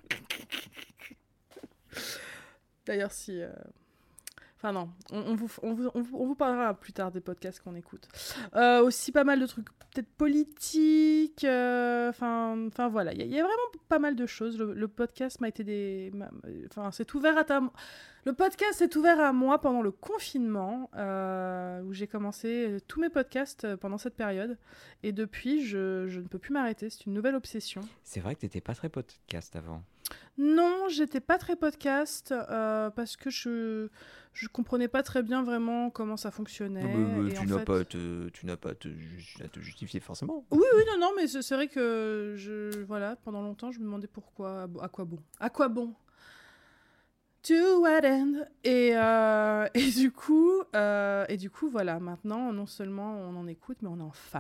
[2.86, 3.40] D'ailleurs, si.
[4.56, 8.08] Enfin, non, on, vous, on, vous, on vous- parlera plus tard des podcasts qu'on écoute.
[8.54, 11.44] Euh, aussi, pas mal de trucs, peut-être politiques.
[11.44, 13.54] euh, Enfin, voilà, il y, a- vraiment
[13.88, 14.58] pas mal de choses.
[14.58, 16.10] Le, podcast m'a été des.
[16.70, 17.60] Enfin, c'est ouvert à ta.
[18.24, 23.08] Le podcast est ouvert à moi pendant le confinement, euh, où j'ai commencé tous mes
[23.10, 24.56] podcasts pendant cette période.
[25.04, 26.90] Et depuis, je, je ne peux plus m'arrêter.
[26.90, 27.82] C'est une nouvelle obsession.
[28.02, 29.82] C'est vrai que t'étais pas très podcast avant.
[30.38, 33.88] Non, j'étais pas très podcast euh, parce que je
[34.34, 36.82] je comprenais pas très bien vraiment comment ça fonctionnait.
[36.84, 39.60] et tu n'as fait- pas à te, tu n'as pas à te, ju- à te
[39.60, 40.44] justifier forcément.
[40.50, 44.08] Oui, oui, non, non, mais c'est vrai que je voilà pendant longtemps je me demandais
[44.08, 45.18] pourquoi à, quoi bon?
[45.40, 45.94] À quoi bon?
[47.44, 48.44] To what end?
[48.64, 53.46] Et, euh, et du coup euh, et du coup voilà maintenant non seulement on en
[53.46, 54.38] écoute mais on en fait.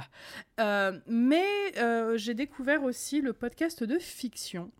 [0.60, 1.72] Euh, mais
[2.16, 4.70] j'ai découvert aussi le podcast de fiction.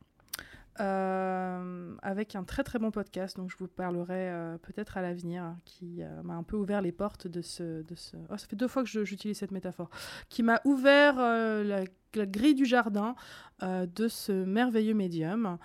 [0.80, 5.42] Euh, avec un très très bon podcast dont je vous parlerai euh, peut-être à l'avenir
[5.42, 8.16] hein, qui euh, m'a un peu ouvert les portes de ce, de ce...
[8.30, 9.88] Oh, ça fait deux fois que j'utilise cette métaphore
[10.28, 11.84] qui m'a ouvert la,
[12.14, 13.14] la grille du jardin
[13.62, 15.58] de ce merveilleux médium.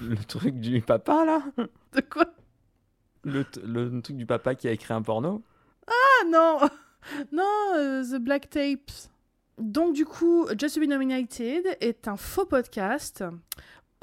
[0.00, 1.42] Le truc du papa là?
[1.92, 2.26] De quoi?
[3.24, 5.42] Le, le truc du papa qui a écrit un porno?
[5.86, 6.58] Ah non
[7.32, 9.10] Non, The Black Tapes.
[9.58, 13.24] Donc du coup, Just to Be Nominated est un faux podcast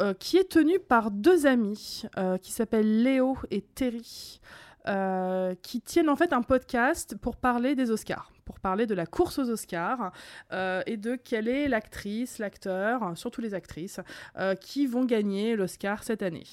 [0.01, 4.41] euh, qui est tenu par deux amis euh, qui s'appellent Léo et Terry,
[4.87, 9.05] euh, qui tiennent en fait un podcast pour parler des Oscars, pour parler de la
[9.05, 10.11] course aux Oscars
[10.53, 13.99] euh, et de quelle est l'actrice, l'acteur, surtout les actrices,
[14.37, 16.45] euh, qui vont gagner l'Oscar cette année.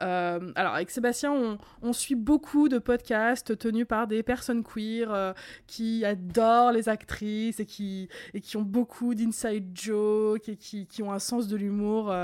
[0.00, 5.34] Euh, alors avec Sébastien, on, suit beaucoup de podcasts tenus par des personnes queer
[5.66, 8.08] qui adorent les actrices et qui,
[8.54, 12.14] ont beaucoup d'inside jokes et qui, qui ont un sens de l'humour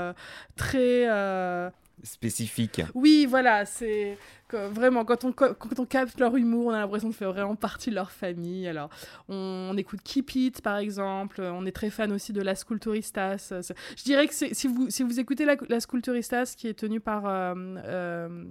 [0.55, 1.05] très...
[2.03, 2.81] Spécifique.
[2.93, 4.17] oui, voilà, c'est
[4.53, 7.89] vraiment quand on, quand on capte leur humour, on a l'impression de faire vraiment partie
[7.89, 8.67] de leur famille.
[8.67, 8.89] Alors,
[9.27, 13.51] on, écoute Keep It par exemple, on est très fan aussi de Las Culturistas.
[13.51, 15.85] Je dirais que si vous, si vous écoutez la, Las
[16.55, 18.45] qui est tenue par euh, euh,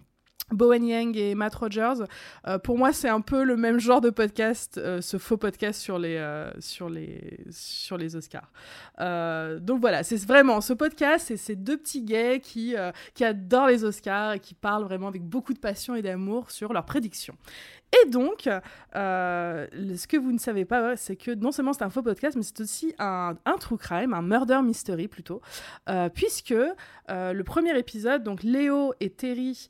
[0.53, 2.05] Bowen Yang et Matt Rogers,
[2.47, 5.81] euh, pour moi c'est un peu le même genre de podcast, euh, ce faux podcast
[5.81, 8.53] sur les, euh, sur les, sur les Oscars.
[8.99, 12.75] Donc voilà, c'est vraiment ce podcast, c'est ces deux petits gays qui,
[13.15, 16.73] qui adorent les Oscars et qui parlent vraiment avec beaucoup de passion et d'amour sur
[16.73, 17.37] leurs prédictions.
[18.03, 18.49] Et donc,
[18.95, 22.43] ce que vous ne savez pas, c'est que non seulement c'est un faux podcast, mais
[22.43, 25.41] c'est aussi un, un true crime, un murder mystery plutôt,
[26.15, 26.55] puisque
[27.09, 29.69] le premier épisode, donc Léo et Terry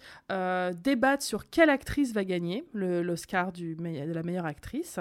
[0.66, 5.00] euh, débattent sur quelle actrice va gagner l'Oscar de la meilleure actrice.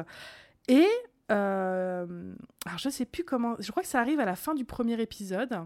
[0.68, 0.88] Et
[1.32, 2.34] euh,
[2.66, 5.00] alors je sais plus comment, je crois que ça arrive à la fin du premier
[5.02, 5.60] épisode.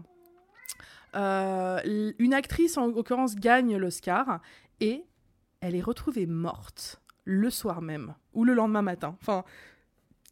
[1.16, 4.40] Euh, une actrice en l'occurrence gagne l'Oscar
[4.80, 5.04] et
[5.60, 9.16] elle est retrouvée morte le soir même ou le lendemain matin.
[9.20, 9.44] Enfin,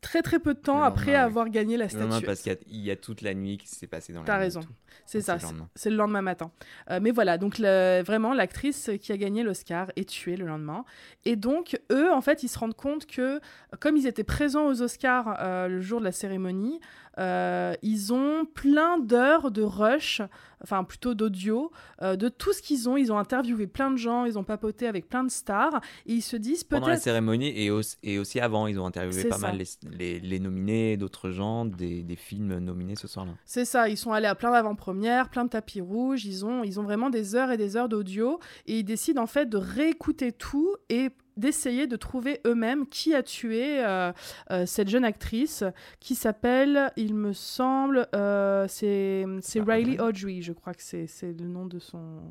[0.00, 2.24] très très peu de temps après avoir gagné la statuette.
[2.24, 4.60] parce qu'il y y, a toute la nuit qui s'est passée dans la T'as raison.
[5.06, 5.38] C'est ça,
[5.74, 6.50] c'est- le lendemain matin.
[6.90, 10.84] Euh, mais voilà, donc le- vraiment, l'actrice qui a gagné l'Oscar est tuée le lendemain.
[11.24, 13.40] Et donc, eux, en fait, ils se rendent compte que,
[13.80, 16.80] comme ils étaient présents aux Oscars euh, le jour de la cérémonie,
[17.18, 20.22] euh, ils ont plein d'heures de rush,
[20.62, 22.96] enfin plutôt d'audio, euh, de tout ce qu'ils ont.
[22.96, 26.20] Ils ont interviewé plein de gens, ils ont papoté avec plein de stars, et ils
[26.22, 27.02] se disent Pendant la peut-être...
[27.02, 29.48] cérémonie et, au- et aussi avant, ils ont interviewé pas ça.
[29.48, 29.66] mal les,
[29.98, 33.32] les, les nominés, d'autres gens, des, des films nominés ce soir-là.
[33.44, 36.78] C'est ça, ils sont allés à plein d'avant-premières, plein de tapis rouges, ils ont, ils
[36.80, 40.32] ont vraiment des heures et des heures d'audio, et ils décident en fait de réécouter
[40.32, 44.10] tout et d'essayer de trouver eux-mêmes qui a tué euh,
[44.50, 45.62] euh, cette jeune actrice
[46.00, 49.24] qui s'appelle, il me semble, euh, c'est
[49.54, 52.22] Riley Audrey je crois que c'est le nom de son,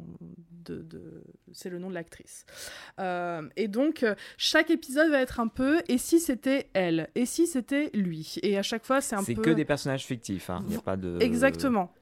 [0.66, 2.46] de, de- c'est le nom de l'actrice.
[3.00, 4.06] Euh, et donc
[4.36, 8.58] chaque épisode va être un peu, et si c'était elle, et si c'était lui, et
[8.58, 9.26] à chaque fois c'est un peu.
[9.28, 10.60] C'est que des personnages fictifs, hein.
[10.64, 11.18] il n'y a pas de...
[11.22, 11.94] Exactement.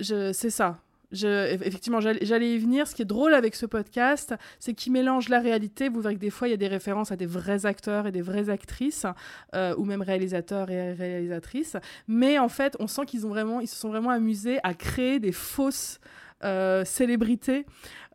[0.00, 0.78] C'est ça.
[1.12, 2.86] Effectivement, j'allais y venir.
[2.86, 5.88] Ce qui est drôle avec ce podcast, c'est qu'il mélange la réalité.
[5.88, 8.12] Vous verrez que des fois, il y a des références à des vrais acteurs et
[8.12, 9.06] des vraies actrices,
[9.54, 11.76] euh, ou même réalisateurs et réalisatrices.
[12.06, 15.18] Mais en fait, on sent qu'ils ont vraiment, ils se sont vraiment amusés à créer
[15.18, 15.98] des fausses
[16.42, 17.66] euh, célébrités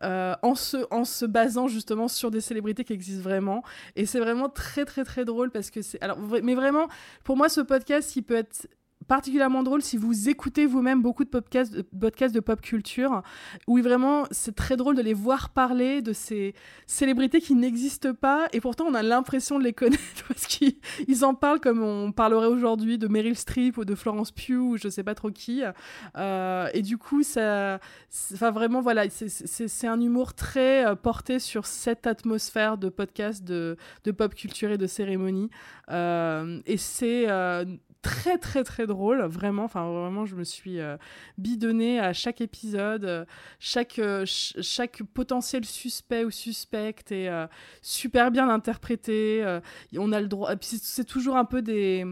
[0.02, 3.62] euh, en, se, en se basant justement sur des célébrités qui existent vraiment.
[3.94, 6.02] Et c'est vraiment très très très drôle parce que c'est...
[6.02, 6.88] Alors, mais vraiment,
[7.24, 8.66] pour moi, ce podcast, il peut être
[9.08, 13.22] particulièrement drôle si vous écoutez vous-même beaucoup de podcasts, de podcasts de pop culture,
[13.66, 16.54] où vraiment c'est très drôle de les voir parler de ces
[16.86, 20.76] célébrités qui n'existent pas, et pourtant on a l'impression de les connaître parce qu'ils
[21.08, 24.76] ils en parlent comme on parlerait aujourd'hui de Meryl Streep ou de Florence Pugh ou
[24.76, 25.62] je sais pas trop qui.
[26.16, 27.78] Euh, et du coup, ça,
[28.34, 33.76] enfin vraiment voilà, c'est- un humour très euh, porté sur cette atmosphère de podcast de,
[34.04, 35.50] de pop culture et de cérémonie.
[35.90, 37.26] Euh, et c'est
[38.06, 39.64] très très très drôle, vraiment.
[39.64, 40.96] Enfin vraiment, je me suis euh,
[41.38, 43.24] bidonnée à chaque épisode, euh,
[43.58, 47.28] chaque euh, ch- chaque potentiel suspect ou suspecte est
[47.82, 49.44] super bien interprété.
[49.96, 50.52] on a le droit.
[50.60, 52.04] c'est- toujours un peu des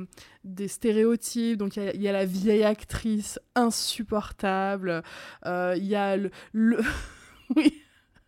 [0.45, 1.59] des stéréotypes.
[1.59, 5.03] Donc il y a- la vieille actrice insupportable.
[5.45, 6.79] Il y a le, le...
[7.57, 7.81] oui.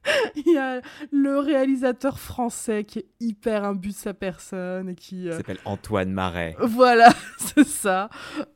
[0.36, 0.80] Il y a
[1.12, 5.24] le réalisateur français qui est hyper imbu de sa personne et qui.
[5.24, 6.56] Il euh, s'appelle Antoine Marais.
[6.60, 7.08] Voilà,
[7.38, 8.08] c'est ça.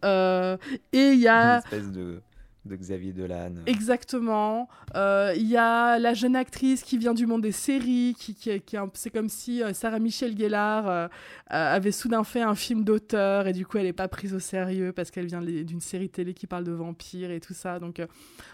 [0.05, 0.56] Euh,
[0.93, 1.59] et il y Une a.
[1.59, 2.20] espèce de,
[2.64, 3.55] de Xavier Dolan.
[3.66, 4.68] Exactement.
[4.97, 8.77] Euh, Il y a la jeune actrice qui vient du monde des séries, qui, qui,
[8.94, 11.09] c'est comme si euh, Sarah Michelle Gellar euh,
[11.48, 14.93] avait soudain fait un film d'auteur et du coup elle n'est pas prise au sérieux
[14.93, 17.78] parce qu'elle vient d'une série télé qui parle de vampires et tout ça.
[17.78, 18.02] Donc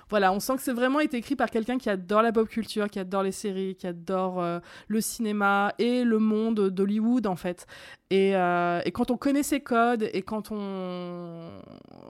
[0.09, 2.89] voilà, on sent que c'est vraiment été écrit par quelqu'un qui adore la pop culture,
[2.89, 7.67] qui adore les séries, qui adore euh, le cinéma et le monde d'Hollywood en fait.
[8.11, 11.51] Et, euh, et quand on connaît ces codes et quand on...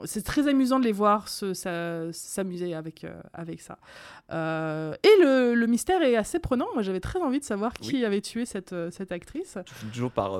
[0.05, 3.79] C'est très amusant de les voir s'amuser avec, euh, avec ça.
[4.29, 6.67] Et le, le mystère est assez prenant.
[6.73, 9.57] Moi, j'avais très envie de savoir qui avait tué cette, cette actrice.
[9.65, 10.39] Tu finis toujours par,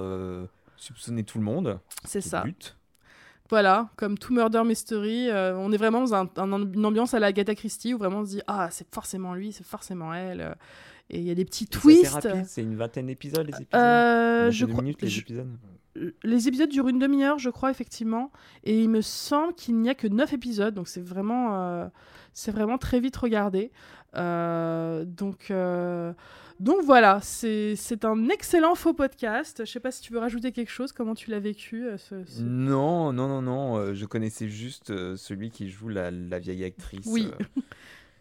[0.78, 1.80] soupçonner tout le monde.
[2.04, 2.42] C'est le ça.
[2.42, 2.76] but.
[3.50, 7.20] Voilà, comme tout murder mystery, euh, on est vraiment dans un- un- une ambiance à
[7.20, 10.42] la Agatha Christie où vraiment on se dit ah c'est forcément lui, c'est forcément elle.
[10.42, 10.54] euh,
[11.10, 12.08] Et il y a des petits c'est twists.
[12.10, 13.68] rapide, C'est une vingtaine d'épisodes, les épisodes.
[13.76, 15.48] Euh, Une je crois, minutes, les je- épisodes.
[16.24, 18.32] Les épisodes durent une demi-heure, je crois effectivement,
[18.64, 21.88] et il me semble qu'il n'y a que 9 épisodes, donc c'est vraiment, euh,
[22.34, 23.72] c'est vraiment très vite regardé.
[24.16, 26.14] Euh, donc, euh,
[26.60, 29.62] donc voilà, c'est un excellent faux podcast.
[29.66, 32.42] Je sais pas si tu veux rajouter quelque chose, comment tu l'as vécu ce- ce-
[32.42, 33.94] Non, non, non, non.
[33.94, 34.88] je connaissais juste
[35.18, 37.06] celui qui joue la, la vieille actrice.
[37.08, 37.28] Oui.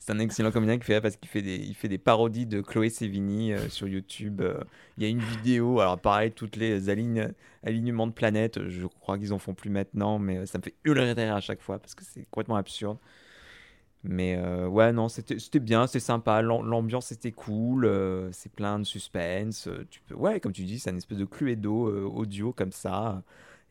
[0.06, 2.60] c'est un excellent comédien qui fait parce qu'il fait des, il fait des parodies de
[2.60, 4.40] Chloé Sevigny euh, sur YouTube.
[4.40, 4.62] euh.
[4.96, 7.32] Il y a une vidéo, alors pareil, toutes les aligne-
[7.64, 10.74] alignements de planètes, je crois qu'ils en font plus maintenant, mais euh, ça me fait
[10.84, 12.98] hurler de rire à chaque fois parce que c'est complètement absurde.
[14.04, 14.38] Mais
[14.68, 16.40] ouais, non, c'était bien, c'était sympa.
[16.40, 17.90] l'am- L'ambiance était cool,
[18.30, 19.68] c'est plein de suspense.
[19.90, 23.24] Tu peux, ouais, comme tu dis, c'est une espèce de cluedo euh, audio comme ça.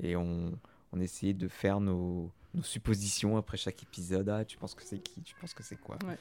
[0.03, 0.51] Et on,
[0.91, 4.29] on essayait de faire nos, nos suppositions après chaque épisode.
[4.29, 5.21] Ah, tu penses que c'est qui?
[5.21, 5.97] Tu penses que c'est quoi?
[6.07, 6.17] Ouais.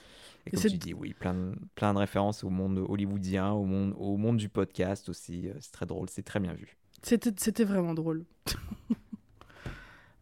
[0.47, 3.65] Et Et comme tu dis, oui, plein de, plein de références au monde hollywoodien, au
[3.65, 5.49] monde, au monde du podcast aussi.
[5.49, 6.77] euh, C'est très drôle, c'est très bien vu.
[7.03, 8.25] C'était vraiment drôle.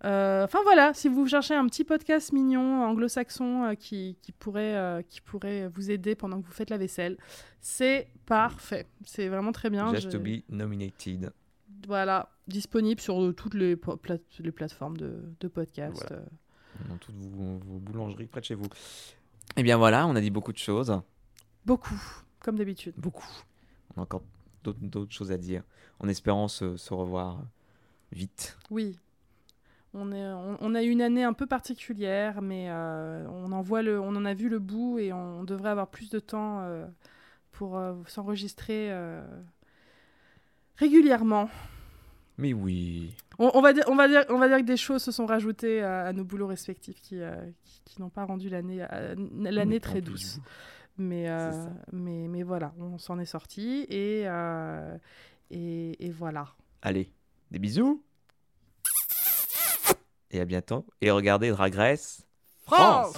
[0.04, 4.74] Euh, Enfin voilà, si vous cherchez un petit podcast mignon anglo-saxon euh, qui, qui, pourrait,
[4.74, 7.16] euh, qui pourrait vous aider pendant que vous faites la vaisselle,
[7.60, 8.88] c'est parfait.
[9.04, 9.94] C'est vraiment très bien.
[9.94, 11.32] Just to be nominated.
[11.86, 16.04] Voilà, disponible sur euh, toutes les, pla- les plateformes de, de podcast.
[16.08, 16.22] Voilà.
[16.22, 16.26] euh.
[16.88, 18.66] Dans toutes vos, vos boulangeries près de chez vous.
[19.56, 21.00] Eh bien voilà, on a dit beaucoup de choses.
[21.66, 22.00] Beaucoup,
[22.40, 22.94] comme d'habitude.
[22.96, 23.28] Beaucoup.
[23.94, 24.22] On a encore
[24.64, 25.62] d'autres d'autres choses à dire.
[26.00, 27.42] En espérant se, se revoir
[28.10, 28.56] vite.
[28.70, 28.98] Oui.
[29.94, 33.60] On, est, on, on a eu une année un peu particulière, mais euh, on, en
[33.60, 36.60] voit le, on en a vu le bout et on devrait avoir plus de temps
[36.62, 36.86] euh,
[37.52, 39.22] pour euh, s'enregistrer euh,
[40.76, 41.50] régulièrement.
[42.42, 43.14] Mais oui.
[43.38, 45.26] On, on va dire, on, va dire, on va dire que des choses se sont
[45.26, 49.14] rajoutées à, à nos boulots respectifs qui, euh, qui, qui n'ont pas rendu l'année euh,
[49.38, 50.40] l'année très douce.
[50.98, 51.52] Mais, euh,
[51.92, 54.98] mais, mais voilà, on s'en est sorti et, euh,
[55.52, 56.48] et, et voilà.
[56.82, 57.12] Allez,
[57.52, 58.02] des bisous.
[60.32, 60.84] Et à bientôt.
[61.00, 62.26] Et regardez Drag Race
[62.66, 63.14] France